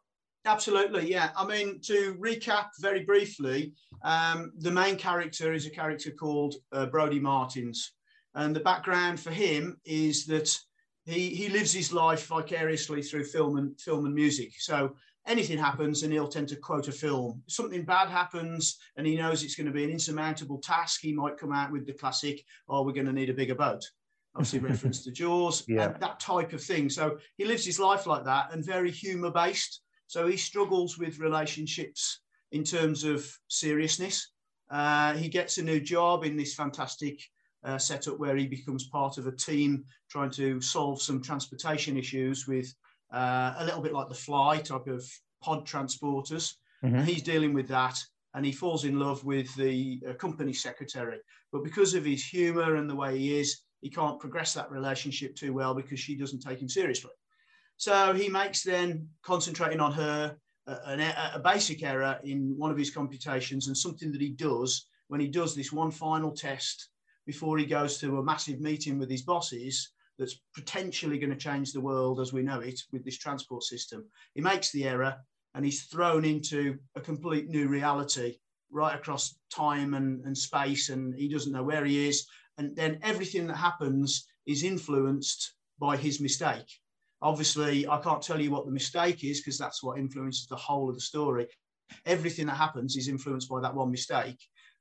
Absolutely, 0.46 1.10
yeah. 1.10 1.30
I 1.36 1.44
mean, 1.46 1.80
to 1.84 2.14
recap 2.14 2.68
very 2.80 3.04
briefly, 3.04 3.74
um, 4.02 4.52
the 4.58 4.70
main 4.70 4.96
character 4.96 5.52
is 5.52 5.66
a 5.66 5.70
character 5.70 6.10
called 6.10 6.54
uh, 6.72 6.86
Brody 6.86 7.20
Martins, 7.20 7.92
and 8.34 8.56
the 8.56 8.60
background 8.60 9.20
for 9.20 9.30
him 9.30 9.78
is 9.84 10.24
that 10.26 10.56
he 11.04 11.28
he 11.28 11.48
lives 11.50 11.72
his 11.72 11.92
life 11.92 12.26
vicariously 12.26 13.02
through 13.02 13.24
film 13.24 13.58
and 13.58 13.78
film 13.80 14.06
and 14.06 14.14
music. 14.14 14.52
So 14.58 14.96
anything 15.26 15.58
happens, 15.58 16.02
and 16.02 16.12
he'll 16.12 16.26
tend 16.28 16.48
to 16.48 16.56
quote 16.56 16.88
a 16.88 16.92
film. 16.92 17.42
Something 17.46 17.84
bad 17.84 18.08
happens, 18.08 18.78
and 18.96 19.06
he 19.06 19.16
knows 19.16 19.42
it's 19.42 19.56
going 19.56 19.66
to 19.66 19.72
be 19.72 19.84
an 19.84 19.90
insurmountable 19.90 20.58
task. 20.58 21.00
He 21.02 21.12
might 21.12 21.36
come 21.36 21.52
out 21.52 21.70
with 21.70 21.86
the 21.86 21.92
classic, 21.92 22.42
"Oh, 22.66 22.82
we're 22.82 22.92
going 22.92 23.06
to 23.06 23.12
need 23.12 23.28
a 23.30 23.34
bigger 23.34 23.54
boat." 23.54 23.82
Obviously, 24.34 24.58
reference 24.70 25.04
to 25.04 25.10
Jaws, 25.12 25.64
Yeah. 25.68 25.90
and 25.90 26.00
that 26.00 26.18
type 26.18 26.54
of 26.54 26.62
thing. 26.62 26.88
So 26.88 27.18
he 27.36 27.44
lives 27.44 27.66
his 27.66 27.78
life 27.78 28.06
like 28.06 28.24
that, 28.24 28.54
and 28.54 28.64
very 28.64 28.90
humour 28.90 29.30
based. 29.30 29.82
So 30.10 30.26
he 30.26 30.36
struggles 30.36 30.98
with 30.98 31.20
relationships 31.20 32.22
in 32.50 32.64
terms 32.64 33.04
of 33.04 33.24
seriousness. 33.46 34.32
Uh, 34.68 35.14
he 35.14 35.28
gets 35.28 35.58
a 35.58 35.62
new 35.62 35.78
job 35.78 36.24
in 36.24 36.36
this 36.36 36.52
fantastic 36.52 37.22
uh, 37.62 37.78
setup 37.78 38.18
where 38.18 38.34
he 38.34 38.48
becomes 38.48 38.88
part 38.88 39.18
of 39.18 39.28
a 39.28 39.36
team 39.36 39.84
trying 40.10 40.30
to 40.30 40.60
solve 40.60 41.00
some 41.00 41.22
transportation 41.22 41.96
issues 41.96 42.48
with 42.48 42.74
uh, 43.14 43.54
a 43.58 43.64
little 43.64 43.80
bit 43.80 43.92
like 43.92 44.08
the 44.08 44.14
Fly 44.26 44.58
type 44.58 44.88
of 44.88 45.08
pod 45.44 45.64
transporters. 45.64 46.54
Mhm. 46.82 46.98
And 46.98 47.08
he's 47.08 47.22
dealing 47.22 47.54
with 47.54 47.68
that. 47.68 47.96
and 48.34 48.46
he 48.46 48.52
falls 48.52 48.84
in 48.84 48.96
love 48.98 49.24
with 49.24 49.52
the 49.56 50.00
uh, 50.08 50.14
company 50.14 50.52
secretary. 50.52 51.18
But 51.52 51.64
because 51.64 51.94
of 51.94 52.04
his 52.04 52.24
humour 52.24 52.76
and 52.76 52.88
the 52.88 52.94
way 52.94 53.16
he 53.18 53.38
is, 53.40 53.62
he 53.80 53.90
can't 53.90 54.20
progress 54.20 54.54
that 54.54 54.70
relationship 54.70 55.34
too 55.36 55.52
well 55.52 55.74
because 55.74 55.98
she 56.00 56.16
doesn't 56.16 56.40
take 56.40 56.60
him 56.62 56.68
seriously. 56.68 57.10
So 57.80 58.12
he 58.12 58.28
makes 58.28 58.62
then 58.62 59.08
concentrating 59.22 59.80
on 59.80 59.92
her 59.92 60.36
a, 60.66 60.72
a, 60.72 61.30
a 61.36 61.38
basic 61.38 61.82
error 61.82 62.20
in 62.22 62.54
one 62.58 62.70
of 62.70 62.76
his 62.76 62.90
computations 62.90 63.68
and 63.68 63.76
something 63.76 64.12
that 64.12 64.20
he 64.20 64.32
does 64.32 64.86
when 65.08 65.18
he 65.18 65.28
does 65.28 65.54
this 65.54 65.72
one 65.72 65.90
final 65.90 66.30
test 66.30 66.90
before 67.24 67.56
he 67.56 67.64
goes 67.64 67.96
to 67.96 68.18
a 68.18 68.22
massive 68.22 68.60
meeting 68.60 68.98
with 68.98 69.10
his 69.10 69.22
bosses 69.22 69.92
that's 70.18 70.42
potentially 70.54 71.18
going 71.18 71.30
to 71.30 71.36
change 71.36 71.72
the 71.72 71.80
world 71.80 72.20
as 72.20 72.34
we 72.34 72.42
know 72.42 72.60
it 72.60 72.78
with 72.92 73.02
this 73.02 73.16
transport 73.16 73.62
system. 73.62 74.04
He 74.34 74.42
makes 74.42 74.70
the 74.72 74.84
error 74.84 75.16
and 75.54 75.64
he's 75.64 75.84
thrown 75.84 76.26
into 76.26 76.76
a 76.96 77.00
complete 77.00 77.48
new 77.48 77.66
reality 77.66 78.36
right 78.70 78.94
across 78.94 79.38
time 79.50 79.94
and, 79.94 80.22
and 80.26 80.36
space, 80.36 80.90
and 80.90 81.14
he 81.14 81.30
doesn't 81.30 81.52
know 81.52 81.64
where 81.64 81.86
he 81.86 82.08
is. 82.08 82.26
And 82.58 82.76
then 82.76 82.98
everything 83.02 83.46
that 83.46 83.56
happens 83.56 84.28
is 84.46 84.64
influenced 84.64 85.54
by 85.78 85.96
his 85.96 86.20
mistake. 86.20 86.68
Obviously, 87.22 87.86
I 87.86 87.98
can't 87.98 88.22
tell 88.22 88.40
you 88.40 88.50
what 88.50 88.66
the 88.66 88.72
mistake 88.72 89.24
is 89.24 89.40
because 89.40 89.58
that's 89.58 89.82
what 89.82 89.98
influences 89.98 90.46
the 90.46 90.56
whole 90.56 90.88
of 90.88 90.94
the 90.94 91.00
story. 91.00 91.46
Everything 92.06 92.46
that 92.46 92.56
happens 92.56 92.96
is 92.96 93.08
influenced 93.08 93.48
by 93.48 93.60
that 93.60 93.74
one 93.74 93.90
mistake. 93.90 94.38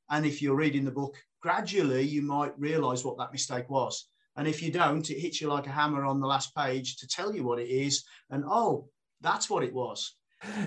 And 0.10 0.26
if 0.26 0.42
you're 0.42 0.56
reading 0.56 0.86
the 0.86 0.92
book 0.92 1.16
gradually, 1.42 2.04
you 2.04 2.22
might 2.22 2.58
realize 2.58 3.04
what 3.04 3.18
that 3.18 3.32
mistake 3.32 3.70
was. 3.70 4.08
And 4.38 4.48
if 4.48 4.62
you 4.64 4.72
don't, 4.72 5.10
it 5.10 5.20
hits 5.20 5.42
you 5.42 5.48
like 5.48 5.68
a 5.68 5.72
hammer 5.72 6.06
on 6.06 6.22
the 6.22 6.28
last 6.28 6.56
page 6.56 6.98
to 6.98 7.08
tell 7.08 7.36
you 7.36 7.44
what 7.44 7.60
it 7.60 7.68
is. 7.68 8.06
And 8.30 8.44
oh, 8.48 8.88
that's 9.22 9.50
what 9.50 9.64
it 9.64 9.74
was. 9.74 10.16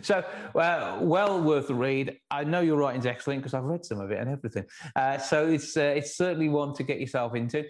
So, 0.03 0.23
uh, 0.55 0.99
well 1.01 1.41
worth 1.41 1.68
the 1.68 1.75
read. 1.75 2.18
I 2.31 2.45
know 2.45 2.61
your 2.61 2.77
writing's 2.77 3.07
excellent 3.07 3.41
because 3.41 3.55
I've 3.55 3.64
read 3.64 3.85
some 3.87 4.01
of 4.01 4.11
it 4.11 4.18
and 4.18 4.29
everything. 4.29 4.64
Uh, 4.95 5.16
so 5.16 5.49
it's 5.49 5.77
uh, 5.77 5.95
it's 5.97 6.16
certainly 6.16 6.51
one 6.51 6.75
to 6.75 6.83
get 6.83 7.01
yourself 7.01 7.35
into. 7.35 7.64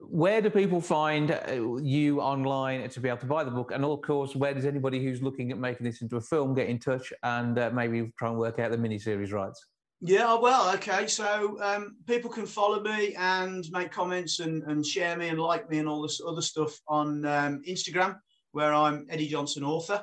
Where 0.00 0.40
do 0.40 0.50
people 0.50 0.80
find 0.80 1.30
uh, 1.30 1.76
you 1.76 2.20
online 2.20 2.88
to 2.88 3.00
be 3.00 3.08
able 3.08 3.18
to 3.18 3.26
buy 3.26 3.44
the 3.44 3.50
book? 3.50 3.70
And 3.72 3.84
of 3.84 4.00
course, 4.02 4.34
where 4.34 4.54
does 4.54 4.64
anybody 4.64 5.04
who's 5.04 5.22
looking 5.22 5.52
at 5.52 5.58
making 5.58 5.84
this 5.84 6.00
into 6.00 6.16
a 6.16 6.20
film 6.20 6.54
get 6.54 6.68
in 6.68 6.78
touch 6.78 7.12
and 7.22 7.58
uh, 7.58 7.70
maybe 7.72 8.10
try 8.18 8.30
and 8.30 8.38
work 8.38 8.58
out 8.58 8.70
the 8.70 8.78
miniseries 8.78 9.32
rights? 9.32 9.66
Yeah, 10.02 10.38
well, 10.38 10.74
okay. 10.76 11.06
So 11.06 11.58
um, 11.60 11.96
people 12.06 12.30
can 12.30 12.46
follow 12.46 12.82
me 12.82 13.14
and 13.16 13.66
make 13.70 13.92
comments 13.92 14.40
and, 14.40 14.62
and 14.62 14.82
share 14.84 15.14
me 15.18 15.28
and 15.28 15.38
like 15.38 15.68
me 15.68 15.78
and 15.78 15.86
all 15.86 16.00
this 16.00 16.22
other 16.26 16.40
stuff 16.40 16.74
on 16.88 17.26
um, 17.26 17.60
Instagram, 17.68 18.18
where 18.52 18.72
I'm 18.72 19.06
Eddie 19.10 19.28
Johnson 19.28 19.62
author. 19.62 20.02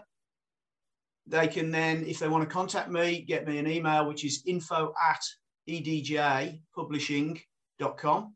They 1.26 1.48
can 1.48 1.72
then, 1.72 2.06
if 2.06 2.20
they 2.20 2.28
want 2.28 2.48
to 2.48 2.54
contact 2.54 2.92
me, 2.92 3.22
get 3.22 3.48
me 3.48 3.58
an 3.58 3.68
email, 3.68 4.08
which 4.08 4.24
is 4.24 4.44
info 4.46 4.94
at 5.10 5.20
edjpublishing.com. 5.68 8.36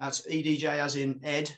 That's 0.00 0.26
EDJ 0.26 0.64
as 0.64 0.96
in 0.96 1.20
Ed 1.24 1.56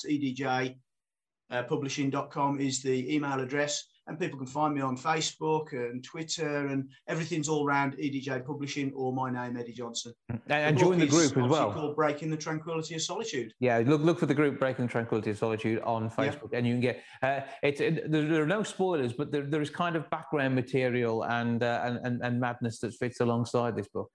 edjpublishing.com 1.52 2.60
is 2.60 2.82
the 2.82 3.14
email 3.14 3.42
address 3.42 3.84
and 4.08 4.20
people 4.20 4.38
can 4.38 4.48
find 4.48 4.74
me 4.74 4.82
on 4.82 4.98
Facebook 4.98 5.74
and 5.74 6.04
Twitter, 6.04 6.68
and 6.68 6.90
everything's 7.08 7.50
all 7.50 7.68
around 7.68 7.96
EDJ 7.98 8.46
Publishing 8.46 8.92
or 8.94 9.14
my 9.14 9.30
name, 9.30 9.58
Eddie 9.58 9.74
Johnson. 9.74 10.14
And, 10.30 10.42
and 10.48 10.78
join 10.78 10.98
the 10.98 11.08
group 11.08 11.38
as 11.38 11.50
well. 11.50 11.74
Called 11.74 11.96
Breaking 11.96 12.30
the 12.30 12.38
Tranquility 12.38 12.96
of 12.96 13.02
Solitude. 13.02 13.54
Yeah, 13.60 13.84
look 13.86 14.02
look 14.02 14.20
for 14.20 14.26
the 14.26 14.34
group 14.34 14.60
Breaking 14.60 14.86
the 14.86 14.92
Tranquility 14.92 15.32
of 15.32 15.38
Solitude 15.38 15.82
on 15.84 16.10
Facebook, 16.10 16.50
yeah. 16.52 16.58
and 16.58 16.68
you 16.68 16.74
can 16.74 16.82
get 16.82 17.04
uh, 17.22 17.42
it, 17.62 17.82
it, 17.82 18.12
there, 18.12 18.42
are 18.42 18.48
no 18.48 18.64
spoilers, 18.64 19.14
but 19.14 19.32
there, 19.32 19.44
there 19.44 19.62
is 19.62 19.70
kind 19.70 19.96
of 19.96 20.10
background 20.10 20.56
material 20.56 21.24
and, 21.24 21.64
uh, 21.64 21.82
and, 21.84 22.00
and 22.04 22.22
and 22.24 22.40
madness 22.40 22.80
that 22.80 22.94
fits 22.94 23.20
alongside 23.20 23.76
this 23.76 23.88
book. 23.90 24.10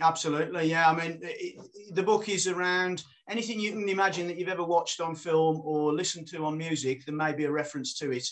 Absolutely, 0.00 0.68
yeah. 0.70 0.90
I 0.90 0.94
mean, 0.96 1.20
it, 1.22 1.94
the 1.94 2.02
book 2.02 2.28
is 2.28 2.48
around 2.48 3.04
anything 3.28 3.60
you 3.60 3.72
can 3.72 3.88
imagine 3.88 4.26
that 4.26 4.36
you've 4.36 4.48
ever 4.48 4.64
watched 4.64 5.00
on 5.00 5.14
film 5.14 5.60
or 5.64 5.92
listened 5.92 6.26
to 6.28 6.44
on 6.44 6.58
music. 6.58 7.04
There 7.04 7.14
may 7.14 7.32
be 7.32 7.44
a 7.44 7.50
reference 7.50 7.94
to 7.98 8.10
it. 8.10 8.26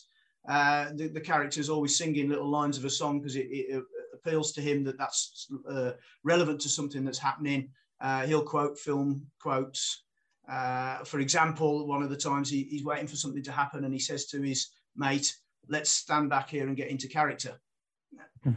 Uh, 0.48 0.88
the, 0.94 1.08
the 1.08 1.20
character 1.20 1.60
is 1.60 1.70
always 1.70 1.96
singing 1.96 2.28
little 2.28 2.48
lines 2.48 2.76
of 2.76 2.84
a 2.84 2.90
song 2.90 3.20
because 3.20 3.36
it, 3.36 3.46
it, 3.50 3.82
appeals 4.14 4.52
to 4.52 4.60
him 4.60 4.84
that 4.84 4.98
that's 4.98 5.48
uh, 5.68 5.92
relevant 6.24 6.60
to 6.60 6.68
something 6.68 7.04
that's 7.04 7.18
happening. 7.18 7.68
Uh, 8.00 8.26
he'll 8.26 8.42
quote 8.42 8.78
film 8.78 9.24
quotes. 9.40 10.04
Uh, 10.48 10.98
for 11.04 11.20
example, 11.20 11.86
one 11.86 12.02
of 12.02 12.10
the 12.10 12.16
times 12.16 12.50
he, 12.50 12.64
he's 12.64 12.84
waiting 12.84 13.06
for 13.06 13.16
something 13.16 13.42
to 13.42 13.52
happen 13.52 13.84
and 13.84 13.92
he 13.92 14.00
says 14.00 14.26
to 14.26 14.42
his 14.42 14.70
mate, 14.96 15.34
"Let's 15.68 15.90
stand 15.90 16.30
back 16.30 16.50
here 16.50 16.66
and 16.66 16.76
get 16.76 16.88
into 16.88 17.08
character." 17.08 17.60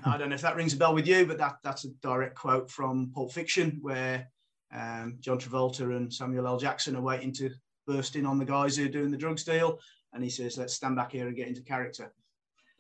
I 0.05 0.17
don't 0.17 0.29
know 0.29 0.35
if 0.35 0.41
that 0.41 0.55
rings 0.55 0.73
a 0.73 0.77
bell 0.77 0.95
with 0.95 1.07
you, 1.07 1.25
but 1.25 1.37
that, 1.37 1.57
that's 1.63 1.85
a 1.85 1.89
direct 2.01 2.35
quote 2.35 2.71
from 2.71 3.11
Pulp 3.13 3.31
Fiction, 3.31 3.77
where 3.81 4.27
um, 4.73 5.17
John 5.19 5.37
Travolta 5.37 5.95
and 5.95 6.11
Samuel 6.11 6.47
L. 6.47 6.57
Jackson 6.57 6.95
are 6.95 7.01
waiting 7.01 7.31
to 7.33 7.51
burst 7.85 8.15
in 8.15 8.25
on 8.25 8.39
the 8.39 8.45
guys 8.45 8.75
who 8.75 8.85
are 8.85 8.89
doing 8.89 9.11
the 9.11 9.17
drugs 9.17 9.43
deal 9.43 9.79
and 10.15 10.23
he 10.23 10.29
says, 10.29 10.57
"Let's 10.57 10.73
stand 10.73 10.95
back 10.95 11.11
here 11.11 11.27
and 11.27 11.35
get 11.35 11.47
into 11.47 11.61
character." 11.61 12.11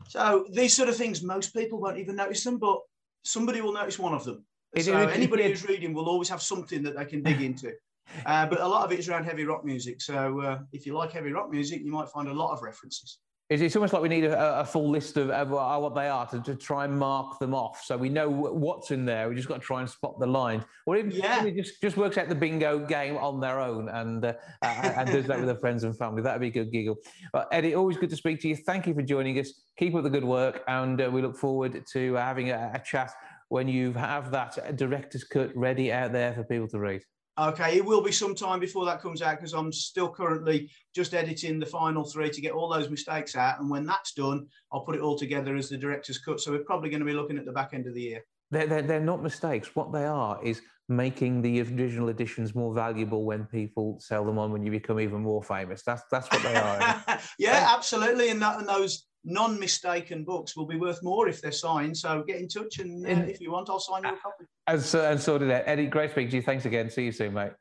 So 0.07 0.45
these 0.51 0.73
sort 0.75 0.89
of 0.89 0.97
things, 0.97 1.21
most 1.21 1.53
people 1.53 1.79
won't 1.79 1.97
even 1.97 2.15
notice 2.15 2.43
them, 2.43 2.57
but 2.57 2.79
somebody 3.23 3.61
will 3.61 3.73
notice 3.73 3.99
one 3.99 4.13
of 4.13 4.23
them. 4.23 4.45
so 4.85 4.93
anybody 5.13 5.43
who's 5.43 5.67
reading 5.67 5.93
will 5.93 6.09
always 6.09 6.29
have 6.29 6.41
something 6.41 6.83
that 6.83 6.95
they 6.97 7.05
can 7.05 7.21
dig 7.21 7.41
into. 7.41 7.71
Uh, 8.27 8.45
but 8.45 8.61
a 8.61 8.67
lot 8.67 8.85
of 8.85 8.91
it 8.91 8.99
is 8.99 9.09
around 9.09 9.23
heavy 9.23 9.45
rock 9.45 9.65
music. 9.65 9.99
So 9.99 10.39
uh, 10.39 10.59
if 10.71 10.85
you 10.85 10.93
like 10.93 11.11
heavy 11.11 11.31
rock 11.31 11.49
music, 11.49 11.81
you 11.83 11.91
might 11.91 12.07
find 12.07 12.27
a 12.27 12.33
lot 12.33 12.53
of 12.53 12.61
references. 12.61 13.17
It's 13.47 13.75
almost 13.75 13.93
like 13.93 14.01
we 14.01 14.09
need 14.09 14.23
a, 14.23 14.61
a 14.61 14.65
full 14.65 14.89
list 14.89 15.17
of, 15.17 15.29
of, 15.29 15.51
what 15.51 15.93
they 15.93 16.07
are 16.07 16.25
to, 16.27 16.41
to, 16.41 16.55
try 16.55 16.85
and 16.85 16.97
mark 16.97 17.37
them 17.37 17.53
off, 17.53 17.83
so 17.83 17.95
we 17.95 18.09
know 18.09 18.27
what's 18.27 18.89
in 18.89 19.05
there. 19.05 19.29
We 19.29 19.35
just 19.35 19.47
got 19.47 19.61
to 19.61 19.65
try 19.65 19.81
and 19.81 19.89
spot 19.89 20.19
the 20.19 20.25
lines, 20.25 20.63
or 20.87 20.97
even 20.97 21.11
yeah. 21.11 21.47
just 21.51 21.79
just 21.79 21.95
works 21.95 22.17
out 22.17 22.27
the 22.27 22.33
bingo 22.33 22.79
game 22.79 23.17
on 23.17 23.39
their 23.39 23.59
own 23.59 23.87
and 23.89 24.25
uh, 24.25 24.33
and 24.63 25.11
does 25.11 25.27
that 25.27 25.37
with 25.37 25.45
their 25.45 25.59
friends 25.59 25.83
and 25.83 25.95
family. 25.95 26.23
That'd 26.23 26.41
be 26.41 26.47
a 26.47 26.51
good 26.51 26.71
giggle. 26.71 26.95
But 27.33 27.47
Eddie, 27.51 27.75
always 27.75 27.97
good 27.97 28.09
to 28.09 28.15
speak 28.15 28.39
to 28.41 28.47
you. 28.47 28.55
Thank 28.55 28.87
you 28.87 28.95
for 28.95 29.03
joining 29.03 29.39
us. 29.39 29.53
Keep 29.77 29.93
up 29.93 30.01
the 30.01 30.09
good 30.09 30.25
work, 30.25 30.63
and 30.67 30.99
uh, 30.99 31.11
we 31.11 31.21
look 31.21 31.37
forward 31.37 31.85
to 31.93 32.13
having 32.15 32.49
a, 32.49 32.71
a 32.73 32.79
chat 32.79 33.11
when 33.49 33.67
you 33.67 33.93
have 33.93 34.31
that 34.31 34.75
director's 34.75 35.23
cut 35.23 35.55
ready 35.55 35.91
out 35.91 36.11
there 36.11 36.33
for 36.33 36.43
people 36.43 36.67
to 36.69 36.79
read. 36.79 37.03
Okay, 37.37 37.75
it 37.75 37.83
will 37.83 38.01
be 38.01 38.13
some 38.13 38.33
time 38.33 38.59
before 38.59 38.85
that 38.85 39.01
comes 39.01 39.21
out 39.21 39.37
because 39.37 39.53
I'm 39.53 39.71
still 39.71 40.09
currently 40.09 40.71
just 40.93 41.13
editing 41.13 41.59
the 41.59 41.65
final 41.65 42.05
three 42.05 42.29
to 42.29 42.41
get 42.41 42.53
all 42.53 42.69
those 42.69 42.89
mistakes 42.89 43.35
out. 43.35 43.59
And 43.59 43.69
when 43.69 43.85
that's 43.85 44.13
done, 44.13 44.47
I'll 44.71 44.85
put 44.85 44.95
it 44.95 45.01
all 45.01 45.17
together 45.17 45.55
as 45.55 45.67
the 45.67 45.77
director's 45.77 46.17
cut. 46.17 46.39
So 46.39 46.51
we're 46.51 46.59
probably 46.59 46.89
going 46.89 47.01
to 47.01 47.05
be 47.05 47.13
looking 47.13 47.37
at 47.37 47.45
the 47.45 47.51
back 47.51 47.73
end 47.73 47.87
of 47.87 47.93
the 47.93 48.01
year. 48.01 48.23
They're, 48.51 48.67
they're, 48.67 48.81
they're 48.83 48.99
not 49.01 49.21
mistakes. 49.21 49.75
What 49.75 49.91
they 49.91 50.05
are 50.05 50.41
is 50.43 50.61
making 50.87 51.41
the 51.41 51.61
original 51.61 52.09
editions 52.09 52.55
more 52.55 52.73
valuable 52.73 53.25
when 53.25 53.45
people 53.45 53.99
sell 53.99 54.23
them 54.23 54.37
on 54.37 54.51
when 54.51 54.63
you 54.63 54.71
become 54.71 54.99
even 54.99 55.21
more 55.21 55.43
famous. 55.43 55.83
That's 55.83 56.03
that's 56.11 56.31
what 56.31 56.43
they 56.43 56.55
are. 56.55 57.03
yeah, 57.39 57.73
absolutely. 57.75 58.29
And, 58.29 58.41
that, 58.41 58.59
and 58.59 58.69
those 58.69 59.07
non-mistaken 59.25 60.23
books 60.23 60.55
will 60.55 60.67
be 60.67 60.77
worth 60.77 61.03
more 61.03 61.27
if 61.27 61.41
they're 61.41 61.51
signed. 61.51 61.97
So 61.97 62.23
get 62.27 62.37
in 62.37 62.47
touch, 62.47 62.79
and 62.79 63.05
uh, 63.05 63.25
if 63.27 63.41
you 63.41 63.51
want, 63.51 63.69
I'll 63.69 63.79
sign 63.79 64.03
you 64.03 64.09
a 64.09 64.17
copy. 64.17 64.45
And 64.67 64.81
so, 64.81 65.09
and 65.09 65.19
so 65.19 65.37
did 65.37 65.49
that. 65.49 65.67
Eddie. 65.67 65.87
Great 65.87 66.11
speaking 66.11 66.29
to 66.31 66.35
you. 66.37 66.41
Thanks 66.41 66.65
again. 66.65 66.89
See 66.89 67.05
you 67.05 67.11
soon, 67.11 67.33
mate. 67.33 67.51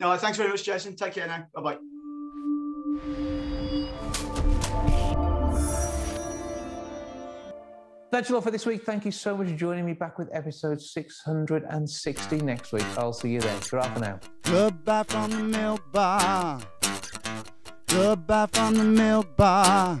No, 0.00 0.16
thanks 0.16 0.38
very 0.38 0.50
much, 0.50 0.64
Jason. 0.64 0.96
Take 0.96 1.14
care 1.14 1.26
now. 1.26 1.46
Bye 1.54 1.62
bye. 1.62 1.78
That's 8.14 8.30
all 8.30 8.40
for 8.40 8.52
this 8.52 8.64
week. 8.64 8.84
Thank 8.84 9.04
you 9.04 9.10
so 9.10 9.36
much 9.36 9.48
for 9.48 9.56
joining 9.56 9.84
me 9.84 9.92
back 9.92 10.18
with 10.18 10.28
episode 10.32 10.80
660 10.80 12.36
next 12.42 12.72
week. 12.72 12.86
I'll 12.96 13.12
see 13.12 13.30
you 13.30 13.40
then. 13.40 13.58
Goodbye 13.58 13.88
for 13.88 13.98
now. 13.98 14.20
Goodbye 14.42 15.02
from 15.08 15.30
the 15.32 15.38
milk 15.38 15.80
bar. 15.90 16.60
Goodbye 17.88 18.46
from 18.52 18.74
the 18.74 18.84
milk 18.84 19.36
bar. 19.36 20.00